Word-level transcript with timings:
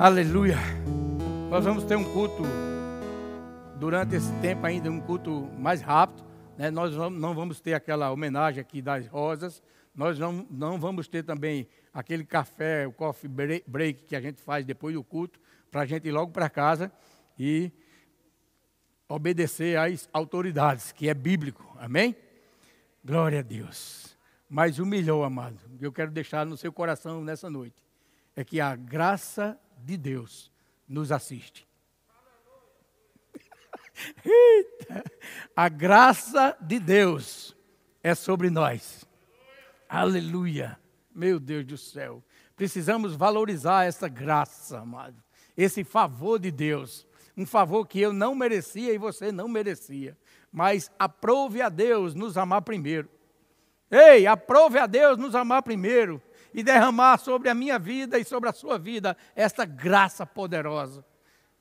Aleluia. 0.00 0.58
Nós 1.50 1.64
vamos 1.64 1.82
ter 1.82 1.96
um 1.96 2.04
culto 2.04 2.44
durante 3.80 4.14
esse 4.14 4.32
tempo 4.34 4.64
ainda, 4.64 4.88
um 4.88 5.00
culto 5.00 5.50
mais 5.58 5.80
rápido. 5.80 6.24
Né? 6.56 6.70
Nós 6.70 6.94
não 6.94 7.34
vamos 7.34 7.60
ter 7.60 7.74
aquela 7.74 8.12
homenagem 8.12 8.60
aqui 8.60 8.80
das 8.80 9.08
rosas. 9.08 9.60
Nós 9.92 10.16
não, 10.16 10.46
não 10.48 10.78
vamos 10.78 11.08
ter 11.08 11.24
também 11.24 11.66
aquele 11.92 12.24
café, 12.24 12.86
o 12.86 12.92
coffee 12.92 13.28
break 13.28 14.04
que 14.04 14.14
a 14.14 14.20
gente 14.20 14.40
faz 14.40 14.64
depois 14.64 14.94
do 14.94 15.02
culto, 15.02 15.40
para 15.68 15.80
a 15.80 15.84
gente 15.84 16.06
ir 16.06 16.12
logo 16.12 16.30
para 16.30 16.48
casa 16.48 16.92
e 17.36 17.72
obedecer 19.08 19.76
às 19.76 20.08
autoridades, 20.12 20.92
que 20.92 21.08
é 21.08 21.14
bíblico. 21.14 21.76
Amém? 21.76 22.14
Glória 23.04 23.40
a 23.40 23.42
Deus. 23.42 24.16
Mas 24.48 24.78
o 24.78 24.86
melhor, 24.86 25.24
amado, 25.24 25.58
que 25.76 25.84
eu 25.84 25.92
quero 25.92 26.12
deixar 26.12 26.46
no 26.46 26.56
seu 26.56 26.72
coração 26.72 27.24
nessa 27.24 27.50
noite, 27.50 27.82
é 28.36 28.44
que 28.44 28.60
a 28.60 28.76
graça 28.76 29.58
de 29.78 29.96
Deus 29.96 30.50
nos 30.88 31.12
assiste. 31.12 31.66
Eita, 34.24 35.04
a 35.54 35.68
graça 35.68 36.56
de 36.60 36.78
Deus 36.78 37.56
é 38.02 38.14
sobre 38.14 38.48
nós. 38.48 39.04
Aleluia. 39.88 40.78
Meu 41.14 41.40
Deus 41.40 41.64
do 41.64 41.76
céu. 41.76 42.22
Precisamos 42.54 43.14
valorizar 43.14 43.84
essa 43.84 44.08
graça, 44.08 44.78
amado. 44.78 45.22
Esse 45.56 45.82
favor 45.82 46.38
de 46.38 46.50
Deus. 46.50 47.06
Um 47.36 47.46
favor 47.46 47.86
que 47.86 48.00
eu 48.00 48.12
não 48.12 48.34
merecia 48.34 48.92
e 48.92 48.98
você 48.98 49.32
não 49.32 49.48
merecia. 49.48 50.16
Mas 50.52 50.90
aprove 50.98 51.60
a 51.60 51.68
Deus 51.68 52.14
nos 52.14 52.36
amar 52.36 52.62
primeiro. 52.62 53.08
Ei, 53.90 54.26
aprove 54.26 54.78
a 54.78 54.86
Deus 54.86 55.16
nos 55.16 55.34
amar 55.34 55.62
primeiro 55.62 56.22
e 56.58 56.62
derramar 56.64 57.18
sobre 57.18 57.48
a 57.48 57.54
minha 57.54 57.78
vida 57.78 58.18
e 58.18 58.24
sobre 58.24 58.48
a 58.48 58.52
sua 58.52 58.80
vida 58.80 59.16
esta 59.36 59.64
graça 59.64 60.26
poderosa, 60.26 61.04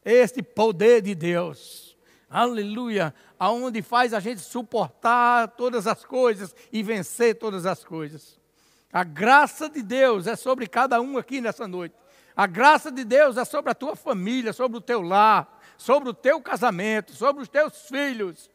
este 0.04 0.42
poder 0.42 1.04
de 1.04 1.14
Deus. 1.14 1.95
Aleluia, 2.28 3.14
aonde 3.38 3.84
faz 3.84 4.12
a 4.12 4.20
gente 4.20 4.42
suportar 4.42 5.50
todas 5.50 5.86
as 5.86 6.04
coisas 6.04 6.56
e 6.73 6.81
vencer 6.81 7.36
todas 7.36 7.67
as 7.67 7.84
coisas. 7.84 8.39
A 8.92 9.04
graça 9.04 9.70
de 9.70 9.84
Deus 9.84 10.26
é 10.26 10.36
sobre 10.36 10.66
cada 10.66 11.00
um 11.00 11.16
aqui 11.16 11.42
nessa 11.42 11.67
noite. 11.67 11.94
A 12.36 12.48
graça 12.48 12.92
de 12.92 13.04
Deus 13.04 13.38
é 13.38 13.45
sobre 13.45 13.70
a 13.70 13.76
tua 13.76 13.95
família, 13.95 14.52
sobre 14.52 14.80
o 14.80 14.82
teu 14.82 15.04
lar, 15.04 15.61
sobre 15.78 16.09
o 16.09 16.14
teu 16.14 16.42
casamento, 16.42 17.14
sobre 17.14 17.44
os 17.44 17.48
teus 17.48 17.88
filhos. 17.88 18.50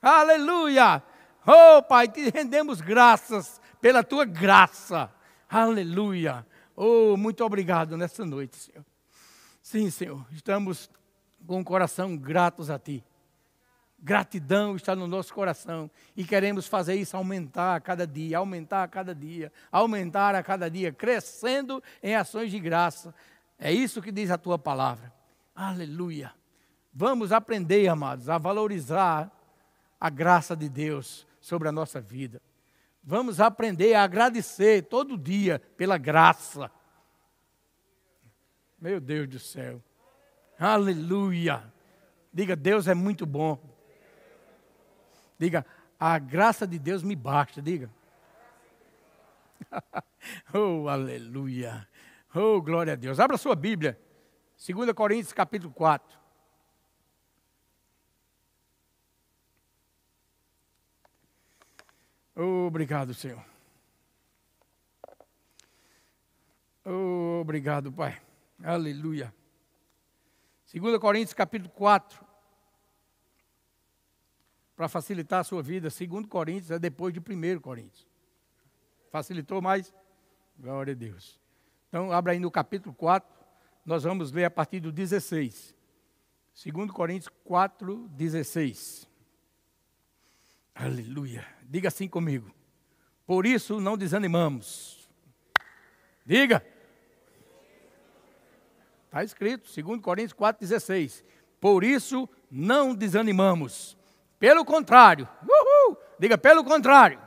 Aleluia! 0.00 1.02
Oh, 1.44 1.82
Pai, 1.82 2.06
te 2.06 2.30
rendemos 2.30 2.80
graças 2.80 3.60
pela 3.80 4.04
tua 4.04 4.24
graça. 4.24 5.12
Aleluia. 5.52 6.46
Oh, 6.74 7.14
muito 7.14 7.44
obrigado 7.44 7.94
nessa 7.94 8.24
noite, 8.24 8.56
Senhor. 8.56 8.86
Sim, 9.62 9.90
Senhor, 9.90 10.26
estamos 10.32 10.88
com 11.46 11.60
o 11.60 11.64
coração 11.64 12.16
gratos 12.16 12.70
a 12.70 12.78
Ti. 12.78 13.04
Gratidão 13.98 14.76
está 14.76 14.96
no 14.96 15.06
nosso 15.06 15.34
coração 15.34 15.90
e 16.16 16.24
queremos 16.24 16.66
fazer 16.66 16.94
isso 16.94 17.18
aumentar 17.18 17.76
a 17.76 17.80
cada 17.80 18.06
dia, 18.06 18.38
aumentar 18.38 18.82
a 18.82 18.88
cada 18.88 19.14
dia, 19.14 19.52
aumentar 19.70 20.34
a 20.34 20.42
cada 20.42 20.70
dia, 20.70 20.90
crescendo 20.90 21.82
em 22.02 22.14
ações 22.14 22.50
de 22.50 22.58
graça. 22.58 23.14
É 23.58 23.70
isso 23.70 24.00
que 24.00 24.10
diz 24.10 24.30
a 24.30 24.38
tua 24.38 24.58
palavra. 24.58 25.12
Aleluia. 25.54 26.32
Vamos 26.94 27.30
aprender, 27.30 27.86
amados, 27.88 28.30
a 28.30 28.38
valorizar 28.38 29.30
a 30.00 30.08
graça 30.08 30.56
de 30.56 30.70
Deus 30.70 31.26
sobre 31.42 31.68
a 31.68 31.72
nossa 31.72 32.00
vida. 32.00 32.40
Vamos 33.02 33.40
aprender 33.40 33.94
a 33.94 34.04
agradecer 34.04 34.82
todo 34.82 35.18
dia 35.18 35.58
pela 35.76 35.98
graça. 35.98 36.70
Meu 38.80 39.00
Deus 39.00 39.28
do 39.28 39.38
céu. 39.38 39.82
Aleluia. 40.58 41.72
Diga, 42.32 42.54
Deus 42.54 42.86
é 42.86 42.94
muito 42.94 43.26
bom. 43.26 43.60
Diga, 45.38 45.66
a 45.98 46.18
graça 46.18 46.66
de 46.66 46.78
Deus 46.78 47.02
me 47.02 47.16
basta. 47.16 47.60
Diga. 47.60 47.90
oh, 50.54 50.88
aleluia. 50.88 51.88
Oh, 52.32 52.62
glória 52.62 52.92
a 52.92 52.96
Deus. 52.96 53.18
Abra 53.18 53.36
sua 53.36 53.56
Bíblia. 53.56 53.98
2 54.64 54.92
Coríntios 54.92 55.32
capítulo 55.32 55.72
4. 55.72 56.21
Obrigado, 62.34 63.12
Senhor. 63.12 63.44
Obrigado, 67.40 67.92
Pai. 67.92 68.20
Aleluia. 68.62 69.34
2 70.72 70.98
Coríntios 70.98 71.34
capítulo 71.34 71.70
4. 71.70 72.24
Para 74.74 74.88
facilitar 74.88 75.40
a 75.40 75.44
sua 75.44 75.62
vida, 75.62 75.88
2 75.88 76.26
Coríntios 76.26 76.70
é 76.70 76.78
depois 76.78 77.12
de 77.12 77.20
1 77.20 77.60
Coríntios. 77.60 78.06
Facilitou 79.10 79.60
mais? 79.60 79.94
Glória 80.58 80.92
a 80.92 80.96
Deus. 80.96 81.38
Então, 81.88 82.10
abra 82.10 82.32
aí 82.32 82.38
no 82.38 82.50
capítulo 82.50 82.94
4, 82.94 83.30
nós 83.84 84.04
vamos 84.04 84.32
ler 84.32 84.46
a 84.46 84.50
partir 84.50 84.80
do 84.80 84.90
16. 84.90 85.74
2 86.64 86.90
Coríntios 86.90 87.32
4, 87.44 88.08
16. 88.08 89.06
Aleluia. 90.74 91.46
Diga 91.72 91.88
assim 91.88 92.06
comigo. 92.06 92.54
Por 93.26 93.46
isso 93.46 93.80
não 93.80 93.96
desanimamos. 93.96 95.08
Diga. 96.22 96.62
Está 99.06 99.24
escrito, 99.24 99.72
2 99.74 100.02
Coríntios 100.02 100.34
4,16. 100.34 101.24
Por 101.58 101.82
isso 101.82 102.28
não 102.50 102.94
desanimamos. 102.94 103.96
Pelo 104.38 104.66
contrário. 104.66 105.26
Uhul, 105.42 105.96
diga, 106.18 106.36
pelo 106.36 106.62
contrário. 106.62 107.18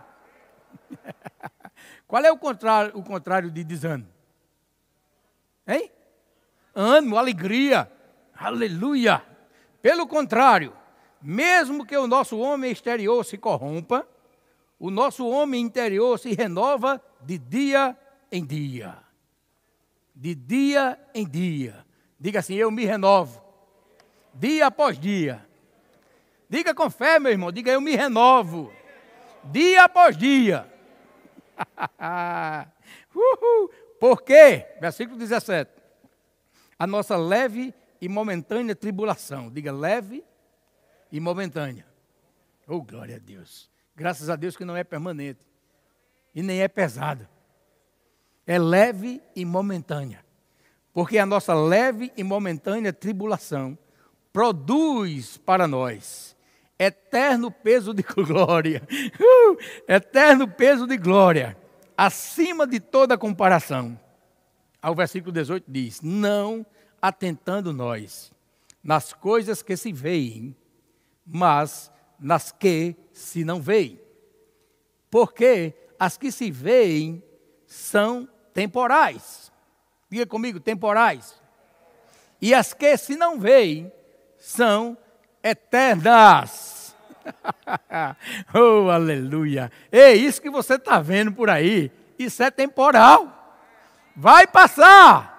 Qual 2.07 2.23
é 2.23 2.31
o 2.31 2.37
contrário, 2.37 2.95
o 2.95 3.01
contrário 3.01 3.49
de 3.49 3.63
desânimo? 3.63 4.09
Hein? 5.65 5.91
Ânimo, 6.75 7.17
alegria. 7.17 7.91
Aleluia. 8.35 9.25
Pelo 9.81 10.05
contrário 10.05 10.71
mesmo 11.19 11.83
que 11.83 11.97
o 11.97 12.05
nosso 12.05 12.37
homem 12.37 12.71
exterior 12.71 13.25
se 13.25 13.35
corrompa, 13.35 14.07
o 14.79 14.91
nosso 14.91 15.27
homem 15.27 15.61
interior 15.61 16.19
se 16.19 16.33
renova 16.33 17.01
de 17.21 17.37
dia 17.37 17.97
em 18.31 18.45
dia. 18.45 18.97
De 20.13 20.35
dia 20.35 20.99
em 21.13 21.27
dia. 21.27 21.85
Diga 22.19 22.39
assim: 22.39 22.55
Eu 22.55 22.71
me 22.71 22.85
renovo. 22.85 23.41
Dia 24.33 24.67
após 24.67 24.99
dia. 24.99 25.45
Diga 26.49 26.73
com 26.73 26.89
fé, 26.89 27.19
meu 27.19 27.31
irmão. 27.31 27.51
Diga: 27.51 27.71
Eu 27.71 27.81
me 27.81 27.95
renovo. 27.95 28.71
Dia 29.45 29.85
após 29.85 30.17
dia. 30.17 30.71
Uhul. 33.15 33.69
Por 33.99 34.21
quê? 34.23 34.65
Versículo 34.79 35.17
17. 35.17 35.71
A 36.77 36.85
nossa 36.85 37.15
leve 37.15 37.73
e 38.01 38.09
momentânea 38.09 38.75
tribulação. 38.75 39.49
Diga: 39.49 39.71
leve 39.71 40.23
e 41.11 41.19
momentânea. 41.19 41.85
Oh, 42.67 42.81
glória 42.81 43.15
a 43.15 43.19
Deus. 43.19 43.69
Graças 43.95 44.29
a 44.29 44.35
Deus 44.35 44.57
que 44.57 44.65
não 44.65 44.75
é 44.75 44.83
permanente. 44.83 45.45
E 46.33 46.41
nem 46.41 46.61
é 46.61 46.67
pesada. 46.67 47.29
É 48.45 48.59
leve 48.59 49.21
e 49.35 49.45
momentânea. 49.45 50.23
Porque 50.93 51.17
a 51.17 51.25
nossa 51.25 51.53
leve 51.53 52.11
e 52.15 52.23
momentânea 52.23 52.91
tribulação 52.93 53.77
produz 54.31 55.37
para 55.37 55.67
nós 55.67 56.35
eterno 56.77 57.49
peso 57.49 57.93
de 57.93 58.03
glória. 58.23 58.81
Uh, 59.19 59.57
eterno 59.87 60.47
peso 60.47 60.85
de 60.85 60.97
glória. 60.97 61.57
Acima 61.97 62.67
de 62.67 62.79
toda 62.79 63.17
comparação. 63.17 63.99
Ao 64.81 64.93
versículo 64.93 65.31
18 65.31 65.65
diz: 65.67 66.01
Não 66.01 66.65
atentando 67.01 67.73
nós 67.73 68.31
nas 68.83 69.13
coisas 69.13 69.63
que 69.63 69.75
se 69.75 69.91
veem, 69.91 70.55
mas 71.25 71.91
nas 72.19 72.51
que 72.51 72.95
se 73.11 73.43
não 73.43 73.61
veem. 73.61 73.99
Porque 75.09 75.73
as 75.99 76.17
que 76.17 76.31
se 76.31 76.51
veem 76.51 77.23
são 77.65 78.27
temporais. 78.53 79.51
Diga 80.09 80.25
comigo, 80.25 80.59
temporais. 80.59 81.41
E 82.41 82.53
as 82.53 82.73
que 82.73 82.95
se 82.97 83.15
não 83.15 83.39
veem 83.39 83.91
são 84.37 84.97
eternas. 85.43 86.95
oh, 88.53 88.89
aleluia. 88.89 89.71
É 89.91 90.13
isso 90.13 90.41
que 90.41 90.49
você 90.49 90.75
está 90.75 90.99
vendo 90.99 91.31
por 91.31 91.49
aí, 91.49 91.91
isso 92.17 92.43
é 92.43 92.51
temporal. 92.51 93.59
Vai 94.15 94.47
passar. 94.47 95.34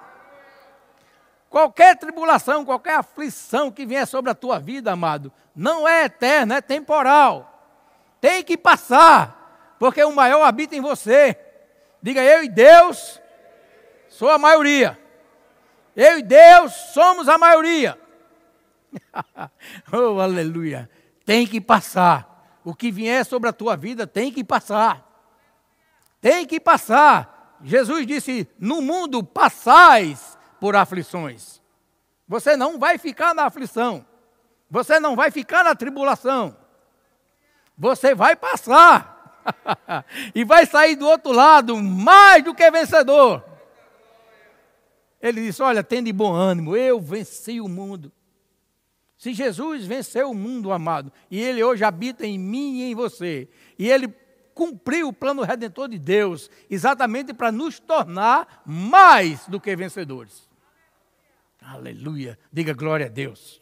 Qualquer 1.48 1.96
tribulação, 1.96 2.64
qualquer 2.64 2.96
aflição 2.96 3.70
que 3.70 3.87
vier 3.87 4.06
sobre 4.06 4.31
a 4.31 4.34
tua 4.34 4.58
vida, 4.58 4.93
amado, 4.93 5.32
não 5.54 5.87
é 5.87 6.04
eterna, 6.04 6.56
é 6.56 6.60
temporal. 6.60 7.52
Tem 8.20 8.43
que 8.43 8.56
passar, 8.56 9.76
porque 9.78 10.02
o 10.02 10.12
maior 10.12 10.43
habita 10.43 10.75
em 10.75 10.81
você. 10.81 11.38
Diga 12.02 12.22
eu 12.22 12.44
e 12.44 12.48
Deus, 12.48 13.20
sou 14.08 14.31
a 14.31 14.38
maioria. 14.38 14.98
Eu 15.94 16.19
e 16.19 16.22
Deus 16.22 16.72
somos 16.93 17.28
a 17.28 17.38
maioria. 17.38 17.98
oh, 19.93 20.20
aleluia. 20.20 20.90
Tem 21.25 21.46
que 21.46 21.60
passar. 21.60 22.34
O 22.64 22.75
que 22.75 22.90
vier 22.90 23.25
sobre 23.25 23.48
a 23.48 23.52
tua 23.52 23.76
vida 23.76 24.06
tem 24.06 24.32
que 24.32 24.43
passar. 24.43 25.06
Tem 26.20 26.44
que 26.44 26.58
passar. 26.58 27.56
Jesus 27.62 28.06
disse: 28.06 28.48
No 28.58 28.82
mundo 28.82 29.22
passais 29.22 30.25
por 30.61 30.76
aflições. 30.76 31.61
Você 32.29 32.56
não 32.56 32.79
vai 32.79 32.99
ficar 32.99 33.35
na 33.35 33.44
aflição. 33.44 34.05
Você 34.70 34.99
não 34.99 35.14
vai 35.14 35.31
ficar 35.31 35.62
na 35.64 35.75
tribulação. 35.75 36.56
Você 37.79 38.14
vai 38.14 38.35
passar. 38.35 39.17
e 40.35 40.44
vai 40.44 40.67
sair 40.67 40.97
do 40.97 41.06
outro 41.06 41.32
lado 41.32 41.76
mais 41.76 42.43
do 42.43 42.55
que 42.55 42.69
vencedor. 42.70 43.44
Ele 45.20 45.47
disse: 45.47 45.62
Olha, 45.62 45.82
tende 45.82 46.12
bom 46.12 46.32
ânimo, 46.32 46.76
eu 46.76 47.00
venci 47.00 47.61
o 47.61 47.69
mundo. 47.69 48.12
Se 49.17 49.32
Jesus 49.32 49.87
venceu 49.87 50.31
o 50.31 50.35
mundo, 50.35 50.73
amado, 50.73 51.11
e 51.31 51.41
ele 51.41 51.64
hoje 51.64 51.85
habita 51.85 52.26
em 52.26 52.38
mim 52.38 52.81
e 52.81 52.91
em 52.91 52.94
você, 52.94 53.49
e 53.79 53.88
ele 53.88 54.14
cumpriu 54.55 55.08
o 55.08 55.12
plano 55.12 55.43
redentor 55.43 55.88
de 55.88 55.99
Deus, 55.99 56.50
exatamente 56.69 57.32
para 57.32 57.50
nos 57.50 57.79
tornar 57.79 58.62
mais 58.64 59.47
do 59.47 59.61
que 59.61 59.75
vencedores. 59.75 60.45
Aleluia. 61.68 62.38
Diga 62.52 62.72
glória 62.72 63.06
a 63.06 63.08
Deus. 63.08 63.60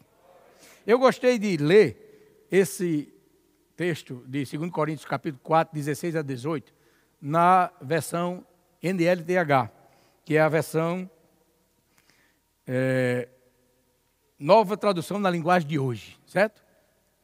Eu 0.85 0.99
gostei 0.99 1.39
de 1.39 1.57
ler 1.57 2.45
esse 2.51 3.11
texto 3.75 4.23
de 4.27 4.45
2 4.45 4.69
Coríntios 4.69 5.09
capítulo 5.09 5.41
4, 5.43 5.73
16 5.73 6.15
a 6.15 6.21
18, 6.21 6.71
na 7.19 7.71
versão 7.81 8.45
NLTH, 8.79 9.71
que 10.23 10.37
é 10.37 10.41
a 10.41 10.47
versão 10.47 11.09
é, 12.67 13.27
nova 14.37 14.77
tradução 14.77 15.17
na 15.17 15.31
linguagem 15.31 15.67
de 15.67 15.79
hoje, 15.79 16.19
certo? 16.27 16.63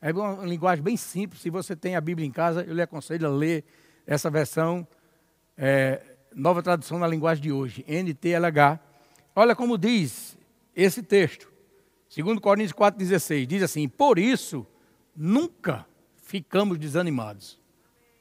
É 0.01 0.11
uma 0.11 0.43
linguagem 0.47 0.83
bem 0.83 0.97
simples. 0.97 1.43
Se 1.43 1.51
você 1.51 1.75
tem 1.75 1.95
a 1.95 2.01
Bíblia 2.01 2.27
em 2.27 2.31
casa, 2.31 2.63
eu 2.63 2.73
lhe 2.73 2.81
aconselho 2.81 3.27
a 3.27 3.29
ler 3.31 3.63
essa 4.07 4.31
versão, 4.31 4.87
é, 5.55 6.01
nova 6.33 6.63
tradução 6.63 6.97
na 6.97 7.07
linguagem 7.07 7.43
de 7.43 7.51
hoje, 7.51 7.85
NTLH. 7.87 8.79
Olha 9.35 9.55
como 9.55 9.77
diz 9.77 10.40
esse 10.75 11.03
texto, 11.03 11.51
2 12.15 12.39
Coríntios 12.39 12.73
4,16: 12.73 13.45
diz 13.45 13.63
assim: 13.63 13.87
Por 13.87 14.19
isso, 14.19 14.65
nunca 15.15 15.85
ficamos 16.17 16.77
desanimados. 16.77 17.59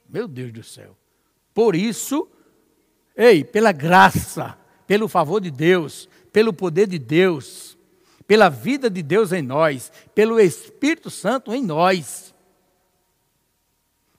Meu 0.09 0.27
Deus 0.27 0.53
do 0.53 0.63
céu. 0.63 0.97
Por 1.55 1.75
isso, 1.75 2.29
ei, 3.17 3.45
pela 3.45 3.73
graça, 3.73 4.59
pelo 4.87 5.09
favor 5.09 5.41
de 5.41 5.51
Deus, 5.51 6.09
pelo 6.33 6.53
poder 6.53 6.87
de 6.87 6.99
Deus, 6.99 7.79
pela 8.27 8.49
vida 8.49 8.89
de 8.89 9.03
Deus 9.03 9.33
em 9.33 9.43
nós, 9.43 9.93
pelo 10.15 10.39
Espírito 10.39 11.11
Santo 11.11 11.53
em 11.53 11.63
nós, 11.63 12.35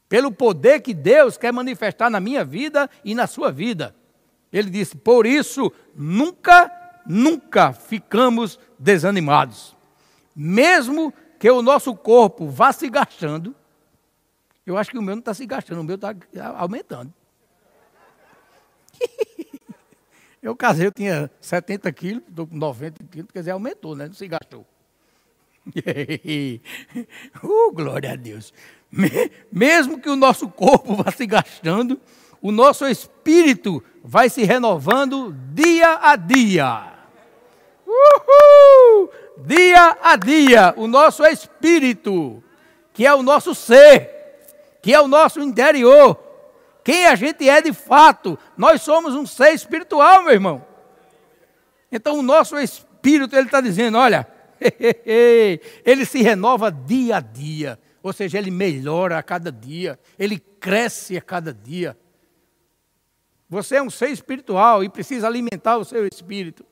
pelo 0.10 0.32
poder 0.32 0.82
que 0.82 0.94
Deus 0.94 1.38
quer 1.38 1.54
manifestar 1.54 2.10
na 2.10 2.20
minha 2.20 2.44
vida 2.44 2.90
e 3.04 3.16
na 3.16 3.28
sua 3.28 3.52
vida. 3.52 3.96
Ele 4.52 4.70
disse: 4.70 4.98
Por 4.98 5.26
isso, 5.26 5.72
nunca, 5.96 6.70
nunca 7.06 7.74
ficamos 7.74 8.60
desanimados. 8.78 9.76
Mesmo 10.36 11.14
que 11.40 11.50
o 11.50 11.62
nosso 11.62 11.96
corpo 11.96 12.48
vá 12.48 12.72
se 12.72 12.90
gastando, 12.90 13.56
eu 14.66 14.78
acho 14.78 14.92
que 14.92 14.98
o 14.98 15.02
meu 15.02 15.16
não 15.16 15.20
está 15.20 15.34
se 15.34 15.46
gastando, 15.46 15.82
o 15.82 15.84
meu 15.84 15.96
está 15.96 16.16
aumentando. 16.58 17.14
Eu 20.42 20.56
casei, 20.56 20.88
eu 20.88 20.92
tinha 20.92 21.30
70 21.40 21.92
quilos, 21.94 22.24
estou 22.28 22.48
com 22.48 22.58
90 22.58 23.04
quilos, 23.12 23.30
quer 23.32 23.40
dizer, 23.42 23.52
aumentou, 23.52 23.96
né? 23.96 24.08
Não 24.08 24.14
se 24.16 24.28
gastou. 24.28 24.66
uh, 27.44 27.72
glória 27.72 28.14
a 28.14 28.16
Deus. 28.16 28.52
Mesmo 29.52 30.02
que 30.02 30.10
o 30.10 30.16
nosso 30.16 30.50
corpo 30.50 30.96
vá 30.96 31.12
se 31.12 31.28
gastando, 31.28 32.02
o 32.42 32.52
nosso 32.52 32.88
espírito 32.88 33.84
vai 34.04 34.30
se 34.30 34.44
renovando 34.44 35.32
dia 35.54 36.00
a 36.02 36.16
dia. 36.16 36.91
Uhul! 38.02 39.10
Dia 39.38 39.98
a 40.02 40.16
dia, 40.16 40.74
o 40.78 40.88
nosso 40.88 41.26
espírito, 41.26 42.44
que 42.94 43.06
é 43.06 43.14
o 43.14 43.24
nosso 43.24 43.56
ser, 43.56 44.10
que 44.82 44.94
é 44.94 45.00
o 45.00 45.08
nosso 45.08 45.40
interior, 45.42 46.18
quem 46.84 47.06
a 47.06 47.16
gente 47.16 47.48
é 47.48 47.62
de 47.62 47.74
fato. 47.74 48.38
Nós 48.58 48.82
somos 48.82 49.16
um 49.16 49.26
ser 49.26 49.54
espiritual, 49.54 50.24
meu 50.24 50.34
irmão. 50.34 50.66
Então 51.92 52.18
o 52.18 52.24
nosso 52.24 52.58
espírito, 52.58 53.36
ele 53.36 53.46
está 53.46 53.62
dizendo, 53.62 53.98
olha, 53.98 54.28
ele 55.86 56.06
se 56.06 56.22
renova 56.22 56.72
dia 56.72 57.18
a 57.18 57.20
dia. 57.20 57.80
Ou 58.04 58.12
seja, 58.12 58.38
ele 58.38 58.50
melhora 58.50 59.18
a 59.18 59.24
cada 59.24 59.52
dia, 59.52 60.00
ele 60.18 60.40
cresce 60.40 61.18
a 61.18 61.22
cada 61.22 61.54
dia. 61.54 61.96
Você 63.48 63.76
é 63.76 63.84
um 63.84 63.90
ser 63.90 64.10
espiritual 64.10 64.84
e 64.84 64.90
precisa 64.90 65.28
alimentar 65.28 65.78
o 65.78 65.86
seu 65.86 66.08
espírito. 66.08 66.66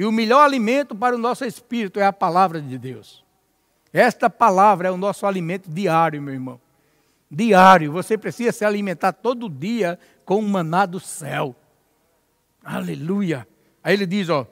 E 0.00 0.04
o 0.06 0.10
melhor 0.10 0.40
alimento 0.40 0.94
para 0.94 1.14
o 1.14 1.18
nosso 1.18 1.44
espírito 1.44 2.00
é 2.00 2.06
a 2.06 2.12
palavra 2.12 2.58
de 2.58 2.78
Deus. 2.78 3.22
Esta 3.92 4.30
palavra 4.30 4.88
é 4.88 4.90
o 4.90 4.96
nosso 4.96 5.26
alimento 5.26 5.68
diário, 5.68 6.22
meu 6.22 6.32
irmão 6.32 6.58
diário. 7.30 7.92
Você 7.92 8.16
precisa 8.16 8.50
se 8.50 8.64
alimentar 8.64 9.12
todo 9.12 9.46
dia 9.46 9.98
com 10.24 10.38
o 10.38 10.48
maná 10.48 10.86
do 10.86 10.98
céu. 10.98 11.54
Aleluia. 12.64 13.46
Aí 13.84 13.92
ele 13.92 14.06
diz, 14.06 14.30
ó, 14.30 14.46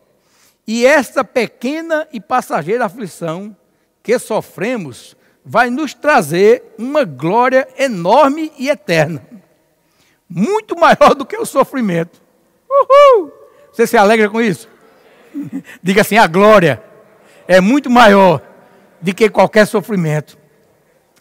e 0.67 0.85
esta 0.85 1.25
pequena 1.25 2.07
e 2.13 2.21
passageira 2.21 2.85
aflição 2.85 3.57
que 4.03 4.19
sofremos 4.19 5.17
vai 5.43 5.71
nos 5.71 5.95
trazer 5.95 6.75
uma 6.77 7.07
glória 7.07 7.67
enorme 7.79 8.53
e 8.59 8.69
eterna. 8.69 9.27
Muito 10.29 10.79
maior 10.79 11.15
do 11.15 11.25
que 11.25 11.39
o 11.39 11.47
sofrimento. 11.47 12.21
Uhul! 12.69 13.33
Você 13.73 13.87
se 13.87 13.97
alegra 13.97 14.29
com 14.29 14.43
isso? 14.43 14.69
Diga 15.83 16.03
assim: 16.03 16.17
a 16.17 16.27
glória 16.27 16.83
é 17.47 17.61
muito 17.61 17.91
maior 17.91 18.43
do 19.01 19.15
que 19.15 19.29
qualquer 19.29 19.67
sofrimento. 19.67 20.39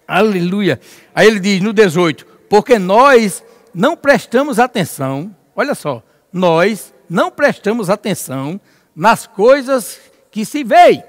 Aleluia. 0.08 0.80
Aí 1.14 1.28
ele 1.28 1.40
diz 1.40 1.62
no 1.62 1.74
18: 1.74 2.26
Porque 2.50 2.80
nós 2.80 3.44
não 3.74 3.96
prestamos 3.96 4.60
atenção, 4.60 5.36
olha 5.56 5.76
só, 5.76 6.04
nós 6.32 6.94
não 7.10 7.30
prestamos 7.30 7.90
atenção 7.90 8.60
nas 8.96 9.28
coisas 9.28 10.00
que 10.32 10.44
se 10.44 10.64
veem, 10.64 11.04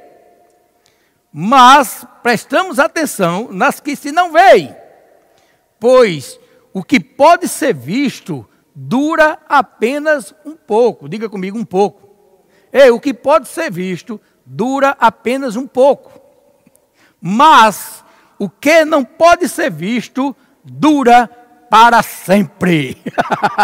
mas 1.33 2.07
prestamos 2.23 2.79
atenção 2.79 3.49
nas 3.51 3.81
que 3.81 3.97
se 3.97 4.13
não 4.13 4.33
veem. 4.33 4.75
Pois 5.81 6.39
o 6.73 6.83
que 6.83 7.01
pode 7.01 7.49
ser 7.49 7.75
visto 7.75 8.47
dura 8.75 9.39
apenas 9.49 10.35
um 10.45 10.55
pouco. 10.55 11.09
Diga 11.09 11.29
comigo, 11.29 11.59
um 11.59 11.65
pouco. 11.65 12.08
Ei, 12.79 12.91
o 12.91 13.01
que 13.01 13.13
pode 13.13 13.49
ser 13.49 13.73
visto 13.73 14.21
dura 14.47 14.97
apenas 15.01 15.57
um 15.57 15.67
pouco. 15.67 16.21
Mas 17.21 18.05
o 18.39 18.49
que 18.49 18.85
não 18.85 19.05
pode 19.05 19.49
ser 19.49 19.69
visto 19.69 20.35
dura 20.63 21.29
para 21.69 22.03
sempre. 22.05 22.97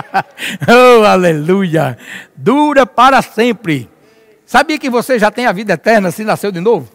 oh, 0.69 1.05
aleluia! 1.05 1.97
Dura 2.35 2.85
para 2.85 3.23
sempre. 3.23 3.89
Sabia 4.45 4.81
que 4.81 4.91
você 4.91 5.17
já 5.17 5.31
tem 5.31 5.47
a 5.47 5.53
vida 5.53 5.75
eterna 5.75 6.11
se 6.11 6.25
nasceu 6.25 6.51
de 6.51 6.59
novo? 6.59 6.91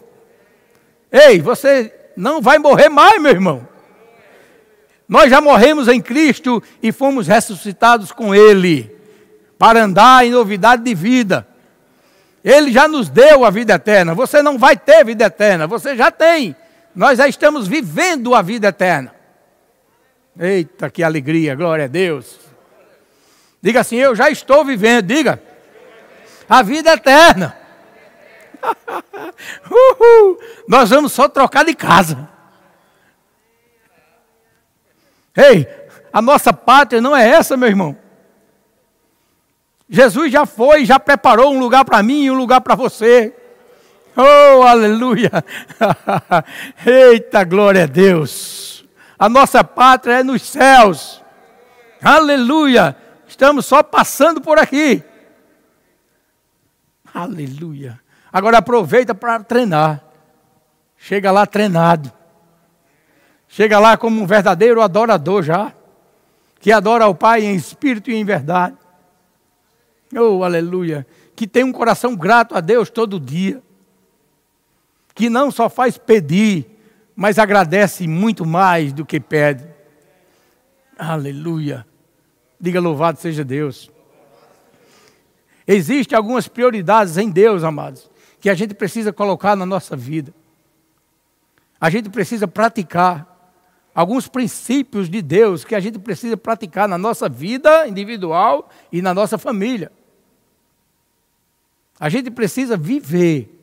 Ei, 1.10 1.40
você 1.40 1.90
não 2.14 2.42
vai 2.42 2.58
morrer 2.58 2.90
mais, 2.90 3.18
meu 3.18 3.32
irmão. 3.32 3.66
Nós 5.08 5.30
já 5.30 5.40
morremos 5.40 5.88
em 5.88 6.02
Cristo 6.02 6.62
e 6.82 6.92
fomos 6.92 7.26
ressuscitados 7.26 8.12
com 8.12 8.34
Ele 8.34 8.94
para 9.58 9.82
andar 9.82 10.26
em 10.26 10.30
novidade 10.30 10.84
de 10.84 10.94
vida. 10.94 11.49
Ele 12.44 12.72
já 12.72 12.88
nos 12.88 13.08
deu 13.08 13.44
a 13.44 13.50
vida 13.50 13.74
eterna. 13.74 14.14
Você 14.14 14.42
não 14.42 14.58
vai 14.58 14.76
ter 14.76 15.04
vida 15.04 15.24
eterna, 15.24 15.66
você 15.66 15.96
já 15.96 16.10
tem. 16.10 16.56
Nós 16.94 17.18
já 17.18 17.28
estamos 17.28 17.68
vivendo 17.68 18.34
a 18.34 18.42
vida 18.42 18.68
eterna. 18.68 19.14
Eita, 20.38 20.88
que 20.88 21.02
alegria, 21.02 21.54
glória 21.54 21.84
a 21.84 21.88
Deus. 21.88 22.38
Diga 23.60 23.80
assim: 23.80 23.96
Eu 23.96 24.14
já 24.14 24.30
estou 24.30 24.64
vivendo, 24.64 25.06
diga. 25.06 25.42
A 26.48 26.62
vida 26.62 26.92
eterna. 26.92 27.56
Uhul. 29.70 30.38
Nós 30.66 30.90
vamos 30.90 31.12
só 31.12 31.28
trocar 31.28 31.64
de 31.64 31.74
casa. 31.74 32.28
Ei, 35.36 35.68
a 36.12 36.20
nossa 36.20 36.52
pátria 36.52 37.00
não 37.00 37.16
é 37.16 37.28
essa, 37.28 37.56
meu 37.56 37.68
irmão. 37.68 37.96
Jesus 39.90 40.30
já 40.30 40.46
foi, 40.46 40.84
já 40.84 41.00
preparou 41.00 41.52
um 41.52 41.58
lugar 41.58 41.84
para 41.84 42.00
mim 42.00 42.22
e 42.22 42.30
um 42.30 42.36
lugar 42.36 42.60
para 42.60 42.76
você. 42.76 43.34
Oh, 44.16 44.62
aleluia! 44.62 45.30
Eita, 46.86 47.42
glória 47.42 47.82
a 47.82 47.86
Deus! 47.86 48.84
A 49.18 49.28
nossa 49.28 49.64
pátria 49.64 50.20
é 50.20 50.22
nos 50.22 50.42
céus. 50.42 51.20
Aleluia! 52.00 52.96
Estamos 53.26 53.66
só 53.66 53.82
passando 53.82 54.40
por 54.40 54.60
aqui. 54.60 55.02
Aleluia. 57.12 57.98
Agora 58.32 58.58
aproveita 58.58 59.12
para 59.12 59.42
treinar. 59.42 60.04
Chega 60.96 61.32
lá 61.32 61.46
treinado. 61.46 62.12
Chega 63.48 63.80
lá 63.80 63.96
como 63.96 64.22
um 64.22 64.26
verdadeiro 64.26 64.80
adorador 64.80 65.42
já. 65.42 65.72
Que 66.60 66.70
adora 66.70 67.04
ao 67.04 67.14
Pai 67.14 67.44
em 67.44 67.56
espírito 67.56 68.10
e 68.10 68.14
em 68.14 68.24
verdade. 68.24 68.76
Oh, 70.16 70.42
aleluia. 70.42 71.06
Que 71.36 71.46
tem 71.46 71.64
um 71.64 71.72
coração 71.72 72.16
grato 72.16 72.54
a 72.54 72.60
Deus 72.60 72.90
todo 72.90 73.20
dia. 73.20 73.62
Que 75.14 75.28
não 75.28 75.50
só 75.50 75.68
faz 75.68 75.96
pedir, 75.98 76.66
mas 77.14 77.38
agradece 77.38 78.06
muito 78.08 78.44
mais 78.44 78.92
do 78.92 79.04
que 79.04 79.20
pede. 79.20 79.64
Aleluia. 80.98 81.86
Diga 82.60 82.80
louvado 82.80 83.18
seja 83.18 83.44
Deus. 83.44 83.90
Existem 85.66 86.16
algumas 86.16 86.48
prioridades 86.48 87.16
em 87.16 87.30
Deus, 87.30 87.62
amados, 87.62 88.10
que 88.40 88.50
a 88.50 88.54
gente 88.54 88.74
precisa 88.74 89.12
colocar 89.12 89.54
na 89.54 89.64
nossa 89.64 89.96
vida. 89.96 90.34
A 91.80 91.88
gente 91.88 92.10
precisa 92.10 92.48
praticar 92.48 93.54
alguns 93.94 94.28
princípios 94.28 95.08
de 95.08 95.22
Deus 95.22 95.64
que 95.64 95.74
a 95.74 95.80
gente 95.80 95.98
precisa 95.98 96.36
praticar 96.36 96.88
na 96.88 96.98
nossa 96.98 97.28
vida 97.28 97.86
individual 97.86 98.68
e 98.92 99.00
na 99.00 99.14
nossa 99.14 99.38
família. 99.38 99.90
A 102.00 102.08
gente 102.08 102.30
precisa 102.30 102.78
viver 102.78 103.54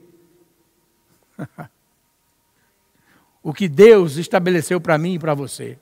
o 3.41 3.51
que 3.51 3.67
Deus 3.67 4.17
estabeleceu 4.17 4.79
para 4.79 4.95
mim 4.95 5.15
e 5.15 5.19
para 5.19 5.33
você. 5.33 5.79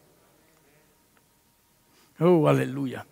Oh, 2.18 2.48
aleluia. 2.48 3.06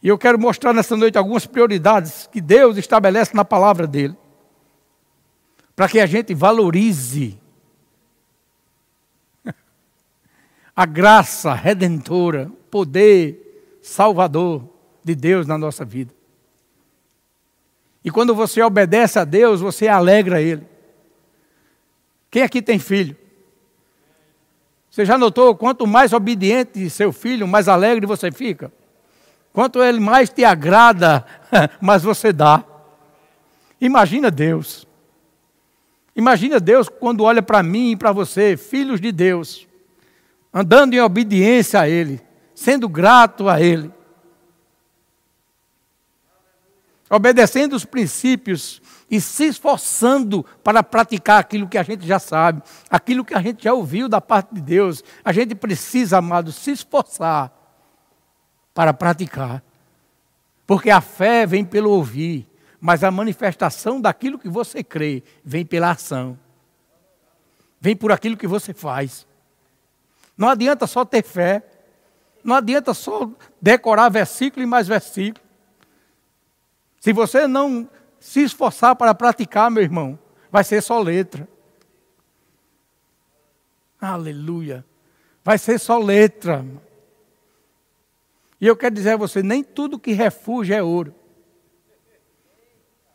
E 0.00 0.06
eu 0.06 0.16
quero 0.16 0.38
mostrar 0.38 0.72
nessa 0.72 0.96
noite 0.96 1.18
algumas 1.18 1.44
prioridades 1.44 2.28
que 2.28 2.40
Deus 2.40 2.76
estabelece 2.76 3.34
na 3.34 3.44
palavra 3.44 3.84
dele. 3.84 4.16
Para 5.74 5.88
que 5.88 5.98
a 5.98 6.06
gente 6.06 6.32
valorize 6.32 7.36
a 10.76 10.86
graça 10.86 11.52
redentora, 11.52 12.46
o 12.46 12.64
poder 12.70 13.78
salvador 13.82 14.68
de 15.02 15.16
Deus 15.16 15.48
na 15.48 15.58
nossa 15.58 15.84
vida. 15.84 16.19
E 18.04 18.10
quando 18.10 18.34
você 18.34 18.62
obedece 18.62 19.18
a 19.18 19.24
Deus, 19.24 19.60
você 19.60 19.88
alegra 19.88 20.40
Ele. 20.40 20.66
Quem 22.30 22.42
aqui 22.42 22.62
tem 22.62 22.78
filho? 22.78 23.16
Você 24.90 25.04
já 25.04 25.16
notou 25.16 25.54
quanto 25.54 25.86
mais 25.86 26.12
obediente 26.12 26.90
seu 26.90 27.12
filho, 27.12 27.46
mais 27.46 27.68
alegre 27.68 28.06
você 28.06 28.32
fica? 28.32 28.72
Quanto 29.52 29.82
ele 29.82 30.00
mais 30.00 30.30
te 30.30 30.44
agrada, 30.44 31.24
mais 31.80 32.02
você 32.02 32.32
dá. 32.32 32.64
Imagina 33.80 34.30
Deus. 34.30 34.86
Imagina 36.14 36.58
Deus 36.58 36.88
quando 36.88 37.24
olha 37.24 37.42
para 37.42 37.62
mim 37.62 37.92
e 37.92 37.96
para 37.96 38.12
você, 38.12 38.56
filhos 38.56 39.00
de 39.00 39.12
Deus, 39.12 39.66
andando 40.52 40.94
em 40.94 41.00
obediência 41.00 41.80
a 41.80 41.88
Ele, 41.88 42.20
sendo 42.54 42.88
grato 42.88 43.48
a 43.48 43.60
Ele, 43.60 43.92
obedecendo 47.10 47.74
os 47.74 47.84
princípios 47.84 48.80
e 49.10 49.20
se 49.20 49.46
esforçando 49.46 50.46
para 50.62 50.82
praticar 50.82 51.40
aquilo 51.40 51.68
que 51.68 51.76
a 51.76 51.82
gente 51.82 52.06
já 52.06 52.20
sabe, 52.20 52.62
aquilo 52.88 53.24
que 53.24 53.34
a 53.34 53.42
gente 53.42 53.64
já 53.64 53.74
ouviu 53.74 54.08
da 54.08 54.20
parte 54.20 54.54
de 54.54 54.60
Deus. 54.60 55.02
A 55.24 55.32
gente 55.32 55.56
precisa, 55.56 56.18
amado, 56.18 56.52
se 56.52 56.70
esforçar 56.70 57.52
para 58.72 58.94
praticar. 58.94 59.60
Porque 60.64 60.88
a 60.88 61.00
fé 61.00 61.44
vem 61.44 61.64
pelo 61.64 61.90
ouvir, 61.90 62.46
mas 62.80 63.02
a 63.02 63.10
manifestação 63.10 64.00
daquilo 64.00 64.38
que 64.38 64.48
você 64.48 64.84
crê 64.84 65.24
vem 65.44 65.66
pela 65.66 65.90
ação. 65.90 66.38
Vem 67.80 67.96
por 67.96 68.12
aquilo 68.12 68.36
que 68.36 68.46
você 68.46 68.72
faz. 68.72 69.26
Não 70.36 70.48
adianta 70.48 70.86
só 70.86 71.04
ter 71.04 71.24
fé. 71.24 71.64
Não 72.44 72.54
adianta 72.54 72.94
só 72.94 73.28
decorar 73.60 74.08
versículo 74.10 74.62
e 74.62 74.66
mais 74.66 74.86
versículo. 74.86 75.44
Se 77.00 77.12
você 77.14 77.48
não 77.48 77.88
se 78.20 78.42
esforçar 78.42 78.94
para 78.94 79.14
praticar, 79.14 79.70
meu 79.70 79.82
irmão, 79.82 80.18
vai 80.52 80.62
ser 80.62 80.82
só 80.82 81.00
letra. 81.00 81.48
Aleluia. 83.98 84.84
Vai 85.42 85.56
ser 85.56 85.80
só 85.80 85.98
letra. 85.98 86.64
E 88.60 88.66
eu 88.66 88.76
quero 88.76 88.94
dizer 88.94 89.12
a 89.12 89.16
você: 89.16 89.42
nem 89.42 89.64
tudo 89.64 89.98
que 89.98 90.12
refugia 90.12 90.76
é 90.76 90.82
ouro. 90.82 91.14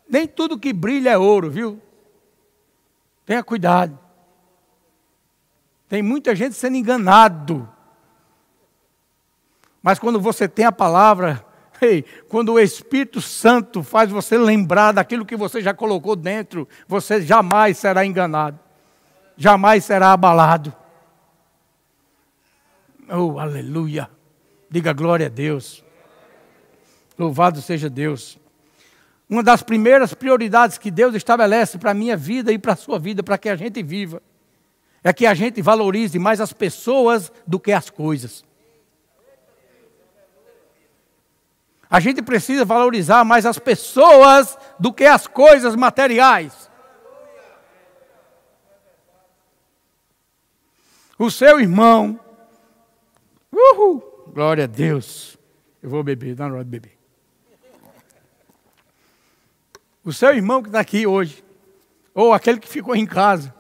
Nem 0.10 0.28
tudo 0.28 0.60
que 0.60 0.74
brilha 0.74 1.12
é 1.12 1.18
ouro, 1.18 1.50
viu? 1.50 1.82
Tenha 3.26 3.44
cuidado. 3.44 3.98
Tem 5.88 6.02
muita 6.02 6.36
gente 6.36 6.56
sendo 6.56 6.78
enganado. 6.78 7.70
Mas 9.82 10.00
quando 10.00 10.20
você 10.20 10.48
tem 10.48 10.66
a 10.66 10.72
palavra, 10.72 11.45
ei, 11.82 12.04
quando 12.30 12.54
o 12.54 12.60
Espírito 12.60 13.22
Santo 13.22 13.84
faz 13.84 14.10
você 14.10 14.38
lembrar 14.38 14.92
daquilo 14.92 15.26
que 15.26 15.36
você 15.36 15.62
já 15.62 15.74
colocou 15.74 16.16
dentro, 16.16 16.68
você 16.88 17.22
jamais 17.22 17.78
será 17.78 18.06
enganado. 18.06 18.60
Jamais 19.38 19.84
será 19.84 20.14
abalado. 20.14 20.74
Oh, 23.10 23.40
aleluia. 23.40 24.10
Diga 24.70 24.94
glória 24.94 25.28
a 25.28 25.30
Deus. 25.30 25.84
Louvado 27.18 27.62
seja 27.62 27.90
Deus. 27.90 28.38
Uma 29.30 29.42
das 29.42 29.64
primeiras 29.64 30.14
prioridades 30.14 30.78
que 30.78 30.92
Deus 30.92 31.16
estabelece 31.16 31.78
para 31.78 31.92
a 31.92 31.96
minha 31.96 32.16
vida 32.16 32.52
e 32.52 32.60
para 32.60 32.74
a 32.74 32.78
sua 32.78 33.00
vida, 33.00 33.24
para 33.24 33.38
que 33.38 33.50
a 33.50 33.56
gente 33.56 33.82
viva, 33.82 34.22
é 35.04 35.12
que 35.12 35.26
a 35.26 35.34
gente 35.34 35.62
valorize 35.62 36.18
mais 36.20 36.40
as 36.40 36.54
pessoas 36.54 37.32
do 37.46 37.60
que 37.60 37.72
as 37.72 37.90
coisas. 37.90 38.45
A 41.90 42.00
gente 42.00 42.22
precisa 42.22 42.66
valorizar 42.66 43.24
mais 43.24 43.46
as 43.46 43.60
pessoas 43.60 44.58
do 44.80 44.92
que 44.92 45.06
as 45.06 45.28
coisas 45.28 45.76
materiais. 45.76 46.70
O 51.18 51.32
seu 51.32 51.60
irmão, 51.60 52.20
uhul, 53.52 54.16
Glória 54.36 54.66
a 54.66 54.68
Deus. 54.68 55.38
Eu 55.82 55.90
vou 55.90 56.04
beber, 56.04 56.36
dá 56.36 56.50
na 56.50 56.56
hora 56.56 56.64
de 56.66 56.70
beber. 56.70 56.98
O 60.04 60.12
seu 60.12 60.36
irmão 60.36 60.62
que 60.62 60.68
está 60.68 60.82
aqui 60.82 61.08
hoje, 61.08 61.42
ou 62.14 62.34
aquele 62.34 62.60
que 62.60 62.68
ficou 62.68 62.94
em 62.98 63.06
casa, 63.06 63.56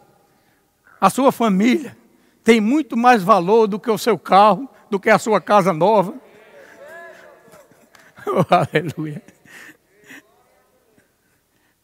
a 1.00 1.10
sua 1.10 1.32
família, 1.32 1.96
tem 2.44 2.60
muito 2.60 2.98
mais 2.98 3.24
valor 3.24 3.68
do 3.68 3.80
que 3.80 3.90
o 3.90 3.98
seu 3.98 4.20
carro, 4.20 4.70
do 4.90 5.00
que 5.00 5.10
a 5.10 5.18
sua 5.18 5.40
casa 5.40 5.72
nova. 5.72 6.14
Oh, 8.28 8.46
aleluia. 8.54 9.22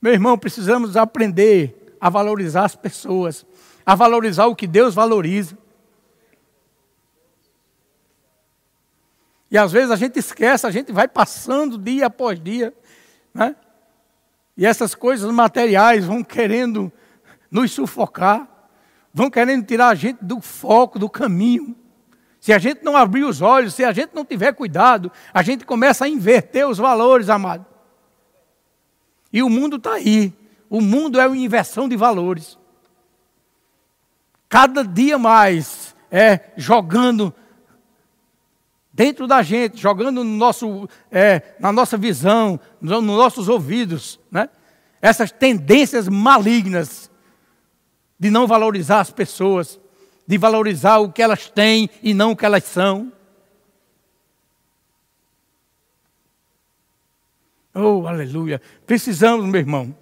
Meu 0.02 0.14
irmão, 0.14 0.38
precisamos 0.38 0.98
aprender 0.98 1.96
a 2.00 2.10
valorizar 2.10 2.66
as 2.66 2.76
pessoas, 2.76 3.46
a 3.86 3.94
valorizar 3.94 4.48
o 4.48 4.56
que 4.56 4.66
Deus 4.66 4.96
valoriza. 4.96 5.58
E 9.52 9.58
às 9.58 9.72
vezes 9.72 9.92
a 9.92 9.96
gente 9.96 10.18
esquece, 10.18 10.66
a 10.66 10.72
gente 10.72 10.92
vai 10.92 11.08
passando 11.08 11.78
dia 11.78 12.08
após 12.08 12.40
dia, 12.40 12.74
né? 13.34 13.56
E 14.58 14.66
essas 14.66 14.96
coisas 14.96 15.32
materiais 15.32 16.06
vão 16.06 16.24
querendo 16.24 16.92
nos 17.50 17.72
sufocar, 17.72 18.48
vão 19.14 19.30
querendo 19.30 19.66
tirar 19.66 19.90
a 19.90 19.96
gente 19.96 20.24
do 20.24 20.42
foco, 20.42 20.98
do 20.98 21.10
caminho. 21.10 21.76
Se 22.42 22.52
a 22.52 22.58
gente 22.58 22.84
não 22.84 22.98
abrir 22.98 23.24
os 23.24 23.40
olhos, 23.40 23.76
se 23.76 23.84
a 23.84 23.94
gente 23.94 24.16
não 24.16 24.26
tiver 24.26 24.52
cuidado, 24.54 25.12
a 25.32 25.44
gente 25.44 25.64
começa 25.64 26.06
a 26.06 26.10
inverter 26.10 26.68
os 26.68 26.80
valores, 26.80 27.30
amado. 27.30 27.64
E 29.32 29.44
o 29.44 29.50
mundo 29.50 29.78
está 29.78 29.94
aí. 29.94 30.34
O 30.68 30.82
mundo 30.82 31.20
é 31.20 31.28
uma 31.28 31.38
inversão 31.38 31.88
de 31.88 31.96
valores. 31.96 32.58
Cada 34.50 34.84
dia 34.84 35.20
mais 35.20 35.96
é 36.10 36.52
jogando 36.58 37.32
dentro 38.92 39.28
da 39.28 39.44
gente, 39.44 39.80
jogando 39.80 40.24
no 40.24 40.36
nosso, 40.38 40.90
é, 41.12 41.56
na 41.60 41.72
nossa 41.72 41.96
visão, 41.96 42.60
nos 42.82 43.04
nossos 43.04 43.50
ouvidos, 43.50 44.20
né? 44.32 44.50
essas 45.02 45.32
tendências 45.32 46.08
malignas 46.08 47.10
de 48.20 48.30
não 48.30 48.46
valorizar 48.46 49.00
as 49.00 49.12
pessoas, 49.12 49.80
de 50.32 50.38
valorizar 50.38 51.00
o 51.00 51.12
que 51.12 51.22
elas 51.22 51.50
têm 51.50 51.90
e 52.02 52.14
não 52.14 52.32
o 52.32 52.38
que 52.38 52.46
elas 52.46 52.64
são. 52.64 53.12
Oh, 57.76 58.08
aleluia. 58.08 58.62
Precisamos, 58.86 59.46
meu 59.46 59.60
irmão, 59.60 59.94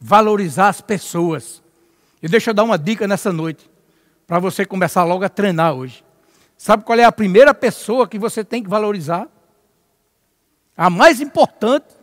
valorizar 0.00 0.68
as 0.68 0.80
pessoas. 0.80 1.62
E 2.22 2.28
deixa 2.28 2.48
eu 2.48 2.54
dar 2.54 2.64
uma 2.64 2.78
dica 2.78 3.06
nessa 3.06 3.30
noite, 3.30 3.70
para 4.26 4.38
você 4.38 4.64
começar 4.64 5.04
logo 5.04 5.22
a 5.22 5.28
treinar 5.28 5.74
hoje. 5.74 6.02
Sabe 6.56 6.82
qual 6.82 6.98
é 6.98 7.04
a 7.04 7.12
primeira 7.12 7.52
pessoa 7.52 8.08
que 8.08 8.18
você 8.18 8.42
tem 8.42 8.62
que 8.62 8.70
valorizar? 8.70 9.28
A 10.74 10.88
mais 10.88 11.20
importante 11.20 11.88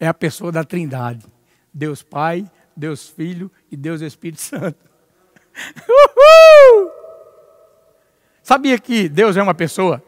É 0.00 0.08
a 0.08 0.12
pessoa 0.12 0.50
da 0.50 0.64
Trindade: 0.64 1.24
Deus 1.72 2.02
Pai, 2.02 2.50
Deus 2.76 3.08
Filho 3.08 3.48
e 3.70 3.76
Deus 3.76 4.00
Espírito 4.00 4.42
Santo. 4.42 4.89
Uhul! 5.88 6.90
Sabia 8.42 8.78
que 8.78 9.08
Deus 9.08 9.36
é 9.36 9.42
uma 9.42 9.54
pessoa? 9.54 10.02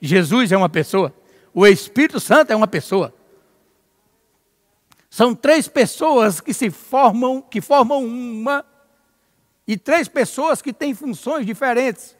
Jesus 0.00 0.52
é 0.52 0.56
uma 0.56 0.68
pessoa? 0.68 1.12
O 1.52 1.66
Espírito 1.66 2.20
Santo 2.20 2.52
é 2.52 2.56
uma 2.56 2.66
pessoa? 2.66 3.12
São 5.08 5.34
três 5.34 5.66
pessoas 5.66 6.40
que 6.40 6.52
se 6.52 6.70
formam, 6.70 7.40
que 7.40 7.60
formam 7.60 8.04
uma, 8.04 8.64
e 9.66 9.76
três 9.76 10.08
pessoas 10.08 10.60
que 10.60 10.72
têm 10.72 10.94
funções 10.94 11.46
diferentes. 11.46 12.14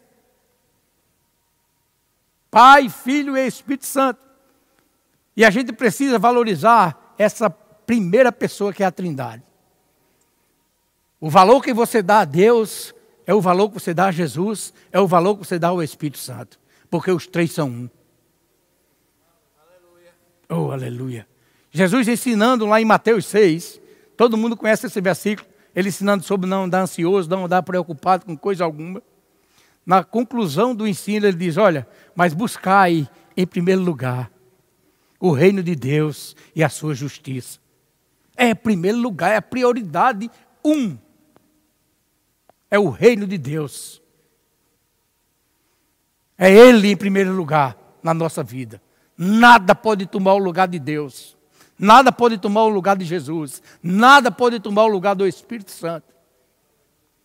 Pai, 2.50 2.88
Filho 2.88 3.36
e 3.36 3.46
Espírito 3.46 3.84
Santo. 3.84 4.18
E 5.36 5.44
a 5.44 5.50
gente 5.50 5.72
precisa 5.72 6.18
valorizar 6.18 7.14
essa 7.18 7.50
primeira 7.50 8.32
pessoa 8.32 8.72
que 8.72 8.82
é 8.82 8.86
a 8.86 8.90
Trindade. 8.90 9.42
O 11.20 11.30
valor 11.30 11.62
que 11.62 11.72
você 11.72 12.02
dá 12.02 12.20
a 12.20 12.24
Deus 12.24 12.94
é 13.26 13.34
o 13.34 13.40
valor 13.40 13.68
que 13.68 13.74
você 13.74 13.94
dá 13.94 14.06
a 14.06 14.12
Jesus, 14.12 14.72
é 14.92 15.00
o 15.00 15.06
valor 15.06 15.36
que 15.36 15.46
você 15.46 15.58
dá 15.58 15.68
ao 15.68 15.82
Espírito 15.82 16.18
Santo, 16.18 16.60
porque 16.90 17.10
os 17.10 17.26
três 17.26 17.52
são 17.52 17.68
um. 17.68 17.90
Aleluia. 19.58 20.14
Oh, 20.48 20.70
aleluia. 20.70 21.26
Jesus 21.70 22.06
ensinando 22.06 22.66
lá 22.66 22.80
em 22.80 22.84
Mateus 22.84 23.26
6, 23.26 23.80
todo 24.16 24.36
mundo 24.36 24.56
conhece 24.56 24.86
esse 24.86 25.00
versículo, 25.00 25.48
ele 25.74 25.88
ensinando 25.88 26.24
sobre 26.24 26.48
não 26.48 26.64
andar 26.64 26.82
ansioso, 26.82 27.28
não 27.28 27.46
andar 27.46 27.62
preocupado 27.62 28.24
com 28.26 28.36
coisa 28.36 28.64
alguma. 28.64 29.02
Na 29.84 30.04
conclusão 30.04 30.74
do 30.74 30.86
ensino, 30.86 31.26
ele 31.26 31.36
diz: 31.36 31.56
Olha, 31.56 31.86
mas 32.14 32.34
buscai 32.34 33.08
em 33.36 33.46
primeiro 33.46 33.82
lugar 33.82 34.30
o 35.18 35.32
reino 35.32 35.62
de 35.62 35.74
Deus 35.74 36.36
e 36.54 36.62
a 36.62 36.68
sua 36.68 36.94
justiça. 36.94 37.58
É 38.36 38.54
primeiro 38.54 38.98
lugar, 38.98 39.32
é 39.32 39.36
a 39.36 39.42
prioridade 39.42 40.30
um. 40.64 40.98
É 42.70 42.78
o 42.78 42.90
reino 42.90 43.26
de 43.26 43.38
Deus. 43.38 44.02
É 46.36 46.50
Ele 46.50 46.90
em 46.90 46.96
primeiro 46.96 47.32
lugar 47.32 47.76
na 48.02 48.12
nossa 48.12 48.42
vida. 48.42 48.80
Nada 49.16 49.74
pode 49.74 50.06
tomar 50.06 50.34
o 50.34 50.38
lugar 50.38 50.68
de 50.68 50.78
Deus. 50.78 51.36
Nada 51.78 52.10
pode 52.10 52.38
tomar 52.38 52.64
o 52.64 52.68
lugar 52.68 52.96
de 52.96 53.04
Jesus. 53.04 53.62
Nada 53.82 54.30
pode 54.30 54.60
tomar 54.60 54.84
o 54.84 54.88
lugar 54.88 55.14
do 55.14 55.26
Espírito 55.26 55.70
Santo 55.70 56.14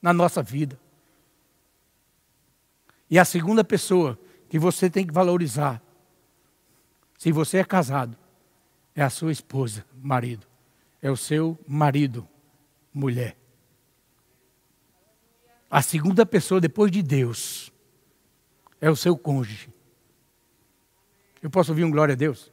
na 0.02 0.14
nossa 0.14 0.42
vida. 0.42 0.80
E 3.10 3.20
a 3.20 3.26
segunda 3.26 3.64
pessoa 3.64 4.18
que 4.50 4.58
você 4.58 4.90
tem 4.90 5.06
que 5.06 5.14
valorizar, 5.14 5.82
se 7.18 7.32
você 7.32 7.58
é 7.58 7.64
casado, 7.64 8.18
é 8.96 9.02
a 9.02 9.10
sua 9.10 9.32
esposa, 9.32 9.86
marido. 10.02 10.48
É 11.02 11.10
o 11.10 11.18
seu 11.18 11.58
marido, 11.68 12.28
mulher. 12.94 13.41
A 15.72 15.82
segunda 15.82 16.26
pessoa 16.26 16.60
depois 16.60 16.92
de 16.92 17.02
Deus 17.02 17.72
é 18.82 18.92
o 18.92 18.96
seu 18.96 19.18
cônjuge. 19.18 19.70
Eu 21.42 21.50
posso 21.50 21.72
ouvir 21.72 21.86
um 21.86 21.90
glória 21.90 22.12
a 22.12 22.16
Deus? 22.16 22.52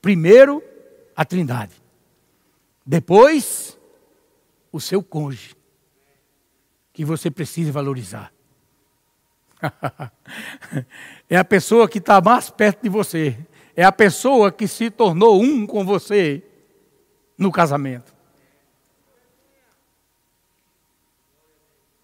Primeiro, 0.00 0.62
a 1.16 1.24
Trindade. 1.24 1.74
Depois, 2.86 3.76
o 4.70 4.80
seu 4.80 5.02
cônjuge, 5.02 5.56
que 6.92 7.04
você 7.04 7.28
precisa 7.28 7.72
valorizar. 7.72 8.32
é 11.28 11.36
a 11.36 11.44
pessoa 11.44 11.88
que 11.88 11.98
está 11.98 12.20
mais 12.20 12.50
perto 12.50 12.84
de 12.84 12.88
você. 12.88 13.36
É 13.74 13.82
a 13.82 13.90
pessoa 13.90 14.52
que 14.52 14.68
se 14.68 14.90
tornou 14.90 15.42
um 15.42 15.66
com 15.66 15.84
você 15.84 16.44
no 17.36 17.50
casamento. 17.50 18.15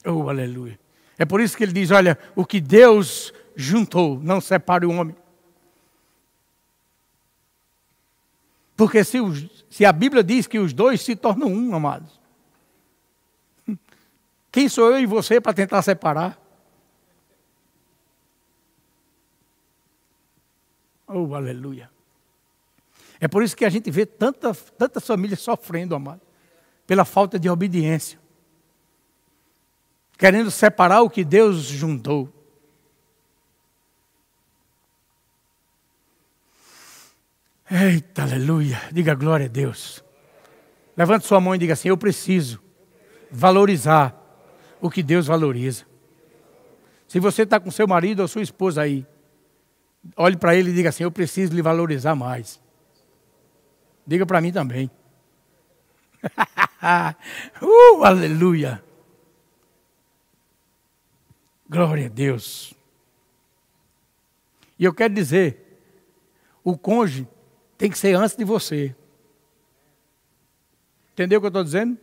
Oh, 0.05 0.29
aleluia. 0.29 0.79
É 1.19 1.25
por 1.25 1.41
isso 1.41 1.57
que 1.57 1.63
ele 1.63 1.73
diz: 1.73 1.91
olha, 1.91 2.19
o 2.35 2.45
que 2.45 2.61
Deus 2.61 3.33
juntou, 3.55 4.19
não 4.21 4.41
separe 4.41 4.87
o 4.87 4.91
homem. 4.91 5.17
Porque 8.77 9.05
se, 9.05 9.21
os, 9.21 9.65
se 9.71 9.85
a 9.85 9.93
Bíblia 9.93 10.25
diz 10.25 10.47
que 10.47 10.59
os 10.59 10.73
dois 10.73 11.01
se 11.03 11.15
tornam 11.15 11.49
um, 11.49 11.75
amados, 11.75 12.21
quem 14.51 14.69
sou 14.69 14.91
eu 14.91 15.01
e 15.01 15.07
você 15.07 15.41
para 15.41 15.55
tentar 15.55 15.83
separar? 15.83 16.39
Oh, 21.07 21.35
aleluia. 21.35 21.91
É 23.21 23.29
por 23.29 23.43
isso 23.43 23.57
que 23.57 23.65
a 23.65 23.71
gente 23.71 23.91
vê 23.91 24.05
tanta, 24.05 24.53
tantas 24.53 25.07
famílias 25.07 25.41
sofrendo, 25.41 25.95
amado, 25.95 26.21
pela 26.87 27.05
falta 27.05 27.39
de 27.39 27.49
obediência, 27.49 28.19
querendo 30.19 30.51
separar 30.51 31.03
o 31.03 31.11
que 31.11 31.25
Deus 31.25 31.63
juntou. 31.63 32.33
Eita, 37.71 38.23
aleluia. 38.23 38.81
Diga 38.93 39.15
glória 39.15 39.47
a 39.47 39.49
Deus. 39.49 40.05
Levante 40.95 41.27
sua 41.27 41.41
mão 41.41 41.55
e 41.55 41.59
diga 41.59 41.73
assim: 41.73 41.89
Eu 41.89 41.97
preciso 41.97 42.63
valorizar 43.31 44.15
o 44.81 44.91
que 44.91 45.03
Deus 45.03 45.27
valoriza. 45.27 45.87
Se 47.09 47.19
você 47.19 47.43
está 47.43 47.59
com 47.59 47.71
seu 47.71 47.89
marido 47.89 48.21
ou 48.21 48.29
sua 48.29 48.43
esposa 48.43 48.83
aí, 48.83 49.07
olhe 50.17 50.37
para 50.37 50.55
ele 50.55 50.71
e 50.71 50.75
diga 50.75 50.91
assim: 50.91 51.05
Eu 51.05 51.11
preciso 51.11 51.55
lhe 51.55 51.63
valorizar 51.63 52.15
mais. 52.15 52.61
Diga 54.07 54.27
para 54.27 54.41
mim 54.41 54.53
também. 54.53 54.91
uh, 57.63 58.05
aleluia. 58.05 58.83
Glória 61.73 62.05
a 62.05 62.09
Deus. 62.11 62.75
E 64.79 64.85
eu 64.85 64.93
quero 64.93 65.15
dizer: 65.15 65.81
o 66.63 66.77
cônjuge 66.77 67.27
tem 67.79 67.91
que 67.91 67.97
ser 67.97 68.15
antes 68.15 68.37
de 68.37 68.45
você. 68.45 68.95
Entendeu 71.15 71.39
o 71.39 71.41
que 71.41 71.47
eu 71.47 71.49
estou 71.49 71.65
dizendo? 71.65 71.97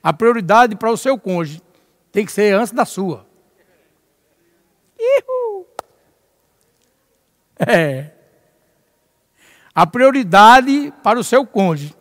A 0.00 0.12
prioridade 0.12 0.76
para 0.76 0.92
o 0.92 0.96
seu 0.96 1.18
cônjuge 1.18 1.60
tem 2.12 2.24
que 2.24 2.30
ser 2.30 2.54
antes 2.54 2.72
da 2.72 2.84
sua. 2.84 3.26
Ihu. 4.96 5.66
É. 7.66 8.12
A 9.74 9.84
prioridade 9.84 10.92
para 11.02 11.18
o 11.18 11.24
seu 11.24 11.44
cônjuge 11.44 11.92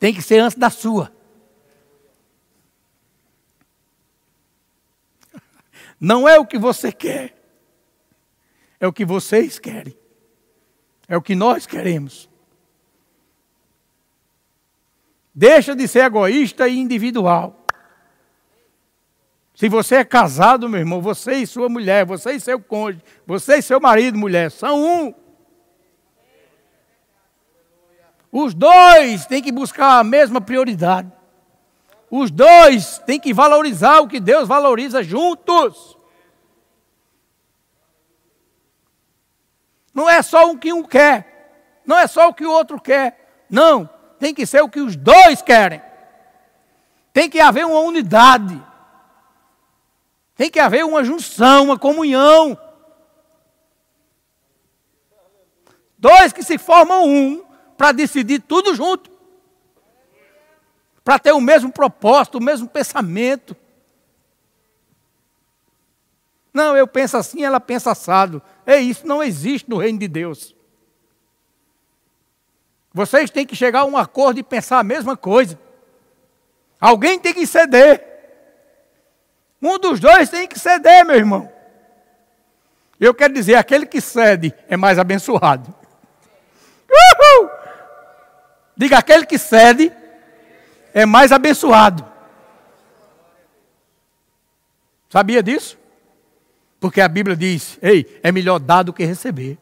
tem 0.00 0.12
que 0.12 0.22
ser 0.22 0.40
antes 0.40 0.58
da 0.58 0.70
sua. 0.70 1.12
Não 6.04 6.28
é 6.28 6.36
o 6.36 6.44
que 6.44 6.58
você 6.58 6.90
quer, 6.90 7.32
é 8.80 8.88
o 8.88 8.92
que 8.92 9.04
vocês 9.04 9.60
querem, 9.60 9.96
é 11.06 11.16
o 11.16 11.22
que 11.22 11.36
nós 11.36 11.64
queremos. 11.64 12.28
Deixa 15.32 15.76
de 15.76 15.86
ser 15.86 16.06
egoísta 16.06 16.66
e 16.66 16.76
individual. 16.76 17.64
Se 19.54 19.68
você 19.68 19.94
é 19.94 20.04
casado, 20.04 20.68
meu 20.68 20.80
irmão, 20.80 21.00
você 21.00 21.34
e 21.34 21.46
sua 21.46 21.68
mulher, 21.68 22.04
você 22.04 22.32
e 22.32 22.40
seu 22.40 22.58
cônjuge, 22.58 23.04
você 23.24 23.58
e 23.58 23.62
seu 23.62 23.80
marido, 23.80 24.18
mulher, 24.18 24.50
são 24.50 24.82
um. 24.82 25.14
Os 28.32 28.54
dois 28.54 29.24
têm 29.26 29.40
que 29.40 29.52
buscar 29.52 30.00
a 30.00 30.04
mesma 30.04 30.40
prioridade. 30.40 31.12
Os 32.14 32.30
dois 32.30 32.98
têm 33.06 33.18
que 33.18 33.32
valorizar 33.32 34.00
o 34.00 34.06
que 34.06 34.20
Deus 34.20 34.46
valoriza 34.46 35.02
juntos. 35.02 35.96
Não 39.94 40.10
é 40.10 40.20
só 40.20 40.50
o 40.50 40.58
que 40.58 40.74
um 40.74 40.82
quer, 40.82 41.80
não 41.86 41.98
é 41.98 42.06
só 42.06 42.28
o 42.28 42.34
que 42.34 42.44
o 42.44 42.52
outro 42.52 42.78
quer. 42.78 43.46
Não, 43.48 43.88
tem 44.18 44.34
que 44.34 44.44
ser 44.44 44.60
o 44.62 44.68
que 44.68 44.80
os 44.80 44.94
dois 44.94 45.40
querem. 45.40 45.80
Tem 47.14 47.30
que 47.30 47.40
haver 47.40 47.64
uma 47.64 47.80
unidade. 47.80 48.62
Tem 50.36 50.50
que 50.50 50.60
haver 50.60 50.84
uma 50.84 51.02
junção, 51.02 51.64
uma 51.64 51.78
comunhão. 51.78 52.58
Dois 55.96 56.30
que 56.30 56.42
se 56.42 56.58
formam 56.58 57.08
um 57.08 57.42
para 57.78 57.92
decidir 57.92 58.40
tudo 58.40 58.74
junto. 58.74 59.11
Para 61.04 61.18
ter 61.18 61.32
o 61.32 61.40
mesmo 61.40 61.72
propósito, 61.72 62.38
o 62.38 62.42
mesmo 62.42 62.68
pensamento. 62.68 63.56
Não, 66.52 66.76
eu 66.76 66.86
penso 66.86 67.16
assim, 67.16 67.42
ela 67.42 67.58
pensa 67.58 67.90
assado. 67.90 68.42
É 68.66 68.76
isso, 68.78 69.06
não 69.06 69.22
existe 69.22 69.68
no 69.68 69.78
reino 69.78 69.98
de 69.98 70.06
Deus. 70.06 70.54
Vocês 72.92 73.30
têm 73.30 73.46
que 73.46 73.56
chegar 73.56 73.80
a 73.80 73.84
um 73.84 73.96
acordo 73.96 74.38
e 74.38 74.42
pensar 74.42 74.78
a 74.78 74.84
mesma 74.84 75.16
coisa. 75.16 75.58
Alguém 76.80 77.18
tem 77.18 77.32
que 77.32 77.46
ceder. 77.46 78.04
Um 79.60 79.78
dos 79.78 79.98
dois 79.98 80.28
tem 80.28 80.46
que 80.46 80.58
ceder, 80.58 81.04
meu 81.04 81.16
irmão. 81.16 81.50
Eu 83.00 83.14
quero 83.14 83.32
dizer, 83.32 83.54
aquele 83.54 83.86
que 83.86 84.00
cede 84.00 84.54
é 84.68 84.76
mais 84.76 84.98
abençoado. 84.98 85.74
Uhul! 86.88 87.50
Diga: 88.76 88.98
aquele 88.98 89.24
que 89.24 89.38
cede 89.38 89.92
é 90.94 91.06
mais 91.06 91.32
abençoado. 91.32 92.04
Sabia 95.08 95.42
disso? 95.42 95.78
Porque 96.80 97.00
a 97.00 97.08
Bíblia 97.08 97.36
diz: 97.36 97.78
ei, 97.82 98.20
é 98.22 98.32
melhor 98.32 98.58
dar 98.58 98.82
do 98.82 98.92
que 98.92 99.04
receber. 99.04 99.58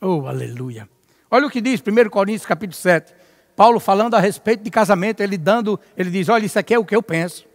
Oh, 0.00 0.26
aleluia. 0.26 0.88
Olha 1.30 1.46
o 1.46 1.50
que 1.50 1.60
diz 1.60 1.80
1 1.80 2.08
Coríntios 2.08 2.46
capítulo 2.46 2.76
7. 2.76 3.14
Paulo 3.54 3.80
falando 3.80 4.14
a 4.14 4.20
respeito 4.20 4.62
de 4.62 4.70
casamento, 4.70 5.20
ele 5.20 5.36
dando, 5.36 5.78
ele 5.96 6.10
diz: 6.10 6.28
"Olha, 6.28 6.46
isso 6.46 6.58
aqui 6.58 6.72
é 6.72 6.78
o 6.78 6.84
que 6.84 6.96
eu 6.96 7.02
penso". 7.02 7.46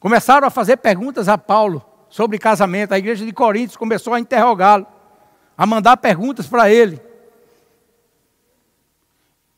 Começaram 0.00 0.46
a 0.46 0.50
fazer 0.50 0.78
perguntas 0.78 1.28
a 1.28 1.36
Paulo 1.36 1.84
sobre 2.08 2.38
casamento. 2.38 2.92
A 2.92 2.98
igreja 2.98 3.24
de 3.24 3.32
Coríntios 3.32 3.76
começou 3.76 4.14
a 4.14 4.20
interrogá-lo, 4.20 4.86
a 5.56 5.66
mandar 5.66 5.96
perguntas 5.96 6.46
para 6.46 6.70
ele. 6.70 7.00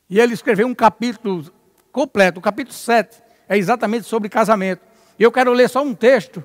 E 0.08 0.20
ele 0.20 0.34
escreveu 0.34 0.66
um 0.66 0.74
capítulo 0.74 1.52
completo, 1.90 2.38
o 2.38 2.42
capítulo 2.42 2.74
7, 2.74 3.22
é 3.48 3.56
exatamente 3.56 4.06
sobre 4.06 4.28
casamento. 4.28 4.82
E 5.18 5.22
eu 5.22 5.30
quero 5.30 5.52
ler 5.52 5.68
só 5.68 5.82
um 5.82 5.94
texto 5.94 6.44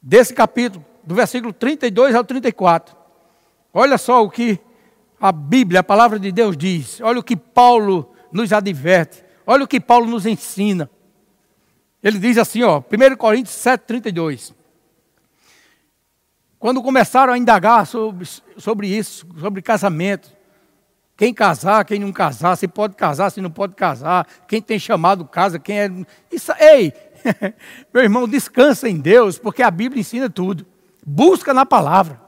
desse 0.00 0.32
capítulo, 0.32 0.84
do 1.04 1.14
versículo 1.14 1.52
32 1.52 2.14
ao 2.14 2.24
34. 2.24 2.96
Olha 3.72 3.98
só 3.98 4.22
o 4.22 4.30
que 4.30 4.58
a 5.20 5.32
Bíblia, 5.32 5.80
a 5.80 5.84
palavra 5.84 6.18
de 6.18 6.30
Deus 6.30 6.56
diz. 6.56 7.00
Olha 7.00 7.18
o 7.18 7.22
que 7.22 7.36
Paulo 7.36 8.12
nos 8.32 8.52
adverte. 8.52 9.24
Olha 9.46 9.64
o 9.64 9.68
que 9.68 9.80
Paulo 9.80 10.06
nos 10.06 10.26
ensina. 10.26 10.90
Ele 12.02 12.18
diz 12.18 12.38
assim, 12.38 12.62
ó, 12.62 12.78
1 12.78 13.16
Coríntios 13.16 13.56
7, 13.56 13.82
32. 13.82 14.54
Quando 16.58 16.82
começaram 16.82 17.32
a 17.32 17.38
indagar 17.38 17.86
sobre, 17.86 18.26
sobre 18.56 18.88
isso, 18.88 19.26
sobre 19.38 19.62
casamento, 19.62 20.30
quem 21.18 21.34
casar, 21.34 21.84
quem 21.84 21.98
não 21.98 22.12
casar, 22.12 22.54
se 22.54 22.68
pode 22.68 22.94
casar, 22.94 23.30
se 23.30 23.40
não 23.40 23.50
pode 23.50 23.74
casar, 23.74 24.24
quem 24.46 24.62
tem 24.62 24.78
chamado 24.78 25.24
casa, 25.24 25.58
quem 25.58 25.80
é. 25.80 25.90
Isso, 26.30 26.52
ei, 26.60 26.92
meu 27.92 28.04
irmão, 28.04 28.28
descansa 28.28 28.88
em 28.88 29.00
Deus, 29.00 29.36
porque 29.36 29.60
a 29.60 29.70
Bíblia 29.70 30.00
ensina 30.00 30.30
tudo. 30.30 30.64
Busca 31.04 31.52
na 31.52 31.66
palavra. 31.66 32.20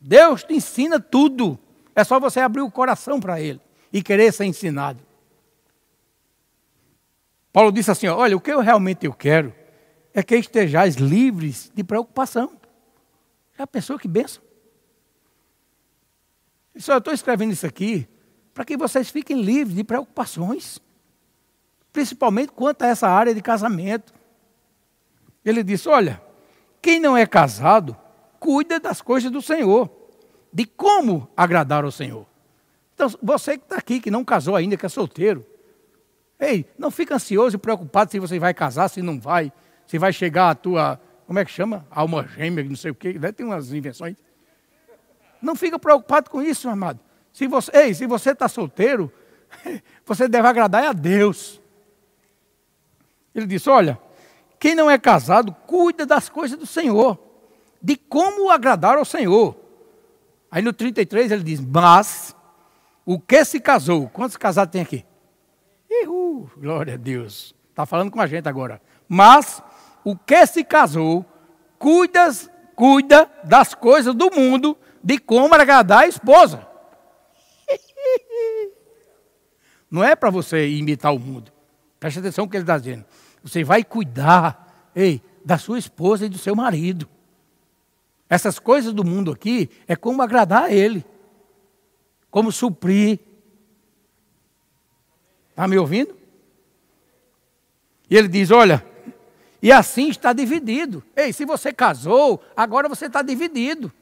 Deus 0.00 0.44
te 0.44 0.54
ensina 0.54 1.00
tudo. 1.00 1.58
É 1.92 2.04
só 2.04 2.20
você 2.20 2.38
abrir 2.38 2.62
o 2.62 2.70
coração 2.70 3.18
para 3.18 3.40
Ele 3.40 3.60
e 3.92 4.00
querer 4.00 4.32
ser 4.32 4.44
ensinado. 4.44 5.02
Paulo 7.52 7.72
disse 7.72 7.90
assim: 7.90 8.06
Olha, 8.06 8.36
o 8.36 8.40
que 8.40 8.52
eu 8.52 8.60
realmente 8.60 9.04
eu 9.04 9.12
quero 9.12 9.52
é 10.14 10.22
que 10.22 10.36
estejais 10.36 10.94
livres 10.94 11.68
de 11.74 11.82
preocupação. 11.82 12.52
Já 13.58 13.66
pensou 13.66 13.98
que 13.98 14.06
benção? 14.06 14.47
Só 16.78 16.98
estou 16.98 17.12
escrevendo 17.12 17.52
isso 17.52 17.66
aqui 17.66 18.08
para 18.54 18.64
que 18.64 18.76
vocês 18.76 19.10
fiquem 19.10 19.42
livres 19.42 19.76
de 19.76 19.84
preocupações, 19.84 20.78
principalmente 21.92 22.52
quanto 22.52 22.82
a 22.82 22.88
essa 22.88 23.08
área 23.08 23.34
de 23.34 23.42
casamento. 23.42 24.14
Ele 25.44 25.62
disse: 25.62 25.88
Olha, 25.88 26.22
quem 26.80 27.00
não 27.00 27.16
é 27.16 27.26
casado 27.26 27.96
cuida 28.38 28.78
das 28.78 29.02
coisas 29.02 29.30
do 29.30 29.42
Senhor, 29.42 29.90
de 30.52 30.64
como 30.64 31.28
agradar 31.36 31.84
ao 31.84 31.90
Senhor. 31.90 32.26
Então, 32.94 33.08
você 33.22 33.58
que 33.58 33.64
está 33.64 33.76
aqui, 33.76 34.00
que 34.00 34.10
não 34.10 34.24
casou 34.24 34.56
ainda, 34.56 34.76
que 34.76 34.86
é 34.86 34.88
solteiro, 34.88 35.44
ei, 36.38 36.66
não 36.78 36.90
fica 36.90 37.14
ansioso 37.14 37.56
e 37.56 37.58
preocupado 37.58 38.10
se 38.10 38.18
você 38.18 38.38
vai 38.38 38.54
casar, 38.54 38.88
se 38.88 39.02
não 39.02 39.20
vai, 39.20 39.52
se 39.86 39.98
vai 39.98 40.12
chegar 40.12 40.50
a 40.50 40.54
tua, 40.54 41.00
como 41.26 41.38
é 41.38 41.44
que 41.44 41.50
chama? 41.50 41.86
Alma 41.90 42.26
gêmea, 42.26 42.64
não 42.64 42.76
sei 42.76 42.90
o 42.90 42.94
quê, 42.94 43.14
tem 43.36 43.46
umas 43.46 43.72
invenções. 43.72 44.16
Não 45.40 45.54
fica 45.54 45.78
preocupado 45.78 46.30
com 46.30 46.42
isso, 46.42 46.68
amado. 46.68 47.00
Se 47.32 47.46
você, 47.46 47.70
ei, 47.74 47.94
se 47.94 48.06
você 48.06 48.30
está 48.32 48.48
solteiro, 48.48 49.12
você 50.04 50.28
deve 50.28 50.48
agradar 50.48 50.84
a 50.84 50.92
Deus. 50.92 51.60
Ele 53.34 53.46
disse: 53.46 53.70
Olha, 53.70 53.98
quem 54.58 54.74
não 54.74 54.90
é 54.90 54.98
casado, 54.98 55.54
cuida 55.66 56.04
das 56.04 56.28
coisas 56.28 56.58
do 56.58 56.66
Senhor 56.66 57.18
de 57.80 57.96
como 57.96 58.50
agradar 58.50 58.98
ao 58.98 59.04
Senhor. 59.04 59.56
Aí 60.50 60.62
no 60.62 60.72
33 60.72 61.30
ele 61.30 61.42
diz: 61.42 61.60
Mas 61.60 62.34
o 63.04 63.18
que 63.18 63.44
se 63.44 63.60
casou? 63.60 64.08
Quantos 64.08 64.36
casados 64.36 64.72
tem 64.72 64.82
aqui? 64.82 65.04
Ihu, 65.90 66.50
glória 66.56 66.94
a 66.94 66.96
Deus. 66.96 67.54
Está 67.70 67.86
falando 67.86 68.10
com 68.10 68.20
a 68.20 68.26
gente 68.26 68.48
agora. 68.48 68.80
Mas 69.08 69.62
o 70.04 70.16
que 70.16 70.46
se 70.46 70.64
casou, 70.64 71.24
cuida 71.78 73.30
das 73.44 73.74
coisas 73.74 74.14
do 74.14 74.30
mundo, 74.30 74.76
de 75.02 75.18
como 75.18 75.54
agradar 75.54 76.00
a 76.00 76.06
esposa. 76.06 76.66
Não 79.90 80.04
é 80.04 80.14
para 80.14 80.30
você 80.30 80.68
imitar 80.68 81.14
o 81.14 81.18
mundo. 81.18 81.52
Preste 81.98 82.18
atenção 82.18 82.44
no 82.44 82.50
que 82.50 82.56
ele 82.56 82.64
está 82.64 82.78
dizendo. 82.78 83.04
Você 83.42 83.64
vai 83.64 83.82
cuidar 83.82 84.90
ei, 84.94 85.22
da 85.44 85.58
sua 85.58 85.78
esposa 85.78 86.26
e 86.26 86.28
do 86.28 86.38
seu 86.38 86.54
marido. 86.54 87.08
Essas 88.28 88.58
coisas 88.58 88.92
do 88.92 89.04
mundo 89.04 89.32
aqui 89.32 89.70
é 89.86 89.96
como 89.96 90.20
agradar 90.20 90.64
a 90.64 90.72
Ele, 90.72 91.04
como 92.30 92.52
suprir. 92.52 93.18
Está 95.50 95.66
me 95.66 95.78
ouvindo? 95.78 96.16
E 98.10 98.16
ele 98.16 98.28
diz: 98.28 98.50
Olha, 98.50 98.84
e 99.62 99.72
assim 99.72 100.08
está 100.08 100.32
dividido. 100.32 101.02
Ei, 101.16 101.32
se 101.32 101.44
você 101.44 101.72
casou, 101.72 102.42
agora 102.56 102.88
você 102.88 103.06
está 103.06 103.22
dividido. 103.22 103.92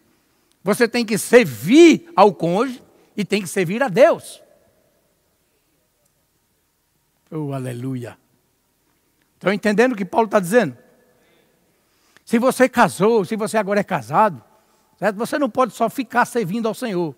Você 0.66 0.88
tem 0.88 1.07
que 1.07 1.16
servir 1.16 2.11
ao 2.16 2.35
cônjuge 2.35 2.83
e 3.16 3.24
tem 3.24 3.40
que 3.40 3.46
servir 3.46 3.85
a 3.85 3.88
Deus. 3.88 4.42
Oh, 7.31 7.52
aleluia. 7.52 8.18
Estão 9.35 9.52
entendendo 9.52 9.92
o 9.92 9.96
que 9.96 10.05
Paulo 10.05 10.26
está 10.26 10.40
dizendo? 10.40 10.76
Se 12.24 12.37
você 12.40 12.68
casou, 12.68 13.24
se 13.24 13.37
você 13.37 13.57
agora 13.57 13.79
é 13.79 13.85
casado, 13.85 14.42
certo? 14.98 15.14
você 15.14 15.38
não 15.38 15.48
pode 15.48 15.72
só 15.72 15.88
ficar 15.88 16.24
servindo 16.24 16.66
ao 16.66 16.74
Senhor. 16.74 17.14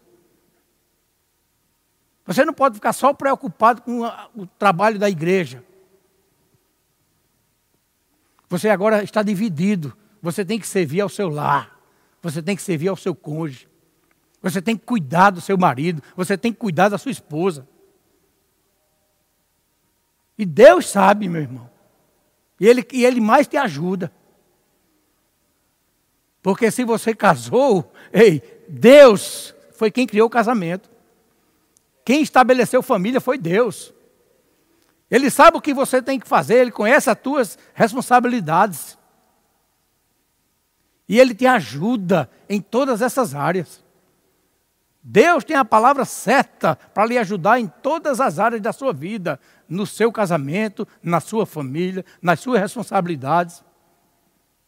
Você 2.26 2.44
não 2.44 2.52
pode 2.52 2.74
ficar 2.74 2.92
só 2.92 3.14
preocupado 3.14 3.80
com 3.80 4.02
o 4.36 4.46
trabalho 4.58 4.98
da 4.98 5.08
igreja. 5.08 5.64
Você 8.46 8.68
agora 8.68 9.02
está 9.02 9.22
dividido. 9.22 9.96
Você 10.20 10.44
tem 10.44 10.60
que 10.60 10.66
servir 10.66 11.00
ao 11.00 11.08
seu 11.08 11.30
lar. 11.30 11.77
Você 12.22 12.42
tem 12.42 12.56
que 12.56 12.62
servir 12.62 12.88
ao 12.88 12.96
seu 12.96 13.14
cônjuge. 13.14 13.68
Você 14.42 14.62
tem 14.62 14.76
que 14.76 14.84
cuidar 14.84 15.30
do 15.30 15.40
seu 15.40 15.56
marido. 15.56 16.02
Você 16.16 16.36
tem 16.36 16.52
que 16.52 16.58
cuidar 16.58 16.88
da 16.88 16.98
sua 16.98 17.12
esposa. 17.12 17.66
E 20.36 20.46
Deus 20.46 20.88
sabe, 20.88 21.28
meu 21.28 21.42
irmão. 21.42 21.68
E 22.60 22.66
Ele, 22.66 22.86
e 22.92 23.04
ele 23.04 23.20
mais 23.20 23.46
te 23.46 23.56
ajuda. 23.56 24.12
Porque 26.42 26.70
se 26.70 26.84
você 26.84 27.14
casou, 27.14 27.92
ei, 28.12 28.40
Deus 28.68 29.54
foi 29.72 29.90
quem 29.90 30.06
criou 30.06 30.28
o 30.28 30.30
casamento. 30.30 30.90
Quem 32.04 32.22
estabeleceu 32.22 32.82
família 32.82 33.20
foi 33.20 33.36
Deus. 33.36 33.92
Ele 35.10 35.30
sabe 35.30 35.56
o 35.56 35.60
que 35.60 35.74
você 35.74 36.00
tem 36.00 36.18
que 36.18 36.28
fazer, 36.28 36.56
ele 36.56 36.70
conhece 36.70 37.10
as 37.10 37.18
tuas 37.18 37.58
responsabilidades. 37.74 38.96
E 41.08 41.18
ele 41.18 41.34
te 41.34 41.46
ajuda 41.46 42.28
em 42.48 42.60
todas 42.60 43.00
essas 43.00 43.34
áreas. 43.34 43.82
Deus 45.02 45.42
tem 45.42 45.56
a 45.56 45.64
palavra 45.64 46.04
certa 46.04 46.76
para 46.76 47.06
lhe 47.06 47.16
ajudar 47.16 47.58
em 47.58 47.66
todas 47.66 48.20
as 48.20 48.38
áreas 48.38 48.60
da 48.60 48.74
sua 48.74 48.92
vida, 48.92 49.40
no 49.66 49.86
seu 49.86 50.12
casamento, 50.12 50.86
na 51.02 51.18
sua 51.18 51.46
família, 51.46 52.04
nas 52.20 52.40
suas 52.40 52.60
responsabilidades. 52.60 53.64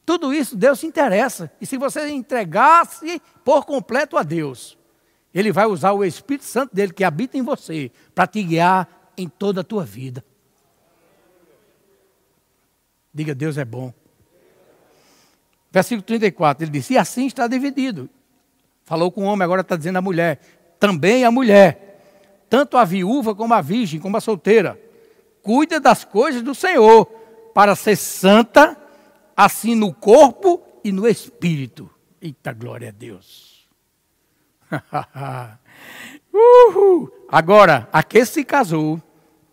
Tudo 0.07 0.33
isso 0.33 0.57
Deus 0.57 0.81
se 0.81 0.87
interessa. 0.87 1.53
E 1.61 1.66
se 1.66 1.76
você 1.76 2.09
entregar-se 2.09 3.20
por 3.44 3.66
completo 3.66 4.16
a 4.16 4.22
Deus, 4.22 4.79
Ele 5.35 5.53
vai 5.53 5.66
usar 5.66 5.92
o 5.92 6.05
Espírito 6.05 6.46
Santo 6.46 6.74
dele 6.74 6.92
que 6.94 7.05
habita 7.05 7.37
em 7.37 7.42
você 7.42 7.92
para 8.14 8.26
te 8.26 8.42
guiar 8.42 8.88
em 9.18 9.29
toda 9.29 9.61
a 9.61 9.64
tua 9.64 9.85
vida. 9.85 10.24
Diga, 13.12 13.35
Deus 13.35 13.59
é 13.59 13.64
bom. 13.64 13.92
Versículo 15.70 16.02
34, 16.02 16.64
ele 16.64 16.70
disse: 16.70 16.94
E 16.94 16.98
assim 16.98 17.26
está 17.26 17.46
dividido. 17.46 18.09
Falou 18.85 19.11
com 19.11 19.22
o 19.22 19.26
homem, 19.26 19.44
agora 19.44 19.61
está 19.61 19.76
dizendo 19.76 19.98
a 19.98 20.02
mulher. 20.02 20.40
Também 20.78 21.24
a 21.24 21.30
mulher, 21.30 22.00
tanto 22.48 22.76
a 22.76 22.85
viúva 22.85 23.35
como 23.35 23.54
a 23.54 23.61
virgem, 23.61 24.00
como 24.00 24.16
a 24.16 24.20
solteira, 24.20 24.80
cuida 25.42 25.78
das 25.78 26.04
coisas 26.04 26.42
do 26.42 26.54
Senhor, 26.54 27.04
para 27.54 27.76
ser 27.76 27.96
santa 27.96 28.76
assim 29.37 29.74
no 29.74 29.92
corpo 29.92 30.62
e 30.83 30.90
no 30.90 31.06
espírito. 31.06 31.88
Eita 32.20 32.52
glória 32.52 32.88
a 32.88 32.92
Deus. 32.92 33.68
Uhul. 36.33 37.11
Agora, 37.28 37.88
a 37.92 38.02
que 38.02 38.24
se 38.24 38.44
casou, 38.44 39.00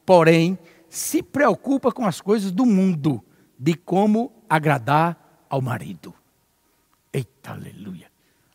porém, 0.05 0.57
se 0.89 1.21
preocupa 1.21 1.91
com 1.91 2.05
as 2.05 2.21
coisas 2.21 2.51
do 2.51 2.65
mundo, 2.65 3.23
de 3.59 3.73
como 3.73 4.31
agradar 4.49 5.26
ao 5.49 5.61
marido. 5.61 6.13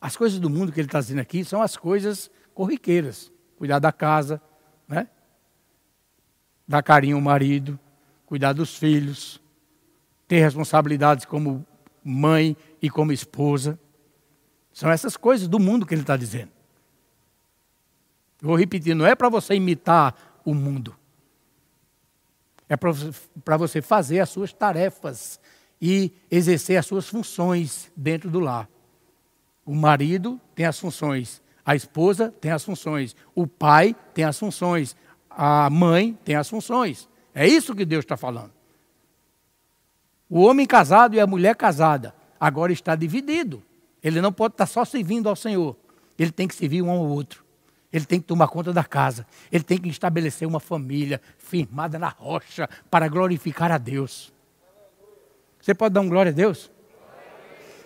As 0.00 0.16
coisas 0.16 0.40
do 0.40 0.50
mundo 0.50 0.72
que 0.72 0.80
ele 0.80 0.88
está 0.88 1.00
dizendo 1.00 1.20
aqui 1.20 1.44
são 1.44 1.62
as 1.62 1.76
coisas 1.76 2.30
corriqueiras. 2.54 3.32
Cuidar 3.56 3.78
da 3.78 3.92
casa, 3.92 4.42
né? 4.88 5.08
Dar 6.66 6.82
carinho 6.82 7.16
ao 7.16 7.22
marido, 7.22 7.78
cuidar 8.26 8.52
dos 8.52 8.76
filhos, 8.76 9.40
ter 10.26 10.40
responsabilidades 10.40 11.24
como 11.24 11.64
mãe 12.02 12.56
e 12.80 12.90
como 12.90 13.12
esposa. 13.12 13.78
São 14.72 14.90
essas 14.90 15.16
coisas 15.16 15.46
do 15.46 15.60
mundo 15.60 15.86
que 15.86 15.94
ele 15.94 16.02
está 16.02 16.16
dizendo. 16.16 16.50
vou 18.40 18.56
repetir, 18.56 18.94
não 18.94 19.06
é 19.06 19.14
para 19.14 19.28
você 19.28 19.54
imitar 19.54 20.40
o 20.44 20.54
mundo. 20.54 20.96
É 22.68 22.76
para 22.76 23.56
você 23.56 23.82
fazer 23.82 24.20
as 24.20 24.30
suas 24.30 24.52
tarefas 24.52 25.38
e 25.82 26.12
exercer 26.30 26.76
as 26.76 26.86
suas 26.86 27.08
funções 27.08 27.90
dentro 27.96 28.30
do 28.30 28.38
lar. 28.38 28.68
O 29.66 29.74
marido 29.74 30.40
tem 30.54 30.64
as 30.64 30.78
funções, 30.78 31.42
a 31.66 31.74
esposa 31.74 32.32
tem 32.40 32.52
as 32.52 32.64
funções, 32.64 33.16
o 33.34 33.48
pai 33.48 33.96
tem 34.14 34.24
as 34.24 34.38
funções, 34.38 34.94
a 35.28 35.68
mãe 35.68 36.16
tem 36.24 36.36
as 36.36 36.48
funções. 36.48 37.08
É 37.34 37.48
isso 37.48 37.74
que 37.74 37.84
Deus 37.84 38.04
está 38.04 38.16
falando. 38.16 38.52
O 40.30 40.42
homem 40.42 40.66
casado 40.66 41.16
e 41.16 41.20
a 41.20 41.26
mulher 41.26 41.56
casada 41.56 42.14
agora 42.38 42.72
está 42.72 42.94
dividido. 42.94 43.60
Ele 44.02 44.20
não 44.20 44.32
pode 44.32 44.54
estar 44.54 44.66
só 44.66 44.84
servindo 44.84 45.28
ao 45.28 45.34
Senhor. 45.34 45.76
Ele 46.16 46.30
tem 46.30 46.46
que 46.46 46.54
servir 46.54 46.82
um 46.82 46.90
ao 46.90 47.04
outro. 47.04 47.44
Ele 47.92 48.04
tem 48.04 48.20
que 48.20 48.26
tomar 48.26 48.46
conta 48.48 48.72
da 48.72 48.84
casa. 48.84 49.26
Ele 49.50 49.64
tem 49.64 49.78
que 49.78 49.88
estabelecer 49.88 50.46
uma 50.46 50.60
família 50.60 51.20
firmada 51.38 51.98
na 51.98 52.08
rocha 52.08 52.68
para 52.90 53.08
glorificar 53.08 53.70
a 53.72 53.78
Deus. 53.78 54.32
Você 55.62 55.72
pode 55.72 55.94
dar 55.94 56.00
um 56.00 56.08
glória 56.08 56.30
a 56.30 56.34
Deus? 56.34 56.70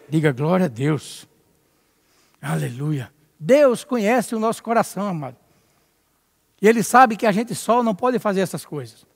Diga 0.09 0.33
glória 0.33 0.65
a 0.65 0.69
Deus. 0.69 1.29
Aleluia. 2.41 3.13
Deus 3.39 3.85
conhece 3.85 4.35
o 4.35 4.41
nosso 4.41 4.63
coração, 4.63 5.07
amado. 5.07 5.37
E 6.61 6.67
Ele 6.67 6.83
sabe 6.83 7.17
que 7.17 7.27
a 7.27 7.33
gente 7.33 7.55
só 7.55 7.83
não 7.83 7.95
pode 7.95 8.19
fazer 8.19 8.41
essas 8.41 8.65
coisas. 8.65 9.07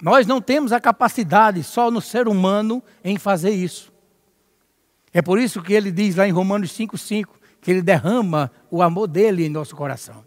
Nós 0.00 0.26
não 0.26 0.40
temos 0.40 0.72
a 0.72 0.80
capacidade 0.80 1.62
só 1.64 1.90
no 1.90 2.00
ser 2.00 2.28
humano 2.28 2.82
em 3.04 3.18
fazer 3.18 3.50
isso. 3.50 3.92
É 5.12 5.20
por 5.20 5.38
isso 5.38 5.60
que 5.60 5.72
ele 5.74 5.92
diz 5.92 6.16
lá 6.16 6.26
em 6.26 6.32
Romanos 6.32 6.70
5,5 6.72 7.26
que 7.60 7.70
ele 7.70 7.82
derrama 7.82 8.50
o 8.70 8.82
amor 8.82 9.06
dele 9.06 9.44
em 9.44 9.48
nosso 9.48 9.76
coração. 9.76 10.24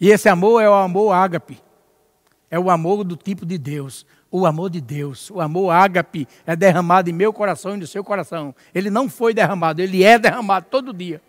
E 0.00 0.10
esse 0.10 0.28
amor 0.28 0.62
é 0.62 0.68
o 0.68 0.74
amor 0.74 1.12
ágape. 1.12 1.60
É 2.50 2.58
o 2.58 2.70
amor 2.70 3.02
do 3.02 3.16
tipo 3.16 3.44
de 3.44 3.58
Deus. 3.58 4.06
O 4.30 4.46
amor 4.46 4.70
de 4.70 4.80
Deus. 4.80 5.30
O 5.30 5.40
amor 5.40 5.70
ágape 5.70 6.28
é 6.46 6.54
derramado 6.54 7.08
em 7.08 7.12
meu 7.12 7.32
coração 7.32 7.74
e 7.74 7.78
no 7.78 7.86
seu 7.86 8.04
coração. 8.04 8.54
Ele 8.74 8.90
não 8.90 9.08
foi 9.08 9.32
derramado, 9.32 9.80
ele 9.80 10.04
é 10.04 10.18
derramado 10.18 10.66
todo 10.70 10.92
dia. 10.92 11.20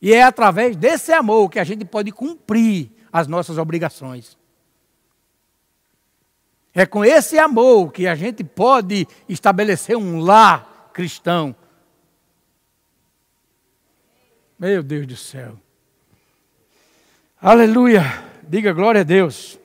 E 0.00 0.12
é 0.12 0.22
através 0.22 0.76
desse 0.76 1.12
amor 1.12 1.50
que 1.50 1.58
a 1.58 1.64
gente 1.64 1.84
pode 1.84 2.10
cumprir 2.12 2.90
as 3.12 3.26
nossas 3.26 3.58
obrigações. 3.58 4.36
É 6.74 6.84
com 6.84 7.04
esse 7.04 7.38
amor 7.38 7.92
que 7.92 8.06
a 8.06 8.14
gente 8.14 8.42
pode 8.42 9.06
estabelecer 9.28 9.96
um 9.96 10.18
lar 10.18 10.90
cristão. 10.92 11.54
Meu 14.58 14.82
Deus 14.82 15.06
do 15.06 15.16
céu. 15.16 15.56
Aleluia. 17.40 18.02
Diga 18.42 18.72
glória 18.72 19.02
a 19.02 19.04
Deus. 19.04 19.58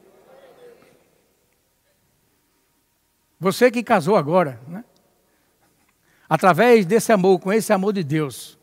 Você 3.40 3.72
que 3.72 3.84
casou 3.84 4.16
agora, 4.16 4.62
né? 4.68 4.84
através 6.30 6.86
desse 6.86 7.12
amor, 7.12 7.40
com 7.40 7.52
esse 7.52 7.74
amor 7.74 7.94
de 7.94 8.04
Deus, 8.04 8.60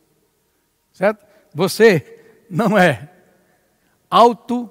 certo? 0.93 1.27
Você 1.53 2.45
não 2.49 2.79
é 2.79 3.13
auto 4.09 4.71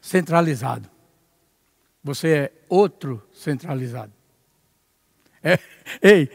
centralizado. 0.00 0.90
Você 2.02 2.28
é 2.28 2.52
outro 2.68 3.24
centralizado. 3.32 4.12
É, 5.42 5.58
ei, 6.02 6.28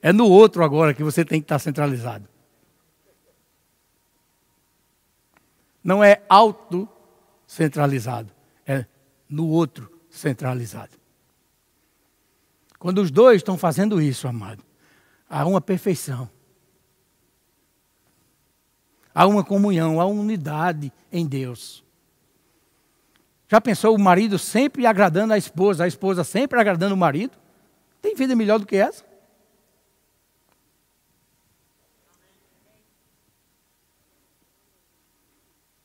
é 0.00 0.12
no 0.12 0.28
outro 0.28 0.62
agora 0.62 0.94
que 0.94 1.02
você 1.02 1.24
tem 1.24 1.40
que 1.40 1.44
estar 1.44 1.58
centralizado. 1.58 2.30
Não 5.82 6.02
é 6.02 6.22
auto-centralizado, 6.28 8.32
é 8.64 8.86
no 9.28 9.48
outro 9.48 9.90
centralizado. 10.08 11.01
Quando 12.82 13.00
os 13.00 13.12
dois 13.12 13.36
estão 13.36 13.56
fazendo 13.56 14.02
isso, 14.02 14.26
amado, 14.26 14.64
há 15.30 15.46
uma 15.46 15.60
perfeição. 15.60 16.28
Há 19.14 19.24
uma 19.24 19.44
comunhão, 19.44 20.00
há 20.00 20.04
uma 20.04 20.20
unidade 20.20 20.92
em 21.12 21.24
Deus. 21.24 21.84
Já 23.46 23.60
pensou 23.60 23.94
o 23.94 24.00
marido 24.00 24.36
sempre 24.36 24.84
agradando 24.84 25.32
a 25.32 25.38
esposa, 25.38 25.84
a 25.84 25.86
esposa 25.86 26.24
sempre 26.24 26.58
agradando 26.58 26.96
o 26.96 26.98
marido? 26.98 27.38
Tem 28.00 28.16
vida 28.16 28.34
melhor 28.34 28.58
do 28.58 28.66
que 28.66 28.74
essa? 28.74 29.04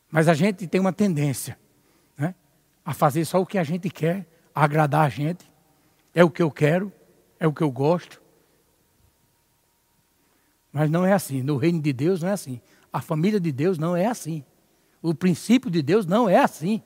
Mas 0.09 0.27
a 0.27 0.33
gente 0.33 0.65
tem 0.65 0.81
uma 0.81 0.91
tendência 0.91 1.59
né, 2.17 2.33
a 2.83 2.91
fazer 2.91 3.23
só 3.23 3.39
o 3.39 3.45
que 3.45 3.59
a 3.59 3.63
gente 3.63 3.87
quer, 3.87 4.25
a 4.55 4.63
agradar 4.63 5.05
a 5.05 5.09
gente. 5.09 5.56
É 6.17 6.23
o 6.23 6.31
que 6.31 6.41
eu 6.41 6.49
quero, 6.49 6.91
é 7.39 7.45
o 7.45 7.53
que 7.53 7.61
eu 7.61 7.69
gosto. 7.69 8.19
Mas 10.73 10.89
não 10.89 11.05
é 11.05 11.13
assim. 11.13 11.43
No 11.43 11.57
reino 11.57 11.79
de 11.79 11.93
Deus 11.93 12.23
não 12.23 12.29
é 12.29 12.31
assim. 12.31 12.59
A 12.91 12.99
família 12.99 13.39
de 13.39 13.51
Deus 13.51 13.77
não 13.77 13.95
é 13.95 14.07
assim. 14.07 14.43
O 14.99 15.13
princípio 15.13 15.69
de 15.69 15.79
Deus 15.83 16.07
não 16.07 16.27
é 16.27 16.39
assim. 16.39 16.81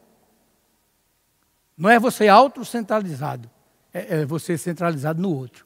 Não 1.77 1.89
é 1.89 1.97
você 1.97 2.27
autocentralizado, 2.27 3.49
é, 3.93 4.19
é 4.19 4.25
você 4.25 4.57
centralizado 4.57 5.21
no 5.21 5.33
outro. 5.33 5.65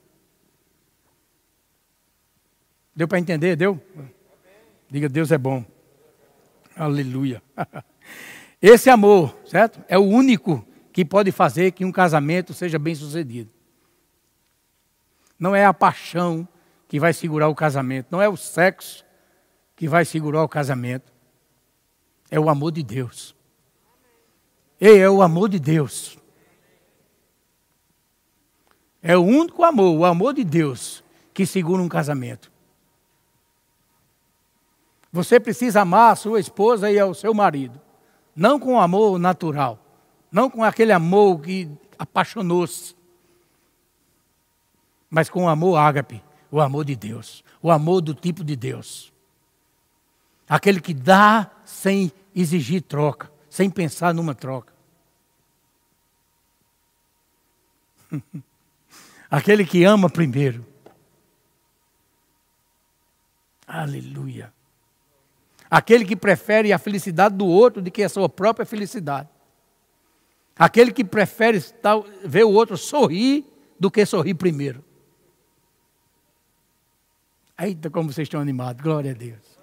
Deu 2.96 3.08
para 3.08 3.18
entender? 3.18 3.56
Deu? 3.56 3.84
Diga, 4.92 5.10
Deus 5.10 5.32
é 5.32 5.40
bom. 5.40 5.66
Aleluia. 6.76 7.42
Esse 8.62 8.92
amor, 8.92 9.36
certo? 9.44 9.84
É 9.88 9.98
o 9.98 10.04
único 10.04 10.64
que 10.96 11.04
pode 11.04 11.30
fazer 11.30 11.72
que 11.72 11.84
um 11.84 11.92
casamento 11.92 12.54
seja 12.54 12.80
bem 12.80 12.96
sucedido. 12.96 13.52
Não 15.38 15.54
é 15.54 15.66
a 15.66 15.74
paixão 15.74 16.48
que 16.88 17.02
vai 17.02 17.12
segurar 17.12 17.50
o 17.50 17.54
casamento, 17.54 18.08
não 18.10 18.22
é 18.22 18.30
o 18.30 18.38
sexo 18.38 19.04
que 19.76 19.90
vai 19.90 20.06
segurar 20.06 20.42
o 20.42 20.48
casamento. 20.48 21.12
É 22.32 22.40
o 22.40 22.50
amor 22.50 22.72
de 22.72 22.82
Deus. 22.82 23.36
Ei, 24.80 25.00
é 25.00 25.10
o 25.10 25.22
amor 25.22 25.50
de 25.50 25.60
Deus. 25.60 26.18
É 29.04 29.18
o 29.18 29.22
único 29.22 29.66
amor, 29.66 29.98
o 29.98 30.06
amor 30.06 30.34
de 30.34 30.46
Deus, 30.46 31.04
que 31.34 31.46
segura 31.46 31.84
um 31.84 31.90
casamento. 31.90 32.50
Você 35.12 35.42
precisa 35.42 35.82
amar 35.82 36.14
a 36.14 36.16
sua 36.16 36.40
esposa 36.40 36.90
e 36.90 36.98
ao 36.98 37.14
seu 37.14 37.34
marido, 37.34 37.82
não 38.34 38.58
com 38.58 38.80
amor 38.80 39.20
natural, 39.20 39.85
não 40.36 40.50
com 40.50 40.66
aquele 40.66 40.92
amor 40.92 41.40
que 41.40 41.72
apaixonou-se, 41.98 42.94
mas 45.10 45.30
com 45.30 45.46
o 45.46 45.48
amor 45.48 45.78
ágape, 45.78 46.22
o 46.52 46.60
amor 46.60 46.84
de 46.84 46.94
Deus, 46.94 47.42
o 47.62 47.72
amor 47.72 48.02
do 48.02 48.14
tipo 48.14 48.44
de 48.44 48.54
Deus. 48.54 49.14
Aquele 50.50 50.82
que 50.82 50.94
dá 50.94 51.50
sem 51.64 52.12
exigir 52.36 52.82
troca 52.82 53.32
sem 53.50 53.70
pensar 53.70 54.14
numa 54.14 54.36
troca. 54.36 54.74
Aquele 59.32 59.66
que 59.66 59.86
ama 59.86 60.10
primeiro. 60.10 60.66
Aleluia. 63.66 64.54
Aquele 65.72 66.04
que 66.04 66.18
prefere 66.18 66.74
a 66.74 66.78
felicidade 66.78 67.36
do 67.36 67.46
outro 67.46 67.82
do 67.82 67.90
que 67.90 68.04
a 68.04 68.10
sua 68.10 68.28
própria 68.28 68.66
felicidade. 68.66 69.30
Aquele 70.58 70.92
que 70.94 71.04
prefere 71.04 71.64
ver 72.24 72.46
o 72.46 72.52
outro 72.52 72.78
sorrir 72.78 73.46
do 73.80 73.92
que 73.92 74.06
sorrir 74.06 74.36
primeiro. 74.36 74.84
Eita, 77.58 77.90
como 77.90 78.12
vocês 78.12 78.26
estão 78.26 78.40
animados, 78.40 78.82
glória 78.82 79.12
a 79.12 79.14
Deus. 79.14 79.56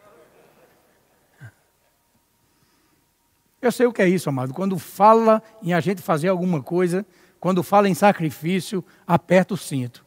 Eu 3.60 3.70
sei 3.70 3.86
o 3.86 3.92
que 3.92 4.02
é 4.02 4.08
isso, 4.08 4.28
amado. 4.28 4.52
Quando 4.52 4.78
fala 4.78 5.42
em 5.62 5.72
a 5.72 5.80
gente 5.80 6.02
fazer 6.02 6.28
alguma 6.28 6.62
coisa, 6.62 7.06
quando 7.38 7.62
fala 7.62 7.88
em 7.88 7.94
sacrifício, 7.94 8.84
aperta 9.06 9.54
o 9.54 9.56
cinto. 9.56 10.04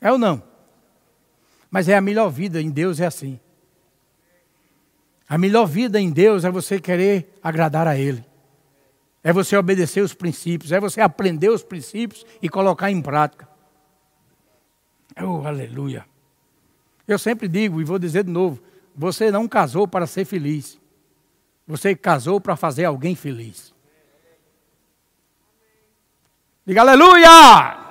É 0.00 0.10
ou 0.10 0.18
não? 0.18 0.42
Mas 1.70 1.88
é 1.88 1.96
a 1.96 2.00
melhor 2.00 2.30
vida 2.30 2.60
em 2.60 2.70
Deus 2.70 3.00
é 3.00 3.06
assim. 3.06 3.38
A 5.28 5.38
melhor 5.38 5.66
vida 5.66 6.00
em 6.00 6.10
Deus 6.10 6.44
é 6.44 6.50
você 6.50 6.80
querer 6.80 7.38
agradar 7.42 7.86
a 7.86 7.96
Ele. 7.96 8.24
É 9.24 9.32
você 9.32 9.56
obedecer 9.56 10.02
os 10.02 10.12
princípios, 10.12 10.70
é 10.70 10.78
você 10.78 11.00
aprender 11.00 11.48
os 11.48 11.62
princípios 11.62 12.26
e 12.42 12.48
colocar 12.48 12.90
em 12.90 13.00
prática. 13.00 13.48
Oh, 15.18 15.46
aleluia. 15.46 16.04
Eu 17.08 17.18
sempre 17.18 17.48
digo 17.48 17.80
e 17.80 17.84
vou 17.84 17.98
dizer 17.98 18.24
de 18.24 18.30
novo: 18.30 18.62
você 18.94 19.30
não 19.30 19.48
casou 19.48 19.88
para 19.88 20.06
ser 20.06 20.26
feliz. 20.26 20.78
Você 21.66 21.96
casou 21.96 22.38
para 22.38 22.54
fazer 22.54 22.84
alguém 22.84 23.16
feliz. 23.16 23.72
Diga 26.66 26.82
aleluia! 26.82 27.80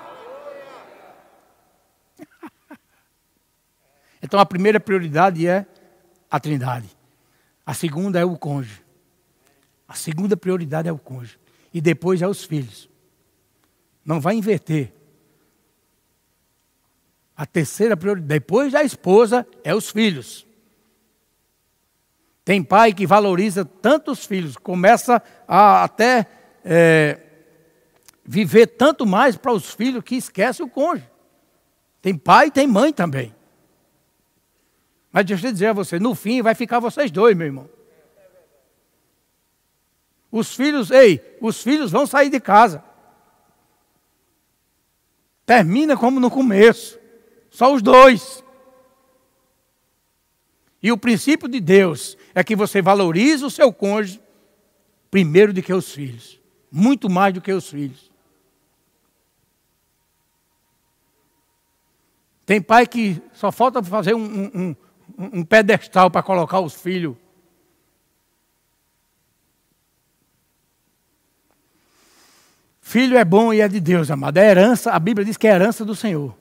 Então 4.26 4.40
a 4.40 4.46
primeira 4.46 4.80
prioridade 4.80 5.46
é 5.46 5.66
a 6.32 6.40
Trindade. 6.40 6.90
A 7.66 7.74
segunda 7.74 8.20
é 8.20 8.24
o 8.24 8.38
cônjuge. 8.38 8.83
A 9.94 9.96
segunda 9.96 10.36
prioridade 10.36 10.90
é 10.90 10.92
o 10.92 10.98
cônjuge. 10.98 11.38
E 11.72 11.80
depois 11.80 12.20
é 12.20 12.28
os 12.28 12.44
filhos. 12.44 12.90
Não 14.04 14.20
vai 14.20 14.34
inverter. 14.34 14.92
A 17.38 17.46
terceira 17.46 17.96
prioridade, 17.96 18.28
depois 18.28 18.74
da 18.74 18.84
esposa, 18.84 19.46
é 19.64 19.76
os 19.76 19.92
filhos. 19.92 20.48
Tem 22.44 22.64
pai 22.64 22.92
que 22.92 23.06
valoriza 23.06 23.64
tantos 23.64 24.26
filhos, 24.26 24.58
começa 24.58 25.22
a 25.48 25.84
até 25.84 26.26
é, 26.66 27.20
viver 28.26 28.66
tanto 28.66 29.06
mais 29.06 29.38
para 29.38 29.54
os 29.54 29.76
filhos 29.76 30.04
que 30.04 30.16
esquece 30.16 30.64
o 30.64 30.68
cônjuge. 30.68 31.08
Tem 32.02 32.18
pai 32.18 32.48
e 32.48 32.52
tem 32.52 32.66
mãe 32.66 32.92
também. 32.92 33.34
Mas 35.12 35.24
deixa 35.24 35.48
eu 35.48 35.52
dizer 35.52 35.68
a 35.68 35.74
você, 35.74 36.00
no 36.00 36.16
fim 36.16 36.42
vai 36.42 36.56
ficar 36.56 36.80
vocês 36.80 37.12
dois, 37.12 37.38
meu 37.38 37.46
irmão. 37.46 37.73
Os 40.34 40.56
filhos, 40.56 40.90
ei, 40.90 41.38
os 41.40 41.62
filhos 41.62 41.92
vão 41.92 42.08
sair 42.08 42.28
de 42.28 42.40
casa. 42.40 42.84
Termina 45.46 45.96
como 45.96 46.20
no 46.20 46.32
começo. 46.32 46.98
Só 47.52 47.72
os 47.72 47.84
dois. 47.84 48.44
E 50.82 50.92
o 50.92 50.98
princípio 50.98 51.48
de 51.48 51.60
Deus 51.60 52.18
é 52.34 52.44
que 52.44 52.56
você 52.56 52.82
valorize 52.82 53.46
o 53.46 53.52
seu 53.52 53.72
cônjuge 53.72 54.20
primeiro 55.12 55.54
do 55.54 55.62
que 55.62 55.72
os 55.72 55.92
filhos. 55.92 56.42
Muito 56.72 57.12
mais 57.12 57.32
do 57.32 57.40
que 57.40 57.54
os 57.54 57.70
filhos. 57.70 58.12
Tem 62.44 62.60
pai 62.60 62.88
que 62.88 63.22
só 63.34 63.52
falta 63.52 63.84
fazer 63.84 64.16
um, 64.16 64.26
um, 64.26 64.76
um, 65.16 65.40
um 65.42 65.46
pedestal 65.46 66.10
para 66.10 66.24
colocar 66.24 66.60
os 66.60 66.74
filhos. 66.74 67.16
Filho 72.86 73.18
é 73.18 73.24
bom 73.24 73.54
e 73.54 73.62
é 73.62 73.68
de 73.70 73.80
Deus, 73.80 74.12
amado. 74.12 74.38
É 74.38 74.46
herança, 74.46 74.92
a 74.92 75.00
Bíblia 75.00 75.24
diz 75.24 75.38
que 75.38 75.48
é 75.48 75.52
herança 75.52 75.86
do 75.86 75.96
Senhor. 75.96 76.38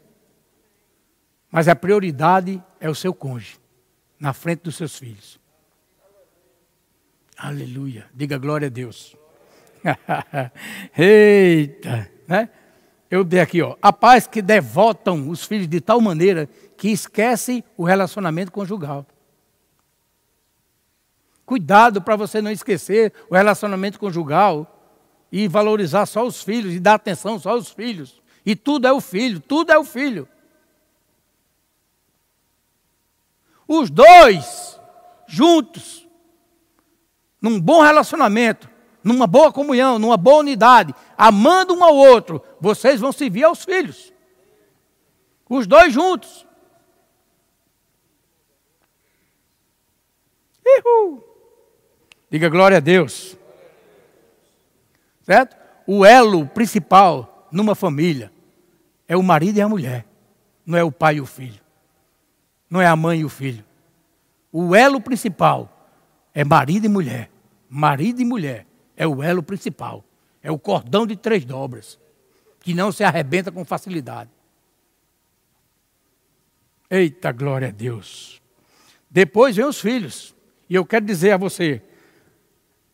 Mas 1.48 1.68
a 1.68 1.76
prioridade 1.76 2.60
é 2.80 2.90
o 2.90 2.96
seu 2.96 3.14
cônjuge, 3.14 3.60
na 4.18 4.32
frente 4.32 4.62
dos 4.64 4.74
seus 4.74 4.98
filhos. 4.98 5.40
Aleluia. 7.38 8.06
Diga 8.12 8.38
glória 8.38 8.66
a 8.66 8.70
Deus. 8.70 9.16
Eita, 10.98 12.10
né? 12.26 12.50
Eu 13.08 13.22
dei 13.22 13.38
aqui, 13.38 13.62
ó. 13.62 13.76
A 13.80 13.92
paz 13.92 14.26
que 14.26 14.42
devotam 14.42 15.30
os 15.30 15.44
filhos 15.44 15.68
de 15.68 15.80
tal 15.80 16.00
maneira 16.00 16.48
que 16.76 16.88
esquecem 16.88 17.62
o 17.76 17.84
relacionamento 17.84 18.50
conjugal. 18.50 19.06
Cuidado 21.46 22.02
para 22.02 22.16
você 22.16 22.42
não 22.42 22.50
esquecer 22.50 23.12
o 23.30 23.36
relacionamento 23.36 23.98
conjugal 24.00 24.81
e 25.32 25.48
valorizar 25.48 26.04
só 26.04 26.26
os 26.26 26.42
filhos 26.42 26.74
e 26.74 26.78
dar 26.78 26.94
atenção 26.94 27.38
só 27.38 27.50
aos 27.50 27.70
filhos. 27.70 28.20
E 28.44 28.54
tudo 28.54 28.86
é 28.86 28.92
o 28.92 29.00
filho, 29.00 29.40
tudo 29.40 29.72
é 29.72 29.78
o 29.78 29.84
filho. 29.84 30.28
Os 33.66 33.88
dois 33.88 34.78
juntos, 35.26 36.06
num 37.40 37.58
bom 37.58 37.80
relacionamento, 37.80 38.68
numa 39.02 39.26
boa 39.26 39.50
comunhão, 39.50 39.98
numa 39.98 40.18
boa 40.18 40.40
unidade, 40.40 40.94
amando 41.16 41.72
um 41.72 41.82
ao 41.82 41.96
outro, 41.96 42.42
vocês 42.60 43.00
vão 43.00 43.10
servir 43.10 43.44
aos 43.44 43.64
filhos. 43.64 44.12
Os 45.48 45.66
dois 45.66 45.92
juntos. 45.92 46.46
Uhul. 50.64 51.24
Diga 52.30 52.48
glória 52.48 52.76
a 52.76 52.80
Deus. 52.80 53.36
Certo? 55.22 55.56
O 55.86 56.04
elo 56.04 56.46
principal 56.46 57.48
numa 57.50 57.74
família 57.74 58.32
é 59.08 59.16
o 59.16 59.22
marido 59.22 59.58
e 59.58 59.60
a 59.60 59.68
mulher, 59.68 60.06
não 60.64 60.78
é 60.78 60.84
o 60.84 60.92
pai 60.92 61.16
e 61.16 61.20
o 61.20 61.26
filho 61.26 61.62
não 62.72 62.80
é 62.80 62.86
a 62.86 62.96
mãe 62.96 63.20
e 63.20 63.24
o 63.24 63.28
filho. 63.28 63.62
O 64.50 64.74
elo 64.74 64.98
principal 64.98 65.92
é 66.32 66.42
marido 66.42 66.86
e 66.86 66.88
mulher. 66.88 67.30
Marido 67.68 68.22
e 68.22 68.24
mulher 68.24 68.66
é 68.96 69.06
o 69.06 69.22
elo 69.22 69.42
principal. 69.42 70.02
É 70.42 70.50
o 70.50 70.58
cordão 70.58 71.06
de 71.06 71.14
três 71.14 71.44
dobras, 71.44 72.00
que 72.60 72.72
não 72.72 72.90
se 72.90 73.04
arrebenta 73.04 73.52
com 73.52 73.62
facilidade. 73.62 74.30
Eita 76.88 77.30
glória 77.30 77.68
a 77.68 77.70
Deus. 77.70 78.40
Depois 79.10 79.54
vem 79.54 79.66
os 79.66 79.78
filhos. 79.78 80.34
E 80.66 80.74
eu 80.74 80.86
quero 80.86 81.04
dizer 81.04 81.32
a 81.32 81.36
você, 81.36 81.82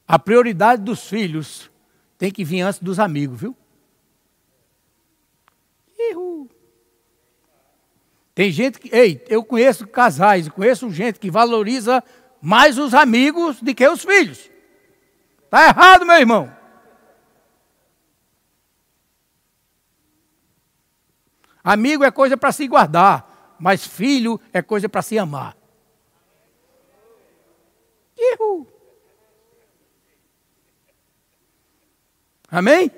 a 0.09 0.19
prioridade 0.19 0.83
dos 0.83 1.09
filhos 1.09 1.71
tem 2.19 2.31
que 2.31 2.45
vir 2.45 2.61
antes 2.61 2.81
dos 2.81 2.99
amigos, 2.99 3.41
viu? 3.41 3.57
Tem 8.39 8.53
gente 8.53 8.79
que, 8.79 8.89
ei, 8.95 9.25
eu 9.29 9.45
conheço 9.45 9.85
casais, 9.85 10.49
conheço 10.49 10.89
gente 10.93 11.19
que 11.19 11.29
valoriza 11.29 12.05
mais 12.41 12.79
os 12.79 12.95
amigos 12.95 13.61
do 13.61 13.75
que 13.75 13.85
os 13.89 14.05
filhos. 14.05 14.49
Está 15.43 15.67
errado, 15.67 16.07
meu 16.07 16.15
irmão. 16.15 16.57
Amigo 21.65 22.05
é 22.05 22.13
coisa 22.13 22.37
para 22.37 22.53
se 22.53 22.69
guardar, 22.69 23.57
mas 23.59 23.85
filho 23.85 24.41
é 24.53 24.63
coisa 24.63 24.89
para 24.89 25.03
se 25.03 25.19
amar. 25.19 25.57
Ihu. 28.17 28.68
Amém? 32.51 32.91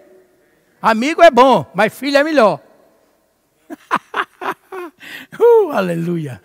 Amigo 0.80 1.22
é 1.22 1.30
bom, 1.30 1.70
mas 1.74 1.92
filho 1.92 2.16
é 2.16 2.24
melhor. 2.24 2.60
Uh, 5.38 5.70
aleluia. 5.72 6.42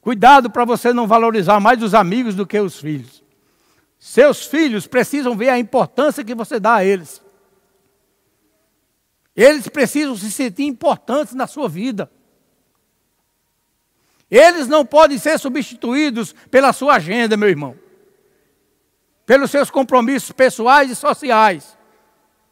Cuidado 0.00 0.50
para 0.50 0.64
você 0.64 0.92
não 0.92 1.06
valorizar 1.06 1.60
mais 1.60 1.82
os 1.82 1.94
amigos 1.94 2.34
do 2.34 2.46
que 2.46 2.58
os 2.58 2.80
filhos. 2.80 3.22
Seus 3.98 4.46
filhos 4.46 4.86
precisam 4.86 5.36
ver 5.36 5.48
a 5.48 5.58
importância 5.58 6.24
que 6.24 6.34
você 6.34 6.58
dá 6.58 6.76
a 6.76 6.84
eles. 6.84 7.22
Eles 9.36 9.68
precisam 9.68 10.16
se 10.16 10.30
sentir 10.32 10.64
importantes 10.64 11.34
na 11.34 11.46
sua 11.46 11.68
vida. 11.68 12.10
Eles 14.30 14.66
não 14.66 14.84
podem 14.84 15.16
ser 15.16 15.38
substituídos 15.38 16.34
pela 16.50 16.72
sua 16.72 16.94
agenda, 16.94 17.36
meu 17.36 17.48
irmão. 17.48 17.76
Pelos 19.24 19.50
seus 19.50 19.70
compromissos 19.70 20.32
pessoais 20.32 20.90
e 20.90 20.96
sociais. 20.96 21.77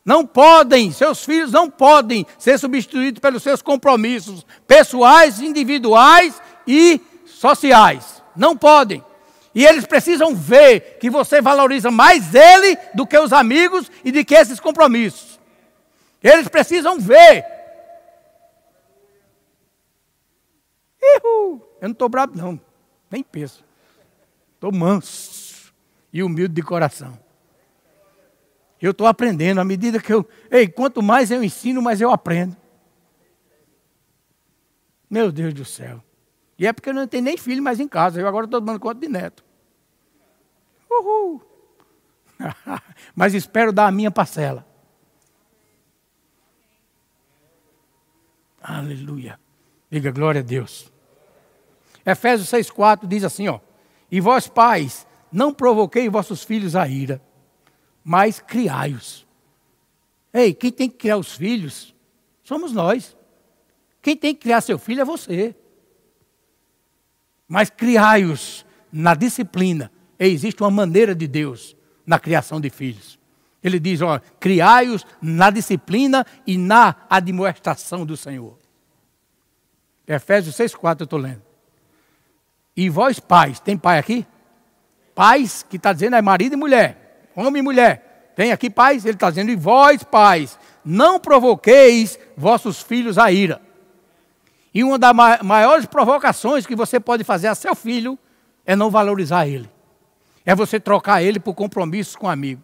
Não 0.07 0.25
podem, 0.25 0.93
seus 0.93 1.25
filhos 1.25 1.51
não 1.51 1.69
podem 1.69 2.25
ser 2.39 2.59
substituídos 2.61 3.19
pelos 3.19 3.43
seus 3.43 3.61
compromissos 3.61 4.47
pessoais, 4.65 5.41
individuais 5.41 6.41
e 6.65 7.01
sociais. 7.27 8.23
Não 8.37 8.57
podem. 8.57 9.05
E 9.53 9.67
eles 9.67 9.85
precisam 9.85 10.33
ver 10.33 10.99
que 11.01 11.11
você 11.11 11.43
valoriza 11.43 11.91
mais 11.91 12.33
ele 12.37 12.79
do 12.95 13.05
que 13.05 13.19
os 13.19 13.33
amigos 13.33 13.91
e 14.05 14.13
de 14.13 14.25
que 14.25 14.37
esses 14.37 14.61
compromissos. 14.61 15.41
Eles 16.23 16.47
precisam 16.47 17.01
ver. 17.01 17.45
Ihu, 21.03 21.61
eu 21.81 21.89
não 21.89 21.91
estou 21.91 22.09
bravo, 22.09 22.37
não. 22.37 22.61
Nem 23.11 23.25
penso. 23.25 23.65
Estou 24.55 24.71
manso 24.71 25.73
e 26.13 26.23
humilde 26.23 26.55
de 26.55 26.63
coração. 26.63 27.26
Eu 28.81 28.91
estou 28.91 29.07
aprendendo 29.07 29.61
à 29.61 29.65
medida 29.65 30.01
que 30.01 30.13
eu. 30.13 30.29
Ei, 30.51 30.69
quanto 30.69 31.03
mais 31.03 31.31
eu 31.31 31.43
ensino, 31.43 31.81
mais 31.81 32.01
eu 32.01 32.11
aprendo. 32.11 32.57
Meu 35.09 35.33
Deus 35.33 35.55
do 35.55 35.65
céu. 35.65 36.03
E 36.59 36.67
é 36.67 36.73
porque 36.73 36.91
eu 36.91 36.95
não 36.95 37.07
tenho 37.07 37.25
nem 37.25 37.37
filho 37.37 37.63
mais 37.63 37.81
em 37.81 37.89
casa. 37.89 38.21
Eu 38.21 38.29
agora 38.29 38.47
estou 38.47 38.61
dando 38.61 38.81
conta 38.81 39.01
de 39.01 39.09
neto. 39.09 39.45
Uhul. 40.91 41.43
Mas 43.15 43.35
espero 43.35 43.73
dar 43.73 43.87
a 43.87 43.93
minha 43.93 44.11
parcela. 44.11 44.67
Aleluia. 48.63 49.39
Diga 49.91 50.11
glória 50.11 50.41
a 50.41 50.45
Deus. 50.45 50.93
Efésios 52.05 52.51
6,4 52.51 53.07
diz 53.07 53.25
assim: 53.25 53.49
ó. 53.49 53.61
E 54.11 54.21
vós, 54.21 54.49
pais, 54.49 55.07
não 55.31 55.53
provoquei 55.53 56.09
vossos 56.09 56.43
filhos 56.43 56.75
a 56.77 56.87
ira, 56.87 57.21
mas 58.09 58.39
criai-os. 58.39 59.27
Ei, 60.33 60.55
quem 60.55 60.71
tem 60.71 60.89
que 60.89 60.97
criar 60.97 61.17
os 61.17 61.35
filhos 61.35 61.93
somos 62.45 62.71
nós. 62.71 63.17
Quem 64.01 64.17
tem 64.17 64.33
que 64.33 64.43
criar 64.43 64.61
seu 64.61 64.79
filho 64.79 65.01
é 65.01 65.05
você. 65.05 65.57
Mas 67.49 67.69
criai-os 67.69 68.65
na 68.93 69.17
disciplina. 69.17 69.91
E 70.21 70.27
existe 70.27 70.63
uma 70.63 70.71
maneira 70.71 71.17
de 71.17 71.27
Deus 71.27 71.77
na 72.07 72.17
criação 72.17 72.61
de 72.61 72.71
filhos. 72.71 73.19
Ele 73.61 73.81
diz: 73.81 74.01
ó, 74.01 74.21
criai-os 74.39 75.05
na 75.21 75.51
disciplina 75.51 76.25
e 76.47 76.57
na 76.57 76.95
admoestação 77.11 78.07
do 78.07 78.17
Senhor. 78.17 78.57
Efésios 80.07 80.55
6,4 80.55 81.01
eu 81.01 81.05
estou 81.05 81.19
lendo. 81.19 81.43
E 82.77 82.89
vós, 82.89 83.19
pais, 83.19 83.59
tem 83.59 83.77
pai 83.77 83.99
aqui? 83.99 84.25
Pais, 85.13 85.65
que 85.69 85.77
está 85.77 85.93
dizendo 85.93 86.15
é 86.15 86.23
marido 86.23 86.53
e 86.53 86.57
mulher, 86.57 87.06
homem 87.37 87.61
e 87.61 87.63
mulher. 87.63 88.33
Tem 88.35 88.53
aqui 88.53 88.69
pais? 88.69 89.05
Ele 89.05 89.15
está 89.15 89.31
dizendo, 89.31 89.51
e 89.51 89.57
vós, 89.57 90.03
pais, 90.03 90.59
não 90.85 91.21
provoqueis 91.21 92.19
vossos 92.37 92.83
filhos 92.83 93.19
a 93.19 93.31
ira. 93.31 93.61
E 94.75 94.85
uma 94.85 94.99
das 94.99 95.15
maiores 95.43 95.87
provocações 95.87 96.67
que 96.67 96.77
você 96.77 97.01
pode 97.01 97.25
fazer 97.25 97.49
a 97.49 97.55
seu 97.55 97.75
filho 97.75 98.19
é 98.65 98.77
não 98.77 98.91
valorizar 98.91 99.47
ele. 99.47 99.71
É 100.45 100.55
você 100.55 100.79
trocar 100.79 101.23
ele 101.23 101.41
por 101.41 101.55
compromissos 101.55 102.15
com 102.15 102.27
um 102.27 102.31
amigo. 102.31 102.63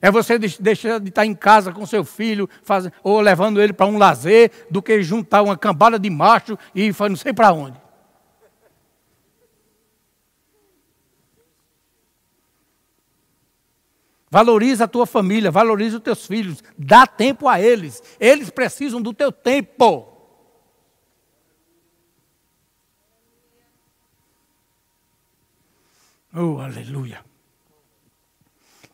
É 0.00 0.10
você 0.10 0.36
deixar 0.36 0.98
de 0.98 1.10
estar 1.10 1.24
em 1.24 1.34
casa 1.34 1.70
com 1.70 1.86
seu 1.86 2.04
filho, 2.04 2.50
faz, 2.64 2.88
ou 3.04 3.20
levando 3.20 3.62
ele 3.62 3.72
para 3.72 3.86
um 3.86 3.98
lazer, 3.98 4.50
do 4.68 4.82
que 4.82 5.00
juntar 5.00 5.42
uma 5.42 5.56
cambada 5.56 5.96
de 5.96 6.10
macho 6.10 6.58
e 6.74 6.92
não 7.08 7.16
sei 7.16 7.32
para 7.32 7.52
onde. 7.52 7.81
Valoriza 14.32 14.84
a 14.84 14.88
tua 14.88 15.04
família, 15.04 15.50
valoriza 15.50 15.98
os 15.98 16.02
teus 16.02 16.26
filhos, 16.26 16.64
dá 16.78 17.06
tempo 17.06 17.46
a 17.46 17.60
eles. 17.60 18.02
Eles 18.18 18.48
precisam 18.48 18.98
do 18.98 19.12
teu 19.12 19.30
tempo. 19.30 20.08
Oh, 26.34 26.58
aleluia. 26.60 27.22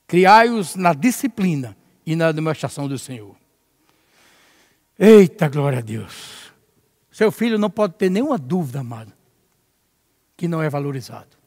Criai-os 0.09 0.75
na 0.75 0.93
disciplina 0.93 1.77
e 2.05 2.17
na 2.17 2.33
demonstração 2.33 2.89
do 2.89 2.99
Senhor. 2.99 3.37
Eita, 4.99 5.49
glória 5.49 5.79
a 5.79 5.83
Deus. 5.83 6.53
Seu 7.13 7.31
filho 7.31 7.61
não 7.61 7.71
pode 7.71 7.95
ter 7.95 8.11
nenhuma 8.11 8.39
dúvida, 8.39 8.81
amado, 8.81 9.13
que 10.37 10.49
não 10.49 10.61
é 10.61 10.69
valorizado. 10.69 11.39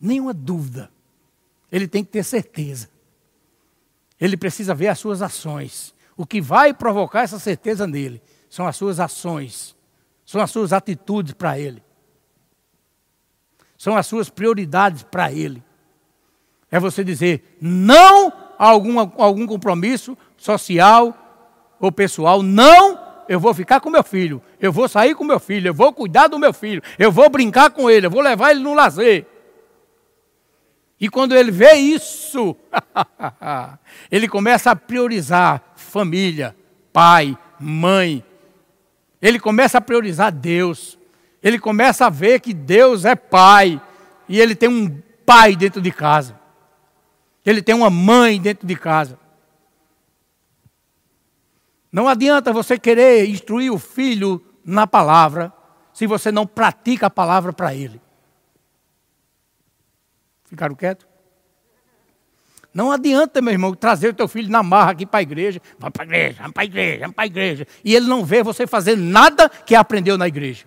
Nenhuma 0.00 0.34
dúvida. 0.34 0.95
Ele 1.70 1.88
tem 1.88 2.04
que 2.04 2.10
ter 2.10 2.22
certeza. 2.22 2.88
Ele 4.20 4.36
precisa 4.36 4.74
ver 4.74 4.88
as 4.88 4.98
suas 4.98 5.22
ações. 5.22 5.94
O 6.16 6.24
que 6.24 6.40
vai 6.40 6.72
provocar 6.72 7.22
essa 7.22 7.38
certeza 7.38 7.86
nele 7.86 8.22
são 8.48 8.66
as 8.66 8.76
suas 8.76 8.98
ações, 8.98 9.76
são 10.24 10.40
as 10.40 10.50
suas 10.50 10.72
atitudes 10.72 11.34
para 11.34 11.58
ele, 11.58 11.82
são 13.76 13.96
as 13.96 14.06
suas 14.06 14.30
prioridades 14.30 15.02
para 15.02 15.30
ele. 15.30 15.62
É 16.70 16.80
você 16.80 17.04
dizer 17.04 17.58
não 17.60 18.28
a 18.58 18.68
algum, 18.68 18.98
algum 18.98 19.46
compromisso 19.46 20.16
social 20.36 21.14
ou 21.78 21.92
pessoal. 21.92 22.42
Não, 22.42 22.98
eu 23.28 23.38
vou 23.38 23.52
ficar 23.52 23.80
com 23.80 23.90
meu 23.90 24.02
filho. 24.02 24.42
Eu 24.60 24.72
vou 24.72 24.88
sair 24.88 25.14
com 25.14 25.24
meu 25.24 25.38
filho. 25.38 25.68
Eu 25.68 25.74
vou 25.74 25.92
cuidar 25.92 26.28
do 26.28 26.38
meu 26.38 26.52
filho. 26.52 26.82
Eu 26.98 27.12
vou 27.12 27.28
brincar 27.28 27.70
com 27.70 27.90
ele. 27.90 28.06
Eu 28.06 28.10
vou 28.10 28.22
levar 28.22 28.50
ele 28.50 28.60
no 28.60 28.74
lazer. 28.74 29.26
E 30.98 31.08
quando 31.08 31.34
ele 31.34 31.50
vê 31.50 31.74
isso, 31.74 32.56
ele 34.10 34.28
começa 34.28 34.70
a 34.70 34.76
priorizar 34.76 35.62
família, 35.76 36.56
pai, 36.92 37.36
mãe. 37.60 38.24
Ele 39.20 39.38
começa 39.38 39.78
a 39.78 39.80
priorizar 39.80 40.32
Deus. 40.32 40.98
Ele 41.42 41.58
começa 41.58 42.06
a 42.06 42.10
ver 42.10 42.40
que 42.40 42.54
Deus 42.54 43.04
é 43.04 43.14
pai. 43.14 43.80
E 44.28 44.40
ele 44.40 44.54
tem 44.54 44.68
um 44.68 45.02
pai 45.24 45.54
dentro 45.54 45.82
de 45.82 45.90
casa. 45.90 46.38
Ele 47.44 47.62
tem 47.62 47.74
uma 47.74 47.90
mãe 47.90 48.40
dentro 48.40 48.66
de 48.66 48.74
casa. 48.74 49.18
Não 51.92 52.08
adianta 52.08 52.52
você 52.52 52.78
querer 52.78 53.28
instruir 53.28 53.72
o 53.72 53.78
filho 53.78 54.44
na 54.64 54.86
palavra, 54.86 55.52
se 55.92 56.06
você 56.06 56.32
não 56.32 56.46
pratica 56.46 57.06
a 57.06 57.10
palavra 57.10 57.52
para 57.52 57.74
ele. 57.74 58.00
Ficaram 60.46 60.74
quietos? 60.74 61.06
Não 62.72 62.92
adianta, 62.92 63.40
meu 63.40 63.52
irmão, 63.52 63.74
trazer 63.74 64.08
o 64.08 64.14
teu 64.14 64.28
filho 64.28 64.50
na 64.50 64.62
marra 64.62 64.90
aqui 64.90 65.06
para 65.06 65.20
a 65.20 65.22
igreja. 65.22 65.60
Vamos 65.78 65.94
para 65.94 66.02
a 66.02 66.06
igreja, 66.06 66.36
vamos 66.38 66.52
para 66.52 66.62
a 66.62 66.66
igreja, 66.66 67.00
vamos 67.00 67.14
para 67.14 67.24
a 67.24 67.26
igreja. 67.26 67.66
E 67.82 67.94
ele 67.94 68.06
não 68.06 68.24
vê 68.24 68.42
você 68.42 68.66
fazer 68.66 68.96
nada 68.96 69.48
que 69.48 69.74
aprendeu 69.74 70.18
na 70.18 70.28
igreja. 70.28 70.66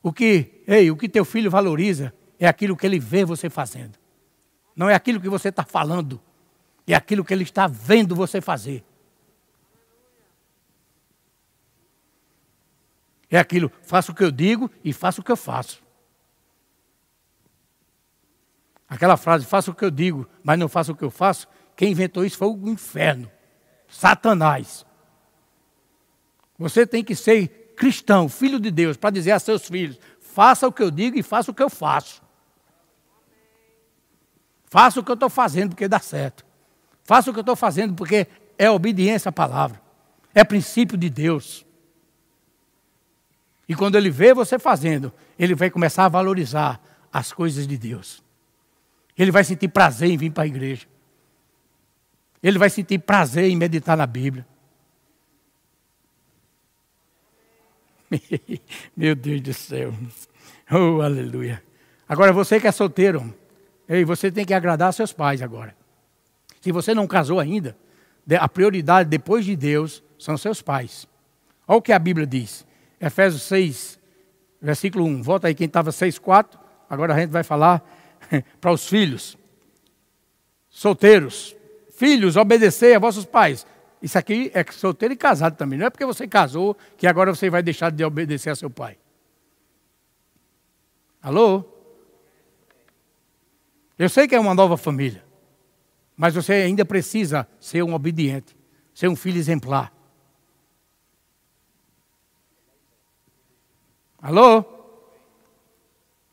O 0.00 0.12
que, 0.12 0.62
ei, 0.66 0.90
o 0.90 0.96
que 0.96 1.08
teu 1.08 1.24
filho 1.24 1.50
valoriza 1.50 2.14
é 2.38 2.46
aquilo 2.46 2.76
que 2.76 2.86
ele 2.86 3.00
vê 3.00 3.24
você 3.24 3.50
fazendo. 3.50 3.98
Não 4.76 4.88
é 4.88 4.94
aquilo 4.94 5.20
que 5.20 5.28
você 5.28 5.48
está 5.48 5.64
falando. 5.64 6.20
É 6.86 6.94
aquilo 6.94 7.24
que 7.24 7.32
ele 7.32 7.42
está 7.42 7.66
vendo 7.66 8.14
você 8.14 8.40
fazer. 8.40 8.84
É 13.34 13.38
aquilo, 13.40 13.72
faço 13.82 14.12
o 14.12 14.14
que 14.14 14.22
eu 14.22 14.30
digo 14.30 14.70
e 14.84 14.92
faço 14.92 15.20
o 15.20 15.24
que 15.24 15.32
eu 15.32 15.36
faço. 15.36 15.82
Aquela 18.88 19.16
frase, 19.16 19.44
faço 19.44 19.72
o 19.72 19.74
que 19.74 19.84
eu 19.84 19.90
digo, 19.90 20.24
mas 20.44 20.56
não 20.56 20.68
faço 20.68 20.92
o 20.92 20.94
que 20.94 21.02
eu 21.02 21.10
faço, 21.10 21.48
quem 21.74 21.90
inventou 21.90 22.24
isso 22.24 22.38
foi 22.38 22.46
o 22.46 22.68
inferno. 22.68 23.28
Satanás. 23.88 24.86
Você 26.56 26.86
tem 26.86 27.02
que 27.02 27.16
ser 27.16 27.74
cristão, 27.76 28.28
filho 28.28 28.60
de 28.60 28.70
Deus, 28.70 28.96
para 28.96 29.10
dizer 29.10 29.32
a 29.32 29.40
seus 29.40 29.66
filhos: 29.66 29.98
faça 30.20 30.68
o 30.68 30.72
que 30.72 30.84
eu 30.84 30.90
digo 30.92 31.18
e 31.18 31.22
faça 31.24 31.50
o 31.50 31.54
que 31.54 31.62
eu 31.64 31.68
faço. 31.68 32.22
Faça 34.66 35.00
o 35.00 35.02
que 35.02 35.10
eu 35.10 35.14
estou 35.14 35.28
fazendo 35.28 35.70
porque 35.70 35.88
dá 35.88 35.98
certo. 35.98 36.46
Faça 37.02 37.30
o 37.30 37.32
que 37.32 37.40
eu 37.40 37.42
estou 37.42 37.56
fazendo 37.56 37.94
porque 37.94 38.28
é 38.56 38.70
obediência 38.70 39.30
à 39.30 39.32
palavra. 39.32 39.82
É 40.32 40.44
princípio 40.44 40.96
de 40.96 41.10
Deus. 41.10 41.66
E 43.68 43.74
quando 43.74 43.96
ele 43.96 44.10
vê 44.10 44.34
você 44.34 44.58
fazendo, 44.58 45.12
ele 45.38 45.54
vai 45.54 45.70
começar 45.70 46.04
a 46.04 46.08
valorizar 46.08 46.80
as 47.12 47.32
coisas 47.32 47.66
de 47.66 47.78
Deus. 47.78 48.22
Ele 49.16 49.30
vai 49.30 49.44
sentir 49.44 49.68
prazer 49.68 50.10
em 50.10 50.16
vir 50.16 50.30
para 50.30 50.42
a 50.44 50.46
igreja. 50.46 50.86
Ele 52.42 52.58
vai 52.58 52.68
sentir 52.68 52.98
prazer 52.98 53.44
em 53.44 53.56
meditar 53.56 53.96
na 53.96 54.06
Bíblia. 54.06 54.46
Meu 58.96 59.14
Deus 59.14 59.40
do 59.40 59.54
céu. 59.54 59.94
Oh, 60.70 61.00
aleluia. 61.00 61.62
Agora 62.08 62.32
você 62.32 62.60
que 62.60 62.66
é 62.66 62.72
solteiro, 62.72 63.34
ei, 63.88 64.04
você 64.04 64.30
tem 64.30 64.44
que 64.44 64.52
agradar 64.52 64.92
seus 64.92 65.12
pais 65.12 65.40
agora. 65.40 65.74
Se 66.60 66.70
você 66.70 66.94
não 66.94 67.06
casou 67.06 67.40
ainda, 67.40 67.76
a 68.38 68.48
prioridade 68.48 69.08
depois 69.08 69.44
de 69.44 69.56
Deus 69.56 70.02
são 70.18 70.36
seus 70.36 70.60
pais. 70.60 71.06
Olha 71.66 71.78
o 71.78 71.82
que 71.82 71.92
a 71.92 71.98
Bíblia 71.98 72.26
diz. 72.26 72.66
Efésios 73.04 73.42
6, 73.42 73.98
versículo 74.60 75.04
1. 75.04 75.22
Volta 75.22 75.48
aí 75.48 75.54
quem 75.54 75.66
estava 75.66 75.92
6, 75.92 76.18
4. 76.18 76.58
Agora 76.88 77.14
a 77.14 77.20
gente 77.20 77.30
vai 77.30 77.42
falar 77.42 77.84
para 78.60 78.72
os 78.72 78.86
filhos. 78.86 79.36
Solteiros. 80.70 81.54
Filhos, 81.94 82.36
obedecei 82.36 82.94
a 82.94 82.98
vossos 82.98 83.24
pais. 83.24 83.66
Isso 84.02 84.18
aqui 84.18 84.50
é 84.54 84.64
solteiro 84.72 85.14
e 85.14 85.16
casado 85.16 85.56
também. 85.56 85.78
Não 85.78 85.86
é 85.86 85.90
porque 85.90 86.04
você 86.04 86.26
casou 86.26 86.76
que 86.96 87.06
agora 87.06 87.34
você 87.34 87.48
vai 87.48 87.62
deixar 87.62 87.90
de 87.90 88.04
obedecer 88.04 88.50
a 88.50 88.56
seu 88.56 88.70
pai. 88.70 88.98
Alô? 91.22 91.64
Eu 93.98 94.08
sei 94.08 94.26
que 94.26 94.34
é 94.34 94.40
uma 94.40 94.54
nova 94.54 94.76
família, 94.76 95.24
mas 96.16 96.34
você 96.34 96.52
ainda 96.54 96.84
precisa 96.84 97.46
ser 97.60 97.82
um 97.82 97.94
obediente, 97.94 98.56
ser 98.92 99.08
um 99.08 99.14
filho 99.14 99.38
exemplar. 99.38 99.93
Alô? 104.24 104.64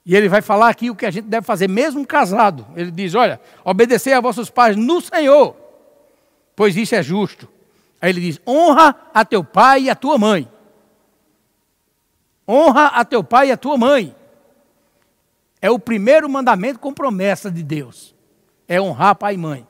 E 0.06 0.16
ele 0.16 0.30
vai 0.30 0.42
falar 0.42 0.70
aqui 0.70 0.90
o 0.90 0.96
que 0.96 1.06
a 1.06 1.12
gente 1.12 1.26
deve 1.26 1.46
fazer, 1.46 1.68
mesmo 1.68 2.08
casado. 2.08 2.66
Ele 2.74 2.90
diz: 2.90 3.14
Olha, 3.16 3.42
obedecer 3.66 4.14
a 4.14 4.22
vossos 4.22 4.50
pais 4.50 4.78
no 4.78 5.02
Senhor, 5.02 5.58
pois 6.56 6.78
isso 6.78 6.96
é 6.96 7.04
justo. 7.04 7.50
Aí 8.00 8.10
ele 8.10 8.22
diz: 8.22 8.40
honra 8.48 8.96
a 9.14 9.26
teu 9.26 9.44
pai 9.44 9.84
e 9.84 9.90
a 9.90 9.96
tua 9.96 10.18
mãe. 10.18 10.50
Honra 12.48 12.88
a 12.88 13.04
teu 13.04 13.26
pai 13.26 13.50
e 13.50 13.52
a 13.52 13.58
tua 13.58 13.78
mãe. 13.78 14.16
É 15.62 15.70
o 15.70 15.78
primeiro 15.78 16.30
mandamento 16.30 16.80
com 16.80 16.94
promessa 16.94 17.52
de 17.52 17.62
Deus. 17.62 18.16
É 18.70 18.80
honrar 18.80 19.16
pai 19.16 19.34
e 19.34 19.38
mãe. 19.38 19.68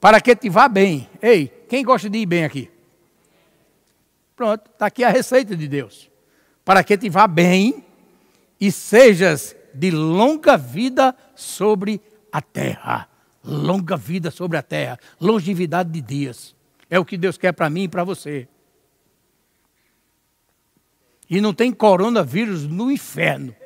Para 0.00 0.22
que 0.22 0.34
te 0.34 0.48
vá 0.48 0.68
bem. 0.68 1.06
Ei, 1.20 1.48
quem 1.68 1.84
gosta 1.84 2.08
de 2.08 2.18
ir 2.18 2.26
bem 2.26 2.46
aqui? 2.46 2.70
Pronto, 4.34 4.70
está 4.70 4.86
aqui 4.86 5.04
a 5.04 5.10
receita 5.10 5.54
de 5.54 5.68
Deus. 5.68 6.07
Para 6.68 6.84
que 6.84 6.98
te 6.98 7.08
vá 7.08 7.26
bem 7.26 7.82
e 8.60 8.70
sejas 8.70 9.56
de 9.72 9.90
longa 9.90 10.54
vida 10.58 11.16
sobre 11.34 11.98
a 12.30 12.42
terra. 12.42 13.08
Longa 13.42 13.96
vida 13.96 14.30
sobre 14.30 14.58
a 14.58 14.62
terra, 14.62 15.00
longevidade 15.18 15.90
de 15.90 16.02
dias. 16.02 16.54
É 16.90 16.98
o 16.98 17.06
que 17.06 17.16
Deus 17.16 17.38
quer 17.38 17.52
para 17.52 17.70
mim 17.70 17.84
e 17.84 17.88
para 17.88 18.04
você. 18.04 18.46
E 21.30 21.40
não 21.40 21.54
tem 21.54 21.72
coronavírus 21.72 22.66
no 22.66 22.90
inferno 22.90 23.56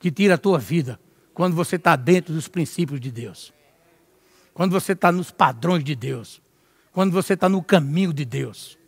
que 0.00 0.12
tira 0.12 0.36
a 0.36 0.38
tua 0.38 0.60
vida 0.60 1.00
quando 1.34 1.56
você 1.56 1.74
está 1.74 1.96
dentro 1.96 2.32
dos 2.32 2.46
princípios 2.46 3.00
de 3.00 3.10
Deus. 3.10 3.52
Quando 4.54 4.70
você 4.70 4.92
está 4.92 5.10
nos 5.10 5.32
padrões 5.32 5.82
de 5.82 5.96
Deus. 5.96 6.40
Quando 6.92 7.10
você 7.10 7.34
está 7.34 7.48
no 7.48 7.64
caminho 7.64 8.12
de 8.12 8.24
Deus. 8.24 8.78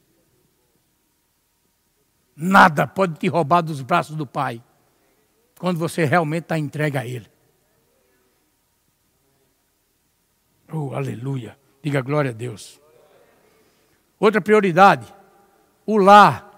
Nada 2.37 2.87
pode 2.87 3.19
te 3.19 3.29
roubar 3.29 3.61
dos 3.63 3.83
braços 3.83 4.17
do 4.17 4.27
Pai. 4.27 4.63
Quando 5.59 5.79
você 5.79 6.05
realmente 6.05 6.45
está 6.45 6.59
entregue 6.59 6.99
a 6.99 7.07
Ele. 7.07 7.31
Oh, 10.73 10.95
aleluia. 10.95 11.57
Diga 11.83 12.01
glória 12.01 12.31
a 12.31 12.35
Deus. 12.35 12.81
Outra 14.19 14.41
prioridade. 14.41 15.13
O 15.85 15.99
lar. 15.99 16.51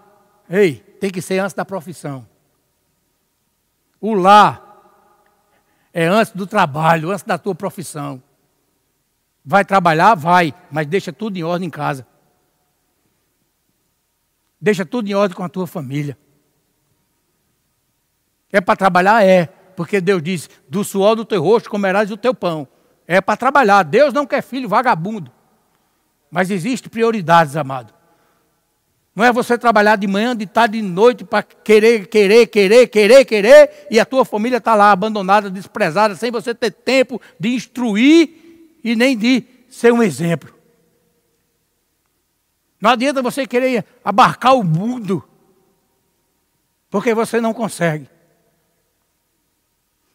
Ei, 0.48 0.76
tem 1.00 1.10
que 1.10 1.20
ser 1.20 1.38
antes 1.38 1.54
da 1.54 1.64
profissão. 1.64 2.26
O 4.00 4.14
lar 4.14 4.62
é 5.92 6.06
antes 6.06 6.32
do 6.32 6.46
trabalho, 6.46 7.10
antes 7.10 7.24
da 7.24 7.38
tua 7.38 7.54
profissão. 7.54 8.22
Vai 9.44 9.64
trabalhar? 9.64 10.14
Vai, 10.14 10.54
mas 10.70 10.86
deixa 10.86 11.12
tudo 11.12 11.36
em 11.36 11.42
ordem 11.42 11.68
em 11.68 11.70
casa. 11.70 12.06
Deixa 14.64 14.86
tudo 14.86 15.06
em 15.10 15.12
ordem 15.12 15.36
com 15.36 15.44
a 15.44 15.48
tua 15.50 15.66
família. 15.66 16.16
É 18.50 18.62
para 18.62 18.74
trabalhar? 18.74 19.22
É. 19.22 19.44
Porque 19.76 20.00
Deus 20.00 20.22
diz: 20.22 20.48
do 20.66 20.82
suor 20.82 21.14
do 21.14 21.22
teu 21.22 21.42
rosto 21.42 21.68
comerás 21.68 22.10
o 22.10 22.16
teu 22.16 22.32
pão. 22.32 22.66
É 23.06 23.20
para 23.20 23.36
trabalhar. 23.36 23.82
Deus 23.82 24.14
não 24.14 24.24
quer 24.24 24.42
filho 24.42 24.66
vagabundo. 24.66 25.30
Mas 26.30 26.50
existem 26.50 26.88
prioridades, 26.88 27.56
amado. 27.56 27.92
Não 29.14 29.22
é 29.22 29.30
você 29.30 29.58
trabalhar 29.58 29.96
de 29.96 30.06
manhã, 30.06 30.34
de 30.34 30.46
tarde, 30.46 30.80
de 30.80 30.82
noite 30.82 31.24
para 31.24 31.42
querer, 31.42 32.06
querer, 32.06 32.46
querer, 32.46 32.86
querer, 32.88 33.24
querer, 33.26 33.86
e 33.90 34.00
a 34.00 34.06
tua 34.06 34.24
família 34.24 34.56
está 34.56 34.74
lá 34.74 34.90
abandonada, 34.90 35.50
desprezada, 35.50 36.14
sem 36.14 36.30
você 36.30 36.54
ter 36.54 36.70
tempo 36.70 37.20
de 37.38 37.50
instruir 37.50 38.30
e 38.82 38.96
nem 38.96 39.14
de 39.14 39.44
ser 39.68 39.92
um 39.92 40.02
exemplo. 40.02 40.53
Não 42.84 42.90
adianta 42.90 43.22
você 43.22 43.46
querer 43.46 43.82
abarcar 44.04 44.54
o 44.54 44.62
mundo, 44.62 45.26
porque 46.90 47.14
você 47.14 47.40
não 47.40 47.54
consegue. 47.54 48.06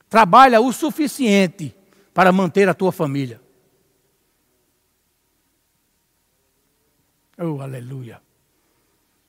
Trabalha 0.07 0.61
o 0.61 0.72
suficiente 0.72 1.76
para 2.13 2.32
manter 2.32 2.70
a 2.70 2.76
tua 2.76 2.91
família. 2.91 3.41
Oh, 7.39 7.59
aleluia. 7.59 8.22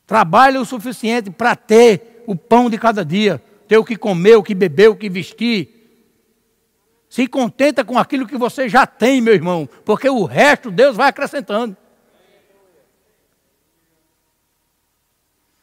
Trabalha 0.06 0.60
o 0.60 0.66
suficiente 0.66 1.30
para 1.30 1.56
ter 1.56 2.22
o 2.26 2.36
pão 2.36 2.68
de 2.68 2.76
cada 2.76 3.02
dia, 3.02 3.42
ter 3.66 3.78
o 3.78 3.84
que 3.84 3.96
comer, 3.96 4.36
o 4.36 4.42
que 4.42 4.54
beber, 4.54 4.90
o 4.90 4.96
que 4.96 5.08
vestir. 5.08 6.12
Se 7.08 7.26
contenta 7.26 7.86
com 7.86 7.98
aquilo 7.98 8.26
que 8.26 8.36
você 8.36 8.68
já 8.68 8.86
tem, 8.86 9.22
meu 9.22 9.32
irmão, 9.32 9.66
porque 9.82 10.10
o 10.10 10.26
resto 10.26 10.70
Deus 10.70 10.94
vai 10.94 11.08
acrescentando. 11.08 11.74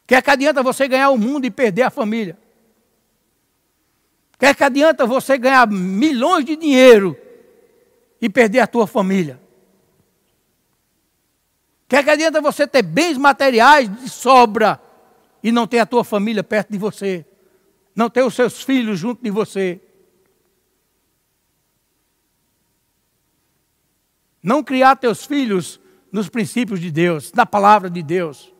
Quer 0.07 0.23
que 0.23 0.31
adianta 0.31 0.63
você 0.63 0.87
ganhar 0.87 1.09
o 1.09 1.17
mundo 1.17 1.45
e 1.45 1.51
perder 1.51 1.81
a 1.81 1.89
família? 1.89 2.39
Quer 4.39 4.55
que 4.55 4.63
adianta 4.63 5.05
você 5.05 5.37
ganhar 5.37 5.67
milhões 5.67 6.45
de 6.45 6.55
dinheiro 6.55 7.17
e 8.21 8.29
perder 8.29 8.61
a 8.61 8.67
tua 8.67 8.87
família? 8.87 9.37
Quer 11.89 12.05
que 12.05 12.09
adianta 12.09 12.39
você 12.39 12.65
ter 12.65 12.83
bens 12.83 13.17
materiais 13.17 13.93
de 14.01 14.09
sobra 14.09 14.81
e 15.43 15.51
não 15.51 15.67
ter 15.67 15.79
a 15.79 15.85
tua 15.85 16.05
família 16.05 16.43
perto 16.43 16.71
de 16.71 16.77
você? 16.77 17.25
Não 17.93 18.09
ter 18.09 18.23
os 18.23 18.33
seus 18.33 18.63
filhos 18.63 18.97
junto 18.97 19.21
de 19.21 19.29
você? 19.29 19.81
Não 24.41 24.63
criar 24.63 24.95
teus 24.95 25.25
filhos 25.25 25.81
nos 26.11 26.29
princípios 26.29 26.79
de 26.79 26.91
Deus, 26.91 27.33
na 27.33 27.45
palavra 27.45 27.89
de 27.89 28.01
Deus. 28.01 28.56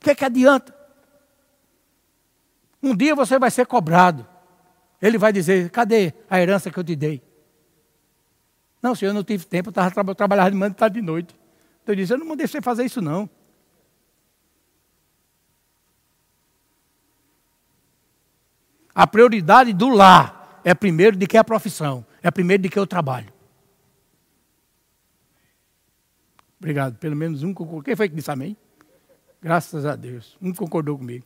O 0.00 0.04
que, 0.04 0.14
que 0.14 0.24
adianta? 0.24 0.74
Um 2.82 2.96
dia 2.96 3.14
você 3.14 3.38
vai 3.38 3.50
ser 3.50 3.66
cobrado. 3.66 4.26
Ele 5.00 5.18
vai 5.18 5.30
dizer: 5.30 5.68
cadê 5.70 6.14
a 6.28 6.40
herança 6.40 6.70
que 6.70 6.78
eu 6.78 6.84
te 6.84 6.96
dei? 6.96 7.22
Não, 8.82 8.94
senhor, 8.94 9.10
eu 9.10 9.14
não 9.14 9.22
tive 9.22 9.44
tempo, 9.44 9.68
eu 9.68 9.70
estava 9.70 10.14
trabalhando 10.14 10.52
de 10.52 10.56
manhã 10.56 10.70
e 10.70 10.74
tarde 10.74 11.00
de 11.00 11.06
noite. 11.06 11.38
Então 11.82 11.94
ele 11.94 12.00
disse: 12.00 12.14
eu 12.14 12.18
não 12.18 12.26
mandei 12.26 12.46
você 12.46 12.62
fazer 12.62 12.84
isso, 12.84 13.02
não. 13.02 13.28
A 18.94 19.06
prioridade 19.06 19.74
do 19.74 19.88
lar 19.88 20.60
é 20.64 20.74
primeiro 20.74 21.16
de 21.16 21.26
que 21.26 21.36
a 21.36 21.44
profissão, 21.44 22.06
é 22.22 22.30
primeiro 22.30 22.62
de 22.62 22.70
que 22.70 22.80
o 22.80 22.86
trabalho. 22.86 23.32
Obrigado. 26.58 26.96
Pelo 26.96 27.16
menos 27.16 27.42
um. 27.42 27.54
Quem 27.82 27.94
foi 27.94 28.08
que 28.08 28.14
disse 28.14 28.30
amém? 28.30 28.56
Graças 29.40 29.86
a 29.86 29.96
Deus. 29.96 30.36
Um 30.40 30.52
concordou 30.52 30.98
comigo. 30.98 31.24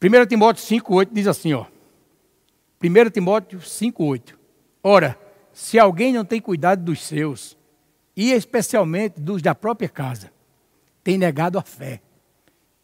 1 0.00 0.26
Timóteo 0.26 0.64
5,8 0.64 1.08
diz 1.12 1.26
assim, 1.26 1.52
ó. 1.52 1.66
1 2.82 3.10
Timóteo 3.10 3.58
5,8. 3.58 4.36
Ora, 4.82 5.18
se 5.52 5.76
alguém 5.76 6.12
não 6.12 6.24
tem 6.24 6.40
cuidado 6.40 6.84
dos 6.84 7.02
seus, 7.02 7.58
e 8.16 8.30
especialmente 8.30 9.20
dos 9.20 9.42
da 9.42 9.56
própria 9.56 9.88
casa, 9.88 10.32
tem 11.02 11.18
negado 11.18 11.58
a 11.58 11.62
fé, 11.62 12.00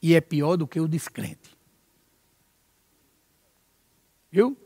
e 0.03 0.15
é 0.15 0.21
pior 0.21 0.57
do 0.57 0.67
que 0.67 0.81
o 0.81 0.89
descrente. 0.89 1.57
Viu? 4.31 4.57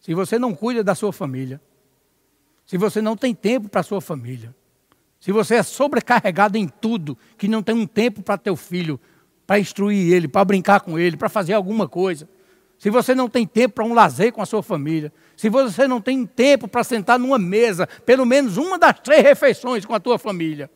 Se 0.00 0.12
você 0.12 0.38
não 0.38 0.54
cuida 0.54 0.84
da 0.84 0.94
sua 0.94 1.12
família, 1.12 1.60
se 2.66 2.76
você 2.76 3.00
não 3.00 3.16
tem 3.16 3.34
tempo 3.34 3.70
para 3.70 3.80
a 3.80 3.84
sua 3.84 4.02
família, 4.02 4.54
se 5.20 5.30
você 5.30 5.56
é 5.56 5.62
sobrecarregado 5.62 6.56
em 6.56 6.66
tudo, 6.66 7.16
que 7.36 7.46
não 7.46 7.62
tem 7.62 7.74
um 7.74 7.86
tempo 7.86 8.22
para 8.22 8.38
teu 8.38 8.56
filho, 8.56 8.98
para 9.46 9.60
instruir 9.60 10.14
ele, 10.14 10.26
para 10.26 10.44
brincar 10.44 10.80
com 10.80 10.98
ele, 10.98 11.16
para 11.16 11.28
fazer 11.28 11.52
alguma 11.52 11.86
coisa. 11.86 12.26
Se 12.78 12.88
você 12.88 13.14
não 13.14 13.28
tem 13.28 13.46
tempo 13.46 13.74
para 13.74 13.84
um 13.84 13.92
lazer 13.92 14.32
com 14.32 14.40
a 14.40 14.46
sua 14.46 14.62
família, 14.62 15.12
se 15.36 15.50
você 15.50 15.86
não 15.86 16.00
tem 16.00 16.24
tempo 16.24 16.66
para 16.66 16.82
sentar 16.82 17.18
numa 17.18 17.38
mesa, 17.38 17.86
pelo 18.06 18.24
menos 18.24 18.56
uma 18.56 18.78
das 18.78 18.98
três 19.00 19.22
refeições 19.22 19.84
com 19.84 19.94
a 19.94 20.00
tua 20.00 20.18
família, 20.18 20.70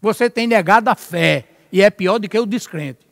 você 0.00 0.28
tem 0.28 0.48
negado 0.48 0.90
a 0.90 0.96
fé 0.96 1.46
e 1.70 1.80
é 1.80 1.90
pior 1.90 2.18
do 2.18 2.28
que 2.28 2.38
o 2.38 2.46
descrente. 2.46 3.06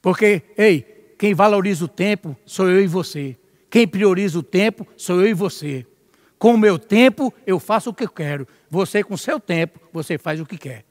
Porque, 0.00 0.42
ei, 0.56 1.14
quem 1.18 1.34
valoriza 1.34 1.84
o 1.84 1.88
tempo 1.88 2.36
sou 2.46 2.70
eu 2.70 2.80
e 2.80 2.86
você. 2.86 3.36
Quem 3.68 3.88
prioriza 3.88 4.38
o 4.38 4.42
tempo 4.42 4.86
sou 4.96 5.20
eu 5.20 5.28
e 5.28 5.34
você. 5.34 5.84
Com 6.38 6.54
o 6.54 6.58
meu 6.58 6.78
tempo, 6.78 7.34
eu 7.46 7.58
faço 7.58 7.90
o 7.90 7.94
que 7.94 8.04
eu 8.04 8.08
quero. 8.08 8.46
Você, 8.70 9.02
com 9.02 9.14
o 9.14 9.18
seu 9.18 9.40
tempo, 9.40 9.80
você 9.92 10.16
faz 10.16 10.40
o 10.40 10.46
que 10.46 10.56
quer. 10.56 10.84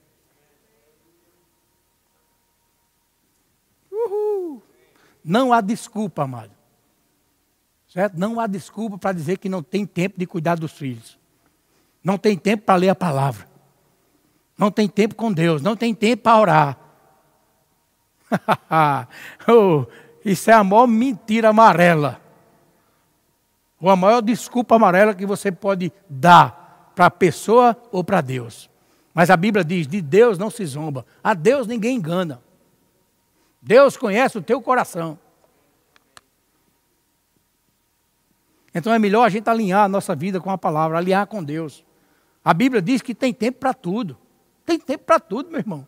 Uhul. 3.90 4.62
Não 5.24 5.54
há 5.54 5.62
desculpa, 5.62 6.24
amado. 6.24 6.52
Certo? 7.88 8.20
Não 8.20 8.40
há 8.40 8.48
desculpa 8.48 8.98
para 8.98 9.14
dizer 9.14 9.38
que 9.38 9.48
não 9.48 9.64
tem 9.64 9.86
tempo 9.86 10.20
de 10.20 10.26
cuidar 10.26 10.56
dos 10.56 10.74
filhos. 10.74 11.18
Não 12.04 12.18
tem 12.18 12.38
tempo 12.38 12.64
para 12.66 12.76
ler 12.76 12.90
a 12.90 12.96
palavra. 12.96 13.48
Não 14.58 14.70
tem 14.70 14.88
tempo 14.90 15.16
com 15.16 15.32
Deus. 15.32 15.62
Não 15.62 15.78
tem 15.78 15.96
tempo 15.96 16.24
para 16.24 16.40
orar. 16.40 16.78
oh, 19.48 19.86
isso 20.26 20.52
é 20.52 20.54
a 20.54 20.64
maior 20.64 20.88
mentira 20.88 21.50
amarela 21.50 22.27
ou 23.80 23.90
a 23.90 23.96
maior 23.96 24.22
desculpa 24.22 24.76
amarela 24.76 25.14
que 25.14 25.26
você 25.26 25.52
pode 25.52 25.92
dar 26.10 26.92
para 26.96 27.06
a 27.06 27.12
pessoa 27.12 27.76
ou 27.92 28.04
para 28.04 28.22
Deus. 28.22 28.70
Mas 29.14 29.30
a 29.30 29.38
Bíblia 29.38 29.64
diz: 29.64 29.88
de 29.88 30.02
Deus 30.02 30.38
não 30.38 30.50
se 30.50 30.66
zomba, 30.66 31.06
a 31.24 31.34
Deus 31.34 31.68
ninguém 31.68 31.98
engana. 31.98 32.42
Deus 33.62 33.98
conhece 33.98 34.38
o 34.38 34.42
teu 34.42 34.62
coração. 34.62 35.20
Então 38.74 38.94
é 38.94 39.00
melhor 39.00 39.26
a 39.26 39.30
gente 39.30 39.50
alinhar 39.50 39.86
a 39.86 39.90
nossa 39.90 40.16
vida 40.16 40.40
com 40.40 40.52
a 40.52 40.58
palavra, 40.58 40.98
alinhar 40.98 41.26
com 41.28 41.44
Deus. 41.44 41.84
A 42.46 42.54
Bíblia 42.54 42.82
diz 42.82 43.02
que 43.02 43.16
tem 43.16 43.34
tempo 43.34 43.60
para 43.60 43.74
tudo. 43.74 44.18
Tem 44.66 44.80
tempo 44.80 45.04
para 45.04 45.20
tudo, 45.20 45.50
meu 45.50 45.60
irmão. 45.60 45.88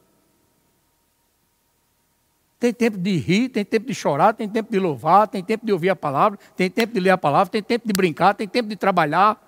Tem 2.60 2.74
tempo 2.74 2.97
de 2.97 3.16
rir, 3.16 3.47
tem 3.47 3.64
tempo 3.64 3.88
de 3.88 3.95
chorar, 3.95 4.34
tem 4.34 4.49
tempo 4.49 4.70
de 4.70 4.78
louvar, 4.78 5.30
tem 5.30 5.41
tempo 5.41 5.66
de 5.66 5.72
ouvir 5.72 5.89
a 5.89 5.95
palavra, 5.95 6.38
tem 6.57 6.70
tempo 6.70 6.93
de 6.93 6.99
ler 6.99 7.12
a 7.12 7.18
palavra, 7.18 7.49
tem 7.49 7.64
tempo 7.64 7.88
de 7.88 7.93
brincar, 7.93 8.34
tem 8.34 8.47
tempo 8.47 8.68
de 8.68 8.76
trabalhar. 8.76 9.41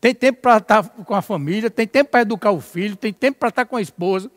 Tem 0.00 0.12
tempo 0.12 0.42
para 0.42 0.58
estar 0.58 0.88
com 0.88 1.14
a 1.14 1.22
família, 1.22 1.70
tem 1.70 1.86
tempo 1.86 2.10
para 2.10 2.22
educar 2.22 2.50
o 2.50 2.60
filho, 2.60 2.96
tem 2.96 3.12
tempo 3.12 3.38
para 3.38 3.48
estar 3.48 3.64
com 3.64 3.76
a 3.76 3.80
esposa. 3.80 4.30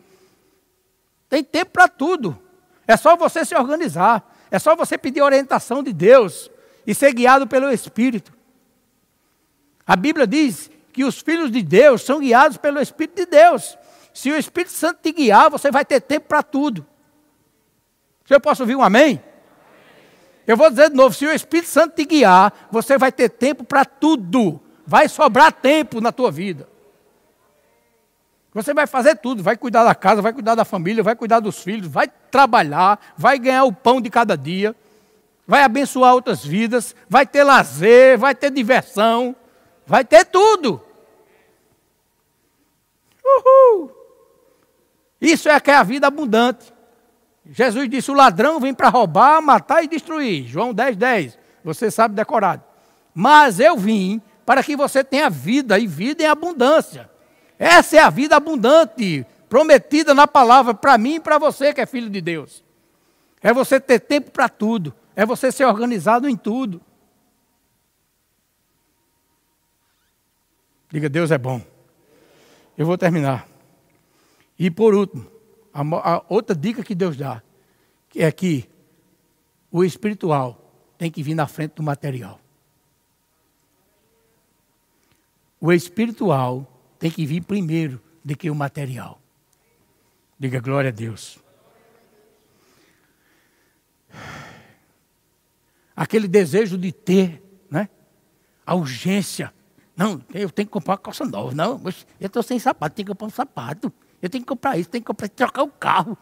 Tem 1.27 1.43
tempo 1.43 1.71
para 1.71 1.87
tudo. 1.87 2.39
É 2.87 2.95
só 2.95 3.17
você 3.17 3.43
se 3.43 3.55
organizar. 3.55 4.35
É 4.51 4.59
só 4.59 4.75
você 4.75 4.97
pedir 4.97 5.21
orientação 5.21 5.81
de 5.81 5.91
Deus 5.91 6.49
e 6.85 6.93
ser 6.93 7.11
guiado 7.11 7.47
pelo 7.47 7.71
Espírito. 7.71 8.31
A 9.85 9.95
Bíblia 9.95 10.27
diz 10.27 10.69
que 10.93 11.03
os 11.03 11.19
filhos 11.19 11.51
de 11.51 11.63
Deus 11.63 12.03
são 12.03 12.19
guiados 12.19 12.57
pelo 12.57 12.79
Espírito 12.79 13.15
de 13.15 13.25
Deus. 13.25 13.77
Se 14.13 14.31
o 14.31 14.37
Espírito 14.37 14.71
Santo 14.71 14.99
te 15.01 15.11
guiar, 15.11 15.49
você 15.49 15.71
vai 15.71 15.83
ter 15.83 15.99
tempo 15.99 16.27
para 16.27 16.43
tudo. 16.43 16.85
Se 18.27 18.35
eu 18.35 18.41
posso 18.41 18.63
ouvir 18.63 18.75
um 18.75 18.83
amém? 18.83 19.23
Eu 20.45 20.57
vou 20.57 20.69
dizer 20.69 20.89
de 20.89 20.95
novo: 20.95 21.15
se 21.15 21.25
o 21.25 21.31
Espírito 21.31 21.69
Santo 21.69 21.95
te 21.95 22.03
guiar, 22.03 22.67
você 22.69 22.97
vai 22.97 23.11
ter 23.11 23.29
tempo 23.29 23.63
para 23.63 23.85
tudo. 23.85 24.59
Vai 24.85 25.07
sobrar 25.07 25.51
tempo 25.51 26.01
na 26.01 26.11
tua 26.11 26.29
vida. 26.29 26.67
Você 28.53 28.73
vai 28.73 28.87
fazer 28.87 29.15
tudo, 29.15 29.43
vai 29.43 29.55
cuidar 29.55 29.83
da 29.83 29.95
casa, 29.95 30.21
vai 30.21 30.33
cuidar 30.33 30.55
da 30.55 30.65
família, 30.65 31.03
vai 31.03 31.15
cuidar 31.15 31.39
dos 31.39 31.61
filhos, 31.61 31.87
vai 31.87 32.07
trabalhar, 32.07 32.99
vai 33.15 33.37
ganhar 33.37 33.63
o 33.65 33.71
pão 33.71 34.01
de 34.01 34.09
cada 34.09 34.35
dia, 34.35 34.75
vai 35.45 35.63
abençoar 35.63 36.13
outras 36.13 36.43
vidas, 36.43 36.95
vai 37.07 37.25
ter 37.25 37.43
lazer, 37.43 38.17
vai 38.17 38.33
ter 38.33 38.49
diversão, 38.49 39.35
vai 39.85 40.03
ter 40.03 40.25
tudo. 40.25 40.81
Uhul! 43.23 43.91
Isso 45.21 45.49
é 45.49 45.59
que 45.59 45.69
é 45.69 45.75
a 45.75 45.83
vida 45.83 46.07
abundante. 46.07 46.76
Jesus 47.51 47.89
disse: 47.89 48.11
o 48.11 48.13
ladrão 48.13 48.59
vem 48.59 48.73
para 48.73 48.89
roubar, 48.89 49.41
matar 49.41 49.83
e 49.83 49.87
destruir. 49.87 50.47
João 50.47 50.73
10, 50.73 50.95
10. 50.97 51.39
Você 51.63 51.89
sabe 51.91 52.15
decorado. 52.15 52.63
Mas 53.13 53.59
eu 53.59 53.77
vim 53.77 54.21
para 54.45 54.63
que 54.63 54.75
você 54.75 55.03
tenha 55.03 55.29
vida 55.29 55.77
e 55.77 55.87
vida 55.87 56.23
em 56.23 56.27
abundância. 56.27 57.09
Essa 57.59 57.97
é 57.97 57.99
a 57.99 58.09
vida 58.09 58.35
abundante, 58.35 59.25
prometida 59.49 60.13
na 60.13 60.27
palavra 60.27 60.73
para 60.73 60.97
mim 60.97 61.15
e 61.15 61.19
para 61.19 61.37
você 61.37 61.73
que 61.73 61.81
é 61.81 61.85
filho 61.85 62.09
de 62.09 62.21
Deus. 62.21 62.63
É 63.41 63.53
você 63.53 63.79
ter 63.79 63.99
tempo 63.99 64.31
para 64.31 64.47
tudo, 64.47 64.93
é 65.15 65.25
você 65.25 65.51
ser 65.51 65.65
organizado 65.65 66.29
em 66.29 66.35
tudo. 66.35 66.81
Diga, 70.89 71.09
Deus 71.09 71.31
é 71.31 71.37
bom. 71.37 71.61
Eu 72.77 72.85
vou 72.85 72.97
terminar. 72.97 73.47
E 74.57 74.71
por 74.71 74.93
último, 74.93 75.29
a, 75.77 76.15
a 76.15 76.25
outra 76.27 76.55
dica 76.55 76.83
que 76.83 76.95
Deus 76.95 77.15
dá, 77.15 77.43
é 78.15 78.31
que 78.31 78.67
o 79.71 79.83
espiritual 79.83 80.59
tem 80.97 81.11
que 81.11 81.21
vir 81.21 81.35
na 81.35 81.45
frente 81.45 81.73
do 81.73 81.83
material. 81.83 82.39
O 85.61 85.71
espiritual 85.71 86.65
tem 86.97 87.11
que 87.11 87.25
vir 87.25 87.41
primeiro 87.43 88.01
do 88.23 88.35
que 88.35 88.49
o 88.49 88.55
material. 88.55 89.21
Diga 90.39 90.59
glória 90.59 90.89
a 90.89 90.93
Deus. 90.93 91.37
Aquele 95.95 96.27
desejo 96.27 96.77
de 96.77 96.91
ter, 96.91 97.43
né? 97.69 97.89
A 98.65 98.73
urgência. 98.75 99.53
Não, 99.95 100.23
eu 100.33 100.49
tenho 100.49 100.67
que 100.67 100.71
comprar 100.71 100.93
uma 100.93 100.97
calça 100.99 101.25
nova. 101.25 101.53
Não, 101.53 101.81
eu 102.19 102.27
estou 102.27 102.41
sem 102.41 102.57
sapato, 102.59 102.95
tenho 102.95 103.05
que 103.07 103.11
comprar 103.11 103.27
um 103.27 103.31
sapato. 103.31 103.91
Eu 104.21 104.29
tenho 104.29 104.43
que 104.43 104.47
comprar 104.47 104.77
isso, 104.77 104.89
tenho 104.89 105.03
que 105.03 105.07
comprar, 105.07 105.29
trocar 105.29 105.63
o 105.63 105.71
carro. 105.71 106.17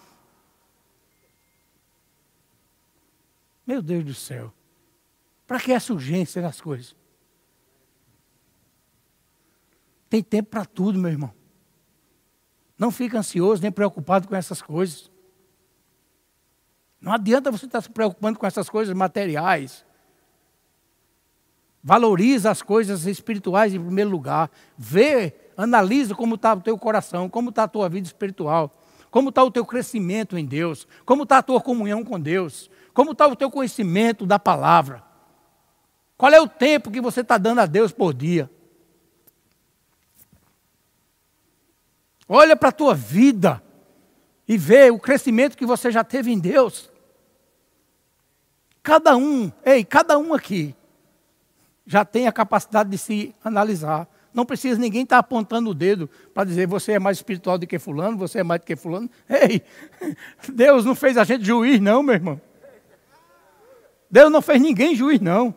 Meu 3.66 3.82
Deus 3.82 4.04
do 4.04 4.14
céu. 4.14 4.54
Para 5.48 5.60
que 5.60 5.72
essa 5.72 5.94
urgência 5.94 6.42
nas 6.42 6.60
coisas? 6.60 6.96
Tem 10.10 10.22
tempo 10.22 10.50
para 10.50 10.66
tudo, 10.66 11.00
meu 11.00 11.12
irmão. 11.12 11.34
Não 12.78 12.92
fica 12.92 13.20
ansioso 13.20 13.62
nem 13.62 13.72
preocupado 13.72 14.28
com 14.28 14.36
essas 14.36 14.62
coisas. 14.62 15.12
Não 17.00 17.14
adianta 17.14 17.52
você 17.52 17.66
estar 17.66 17.82
se 17.82 17.90
preocupando 17.90 18.38
com 18.38 18.46
essas 18.46 18.70
coisas 18.70 18.96
materiais. 18.96 19.86
Valoriza 21.84 22.50
as 22.50 22.62
coisas 22.62 23.06
espirituais 23.06 23.74
em 23.74 23.80
primeiro 23.80 24.10
lugar. 24.10 24.50
Vê, 24.78 25.45
analisa 25.58 26.16
como 26.16 26.36
está 26.36 26.54
o 26.54 26.62
teu 26.62 26.78
coração, 26.78 27.30
como 27.30 27.50
está 27.50 27.64
a 27.64 27.68
tua 27.68 27.90
vida 27.90 28.08
espiritual, 28.08 28.72
como 29.10 29.30
está 29.30 29.44
o 29.44 29.52
teu 29.52 29.66
crescimento 29.66 30.38
em 30.38 30.46
Deus, 30.46 30.88
como 31.06 31.24
está 31.24 31.38
a 31.38 31.44
tua 31.44 31.62
comunhão 31.62 32.04
com 32.04 32.20
Deus, 32.20 32.70
como 32.94 33.12
está 33.12 33.28
o 33.28 33.36
teu 33.36 33.50
conhecimento 33.50 34.26
da 34.26 34.38
palavra. 34.38 35.04
Qual 36.18 36.32
é 36.32 36.40
o 36.40 36.48
tempo 36.48 36.92
que 36.92 37.02
você 37.02 37.22
está 37.22 37.38
dando 37.38 37.60
a 37.60 37.66
Deus 37.66 37.92
por 37.92 38.14
dia? 38.14 38.50
Olha 42.28 42.56
para 42.56 42.70
a 42.70 42.74
tua 42.74 42.96
vida 42.96 43.62
e 44.48 44.58
vê 44.58 44.90
o 44.90 45.00
crescimento 45.00 45.58
que 45.58 45.66
você 45.66 45.92
já 45.92 46.04
teve 46.04 46.32
em 46.32 46.40
Deus. 46.40 46.90
Cada 48.82 49.16
um, 49.16 49.52
ei, 49.64 49.84
cada 49.84 50.18
um 50.18 50.34
aqui 50.34 50.76
já 51.86 52.04
tem 52.04 52.28
a 52.28 52.32
capacidade 52.32 52.90
de 52.90 52.98
se 52.98 53.36
analisar. 53.44 54.08
Não 54.36 54.46
precisa 54.46 54.78
ninguém 54.78 55.04
estar 55.04 55.16
tá 55.16 55.20
apontando 55.22 55.70
o 55.70 55.74
dedo 55.74 56.10
para 56.34 56.44
dizer 56.44 56.68
você 56.68 56.92
é 56.92 57.00
mais 57.00 57.16
espiritual 57.16 57.58
do 57.58 57.66
que 57.66 57.80
fulano, 57.80 58.18
você 58.18 58.40
é 58.40 58.44
mais 58.44 58.60
do 58.60 58.66
que 58.66 58.76
fulano. 58.76 59.10
Ei, 59.30 59.64
Deus 60.54 60.84
não 60.84 60.94
fez 60.94 61.18
a 61.18 61.24
gente 61.24 61.46
juiz 61.46 61.80
não, 61.80 62.04
meu 62.04 62.16
irmão. 62.16 62.42
Deus 64.12 64.30
não 64.30 64.42
fez 64.42 64.62
ninguém 64.62 64.94
juiz 64.94 65.22
não. 65.22 65.56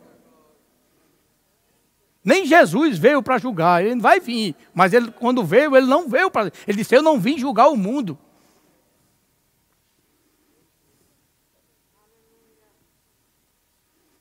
Nem 2.24 2.46
Jesus 2.46 2.98
veio 2.98 3.20
para 3.20 3.38
julgar, 3.38 3.84
ele 3.84 4.00
vai 4.00 4.20
vir. 4.20 4.54
Mas 4.72 4.92
ele, 4.92 5.10
quando 5.10 5.44
veio, 5.44 5.76
ele 5.76 5.86
não 5.86 6.08
veio 6.08 6.30
para. 6.30 6.52
Ele 6.66 6.78
disse: 6.78 6.94
Eu 6.94 7.02
não 7.02 7.18
vim 7.18 7.36
julgar 7.36 7.68
o 7.68 7.76
mundo. 7.76 8.16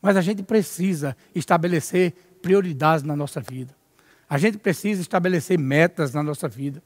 Mas 0.02 0.18
a 0.18 0.22
gente 0.22 0.42
precisa 0.42 1.16
estabelecer 1.36 2.14
prioridades 2.42 3.04
na 3.04 3.16
nossa 3.16 3.40
vida. 3.40 3.76
A 4.30 4.38
gente 4.38 4.58
precisa 4.58 5.02
estabelecer 5.02 5.58
metas 5.58 6.14
na 6.14 6.22
nossa 6.22 6.48
vida. 6.48 6.84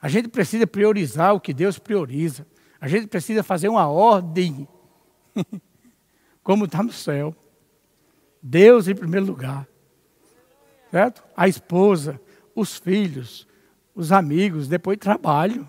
A 0.00 0.08
gente 0.08 0.28
precisa 0.28 0.66
priorizar 0.66 1.34
o 1.34 1.40
que 1.40 1.52
Deus 1.52 1.78
prioriza. 1.78 2.46
A 2.80 2.88
gente 2.88 3.06
precisa 3.06 3.42
fazer 3.42 3.68
uma 3.68 3.86
ordem, 3.86 4.66
como 6.42 6.64
está 6.64 6.82
no 6.82 6.92
céu. 6.92 7.34
Deus 8.42 8.88
em 8.88 8.94
primeiro 8.94 9.26
lugar 9.26 9.68
certo? 10.92 11.24
A 11.34 11.48
esposa, 11.48 12.20
os 12.54 12.76
filhos, 12.76 13.48
os 13.94 14.12
amigos, 14.12 14.68
depois 14.68 14.98
trabalho. 14.98 15.66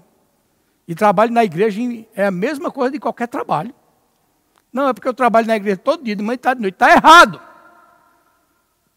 E 0.85 0.93
trabalho 0.93 1.31
na 1.31 1.45
igreja 1.45 1.79
é 2.13 2.25
a 2.25 2.31
mesma 2.31 2.69
coisa 2.69 2.91
de 2.91 2.99
qualquer 2.99 3.29
trabalho. 3.29 3.73
Não, 4.71 4.89
é 4.89 4.93
porque 4.93 5.07
eu 5.07 5.13
trabalho 5.13 5.47
na 5.47 5.55
igreja 5.55 5.77
todo 5.77 6.03
dia, 6.03 6.13
de 6.13 6.21
manhã, 6.21 6.35
de 6.35 6.41
tarde, 6.41 6.59
de 6.59 6.61
noite. 6.63 6.73
Está 6.73 6.91
errado. 6.91 7.39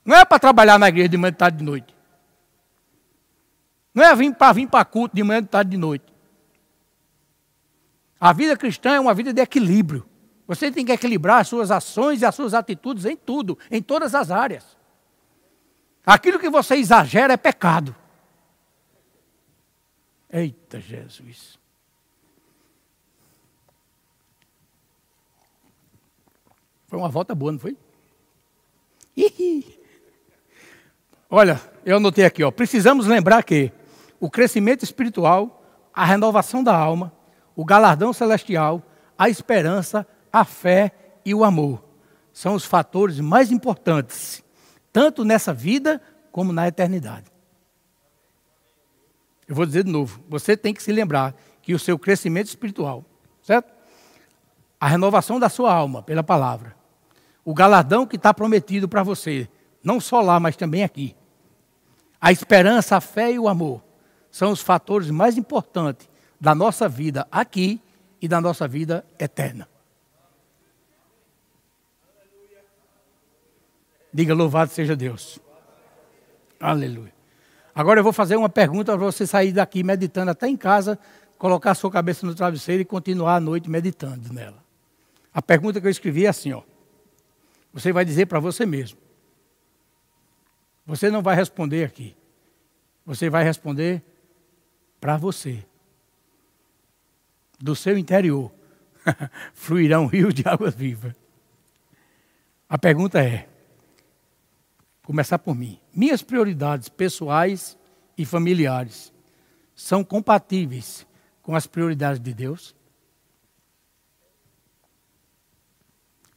Não 0.06 0.16
é 0.16 0.24
para 0.24 0.38
trabalhar 0.38 0.78
na 0.78 0.88
igreja 0.88 1.08
de 1.08 1.16
manhã, 1.16 1.32
de 1.32 1.38
tarde, 1.38 1.58
de 1.58 1.64
noite. 1.64 1.96
Não 3.92 4.04
é 4.04 4.32
para 4.32 4.52
vir 4.52 4.68
para 4.68 4.84
culto 4.84 5.16
de 5.16 5.22
manhã, 5.24 5.42
de 5.42 5.48
tarde, 5.48 5.72
de 5.72 5.76
noite. 5.76 6.04
A 8.20 8.32
vida 8.32 8.56
cristã 8.56 8.94
é 8.94 9.00
uma 9.00 9.12
vida 9.12 9.32
de 9.32 9.42
equilíbrio. 9.42 10.08
Você 10.46 10.70
tem 10.70 10.86
que 10.86 10.92
equilibrar 10.92 11.40
as 11.40 11.48
suas 11.48 11.72
ações 11.72 12.22
e 12.22 12.24
as 12.24 12.34
suas 12.34 12.54
atitudes 12.54 13.04
em 13.04 13.16
tudo, 13.16 13.58
em 13.68 13.82
todas 13.82 14.14
as 14.14 14.30
áreas. 14.30 14.76
Aquilo 16.04 16.38
que 16.38 16.48
você 16.48 16.76
exagera 16.76 17.32
é 17.32 17.36
pecado. 17.36 17.94
Eita 20.30 20.78
Jesus. 20.80 21.58
Foi 26.86 26.96
uma 26.96 27.08
volta 27.08 27.34
boa, 27.34 27.50
não 27.50 27.58
foi? 27.58 27.76
Olha, 31.30 31.60
eu 31.84 31.96
anotei 31.96 32.24
aqui, 32.24 32.42
ó. 32.42 32.50
Precisamos 32.50 33.06
lembrar 33.06 33.42
que 33.42 33.72
o 34.20 34.30
crescimento 34.30 34.82
espiritual, 34.82 35.62
a 35.92 36.04
renovação 36.04 36.62
da 36.62 36.76
alma, 36.76 37.12
o 37.54 37.64
galardão 37.64 38.12
celestial, 38.12 38.82
a 39.18 39.28
esperança, 39.28 40.06
a 40.32 40.44
fé 40.44 40.92
e 41.24 41.34
o 41.34 41.44
amor 41.44 41.82
são 42.32 42.54
os 42.54 42.64
fatores 42.64 43.18
mais 43.18 43.50
importantes 43.50 44.44
tanto 44.96 45.26
nessa 45.26 45.52
vida 45.52 46.00
como 46.32 46.54
na 46.54 46.66
eternidade. 46.66 47.30
Eu 49.46 49.54
vou 49.54 49.66
dizer 49.66 49.84
de 49.84 49.92
novo, 49.92 50.22
você 50.26 50.56
tem 50.56 50.72
que 50.72 50.82
se 50.82 50.90
lembrar 50.90 51.34
que 51.60 51.74
o 51.74 51.78
seu 51.78 51.98
crescimento 51.98 52.46
espiritual, 52.46 53.04
certo? 53.42 53.70
A 54.80 54.88
renovação 54.88 55.38
da 55.38 55.50
sua 55.50 55.70
alma 55.70 56.02
pela 56.02 56.22
palavra, 56.22 56.74
o 57.44 57.52
galardão 57.52 58.06
que 58.06 58.16
está 58.16 58.32
prometido 58.32 58.88
para 58.88 59.02
você, 59.02 59.46
não 59.86 60.00
só 60.00 60.20
lá, 60.20 60.40
mas 60.40 60.56
também 60.56 60.82
aqui. 60.82 61.14
A 62.20 62.32
esperança, 62.32 62.96
a 62.96 63.00
fé 63.00 63.30
e 63.30 63.38
o 63.38 63.46
amor 63.46 63.80
são 64.32 64.50
os 64.50 64.60
fatores 64.60 65.12
mais 65.12 65.38
importantes 65.38 66.08
da 66.40 66.56
nossa 66.56 66.88
vida 66.88 67.24
aqui 67.30 67.80
e 68.20 68.26
da 68.26 68.40
nossa 68.40 68.66
vida 68.66 69.06
eterna. 69.16 69.68
Diga 74.12 74.34
louvado 74.34 74.72
seja 74.72 74.96
Deus. 74.96 75.38
Aleluia. 76.58 77.14
Agora 77.72 78.00
eu 78.00 78.04
vou 78.04 78.12
fazer 78.12 78.34
uma 78.34 78.48
pergunta 78.48 78.90
para 78.90 79.06
você 79.06 79.24
sair 79.24 79.52
daqui 79.52 79.84
meditando 79.84 80.32
até 80.32 80.48
em 80.48 80.56
casa, 80.56 80.98
colocar 81.38 81.70
a 81.70 81.74
sua 81.76 81.92
cabeça 81.92 82.26
no 82.26 82.34
travesseiro 82.34 82.82
e 82.82 82.84
continuar 82.84 83.36
a 83.36 83.40
noite 83.40 83.70
meditando 83.70 84.32
nela. 84.32 84.64
A 85.32 85.40
pergunta 85.40 85.80
que 85.80 85.86
eu 85.86 85.90
escrevi 85.92 86.26
é 86.26 86.28
assim, 86.28 86.52
ó. 86.52 86.62
Você 87.72 87.92
vai 87.92 88.04
dizer 88.04 88.26
para 88.26 88.40
você 88.40 88.66
mesmo. 88.66 89.05
Você 90.86 91.10
não 91.10 91.20
vai 91.20 91.34
responder 91.34 91.84
aqui. 91.84 92.16
Você 93.04 93.28
vai 93.28 93.42
responder 93.42 94.02
para 95.00 95.16
você. 95.16 95.64
Do 97.58 97.74
seu 97.74 97.98
interior 97.98 98.52
fluirá 99.52 100.00
um 100.00 100.06
rio 100.06 100.32
de 100.32 100.46
água 100.46 100.70
viva. 100.70 101.14
A 102.68 102.78
pergunta 102.78 103.22
é: 103.22 103.48
começar 105.02 105.38
por 105.38 105.54
mim. 105.54 105.80
Minhas 105.92 106.22
prioridades 106.22 106.88
pessoais 106.88 107.76
e 108.16 108.24
familiares 108.24 109.12
são 109.74 110.04
compatíveis 110.04 111.06
com 111.42 111.54
as 111.54 111.66
prioridades 111.66 112.20
de 112.20 112.32
Deus? 112.32 112.74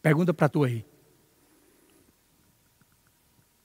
Pergunta 0.01 0.33
para 0.33 0.49
tu 0.49 0.63
aí. 0.63 0.85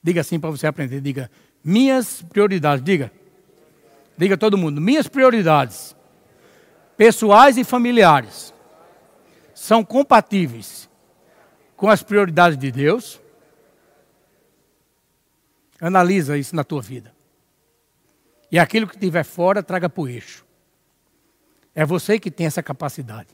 Diga 0.05 0.21
assim 0.21 0.39
para 0.39 0.51
você 0.51 0.67
aprender. 0.67 1.01
Diga, 1.01 1.31
minhas 1.63 2.21
prioridades. 2.21 2.85
Diga. 2.85 3.11
Diga 4.15 4.37
todo 4.37 4.55
mundo. 4.55 4.79
Minhas 4.79 5.07
prioridades, 5.07 5.95
pessoais 6.95 7.57
e 7.57 7.63
familiares, 7.63 8.53
são 9.55 9.83
compatíveis 9.83 10.87
com 11.75 11.89
as 11.89 12.03
prioridades 12.03 12.55
de 12.55 12.71
Deus? 12.71 13.19
Analisa 15.81 16.37
isso 16.37 16.55
na 16.55 16.63
tua 16.63 16.83
vida. 16.83 17.11
E 18.51 18.59
aquilo 18.59 18.85
que 18.85 18.93
estiver 18.93 19.23
fora, 19.23 19.63
traga 19.63 19.89
para 19.89 20.03
o 20.03 20.07
eixo. 20.07 20.45
É 21.73 21.83
você 21.83 22.19
que 22.19 22.29
tem 22.29 22.45
essa 22.45 22.61
capacidade. 22.61 23.29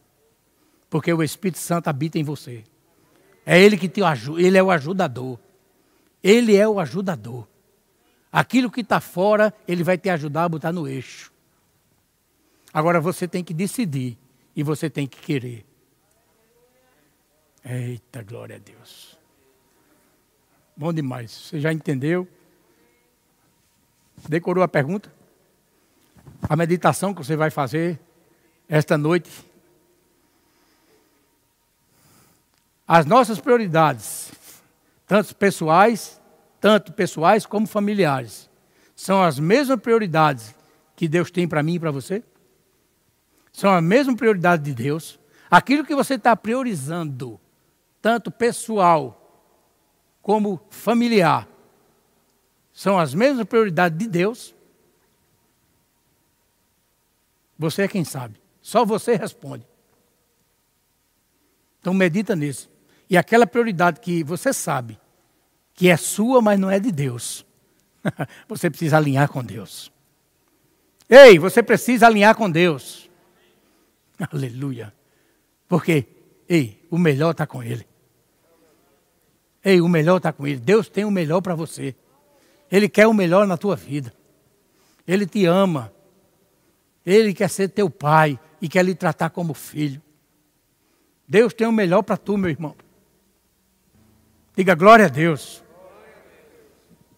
Porque 0.89 1.11
o 1.11 1.21
Espírito 1.21 1.59
Santo 1.59 1.89
habita 1.89 2.17
em 2.17 2.23
você. 2.23 2.63
É 3.45 3.59
Ele 3.59 3.77
que 3.77 3.89
te 3.89 4.01
ajuda, 4.01 4.41
Ele 4.41 4.57
é 4.57 4.63
o 4.63 4.71
ajudador. 4.71 5.37
Ele 6.23 6.55
é 6.55 6.67
o 6.67 6.79
ajudador. 6.79 7.47
Aquilo 8.31 8.71
que 8.71 8.81
está 8.81 8.99
fora, 8.99 9.53
Ele 9.67 9.83
vai 9.83 9.97
te 9.97 10.09
ajudar 10.09 10.45
a 10.45 10.49
botar 10.49 10.71
no 10.71 10.87
eixo. 10.87 11.31
Agora 12.73 13.01
você 13.01 13.27
tem 13.27 13.43
que 13.43 13.53
decidir 13.53 14.17
e 14.55 14.63
você 14.63 14.89
tem 14.89 15.07
que 15.07 15.19
querer. 15.19 15.65
Eita, 17.63 18.23
glória 18.23 18.55
a 18.55 18.59
Deus. 18.59 19.17
Bom 20.75 20.93
demais. 20.93 21.31
Você 21.31 21.59
já 21.59 21.71
entendeu? 21.71 22.27
Decorou 24.27 24.63
a 24.63 24.67
pergunta? 24.67 25.13
A 26.47 26.55
meditação 26.55 27.13
que 27.13 27.23
você 27.23 27.35
vai 27.35 27.49
fazer 27.49 27.99
esta 28.67 28.97
noite. 28.97 29.29
As 32.87 33.05
nossas 33.05 33.39
prioridades, 33.39 34.30
tanto 35.11 35.35
pessoais, 35.35 36.21
tanto 36.61 36.93
pessoais 36.93 37.45
como 37.45 37.67
familiares, 37.67 38.49
são 38.95 39.21
as 39.21 39.37
mesmas 39.37 39.77
prioridades 39.77 40.55
que 40.95 41.05
Deus 41.05 41.29
tem 41.29 41.45
para 41.45 41.61
mim 41.61 41.73
e 41.73 41.79
para 41.81 41.91
você? 41.91 42.23
São 43.51 43.73
a 43.73 43.81
mesma 43.81 44.15
prioridade 44.15 44.63
de 44.63 44.73
Deus. 44.73 45.19
Aquilo 45.49 45.83
que 45.83 45.93
você 45.93 46.13
está 46.13 46.33
priorizando, 46.33 47.37
tanto 48.01 48.31
pessoal 48.31 49.51
como 50.21 50.65
familiar, 50.69 51.45
são 52.71 52.97
as 52.97 53.13
mesmas 53.13 53.45
prioridades 53.45 53.99
de 53.99 54.07
Deus? 54.07 54.55
Você 57.59 57.81
é 57.81 57.87
quem 57.89 58.05
sabe. 58.05 58.41
Só 58.61 58.85
você 58.85 59.17
responde. 59.17 59.67
Então 61.81 61.93
medita 61.93 62.33
nisso. 62.33 62.71
E 63.09 63.17
aquela 63.17 63.45
prioridade 63.45 63.99
que 63.99 64.23
você 64.23 64.53
sabe 64.53 65.00
que 65.73 65.89
é 65.89 65.97
sua, 65.97 66.41
mas 66.41 66.59
não 66.59 66.69
é 66.69 66.79
de 66.79 66.91
Deus. 66.91 67.45
você 68.47 68.69
precisa 68.69 68.97
alinhar 68.97 69.29
com 69.29 69.43
Deus. 69.43 69.91
Ei, 71.09 71.37
você 71.37 71.61
precisa 71.61 72.07
alinhar 72.07 72.35
com 72.35 72.49
Deus. 72.49 73.09
Aleluia. 74.31 74.93
Porque, 75.67 76.05
ei, 76.47 76.85
o 76.89 76.97
melhor 76.97 77.31
está 77.31 77.45
com 77.45 77.63
Ele. 77.63 77.85
Ei, 79.63 79.81
o 79.81 79.87
melhor 79.87 80.17
está 80.17 80.33
com 80.33 80.47
Ele. 80.47 80.59
Deus 80.59 80.89
tem 80.89 81.05
o 81.05 81.11
melhor 81.11 81.41
para 81.41 81.55
você. 81.55 81.95
Ele 82.71 82.87
quer 82.87 83.07
o 83.07 83.13
melhor 83.13 83.45
na 83.45 83.57
tua 83.57 83.75
vida. 83.75 84.13
Ele 85.05 85.25
te 85.25 85.45
ama. 85.45 85.93
Ele 87.05 87.33
quer 87.33 87.49
ser 87.49 87.69
teu 87.69 87.89
pai 87.89 88.39
e 88.61 88.69
quer 88.69 88.85
lhe 88.85 88.95
tratar 88.95 89.29
como 89.29 89.53
filho. 89.53 90.01
Deus 91.27 91.53
tem 91.53 91.67
o 91.67 91.71
melhor 91.71 92.01
para 92.03 92.17
tu, 92.17 92.37
meu 92.37 92.49
irmão. 92.49 92.75
Diga 94.55 94.75
glória 94.75 95.05
a 95.05 95.09
Deus. 95.09 95.63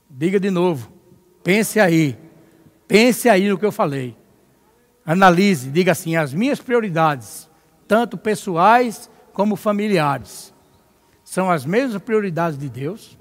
Diga 0.09 0.39
de 0.39 0.51
novo. 0.51 0.91
Pense 1.43 1.79
aí. 1.79 2.17
Pense 2.87 3.27
aí 3.27 3.49
no 3.49 3.57
que 3.57 3.65
eu 3.65 3.71
falei. 3.71 4.15
Analise, 5.05 5.69
diga 5.69 5.91
assim: 5.91 6.15
as 6.15 6.33
minhas 6.33 6.59
prioridades, 6.59 7.49
tanto 7.87 8.17
pessoais 8.17 9.09
como 9.33 9.55
familiares, 9.55 10.53
são 11.23 11.49
as 11.49 11.65
mesmas 11.65 12.01
prioridades 12.01 12.57
de 12.57 12.69
Deus? 12.69 13.17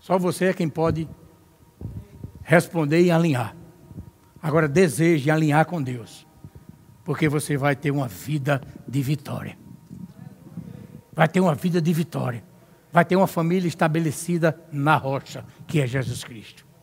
Só 0.00 0.18
você 0.18 0.46
é 0.46 0.52
quem 0.52 0.68
pode 0.68 1.08
responder 2.42 3.00
e 3.00 3.12
alinhar. 3.12 3.54
Agora 4.42 4.66
deseje 4.66 5.30
alinhar 5.30 5.64
com 5.66 5.80
Deus, 5.80 6.26
porque 7.04 7.28
você 7.28 7.56
vai 7.56 7.76
ter 7.76 7.92
uma 7.92 8.08
vida 8.08 8.60
de 8.88 9.00
vitória. 9.02 9.59
Vai 11.12 11.28
ter 11.28 11.40
uma 11.40 11.54
vida 11.54 11.80
de 11.80 11.92
vitória. 11.92 12.42
Vai 12.92 13.04
ter 13.04 13.16
uma 13.16 13.26
família 13.26 13.68
estabelecida 13.68 14.58
na 14.72 14.96
rocha, 14.96 15.44
que 15.66 15.80
é 15.80 15.86
Jesus 15.86 16.24
Cristo. 16.24 16.69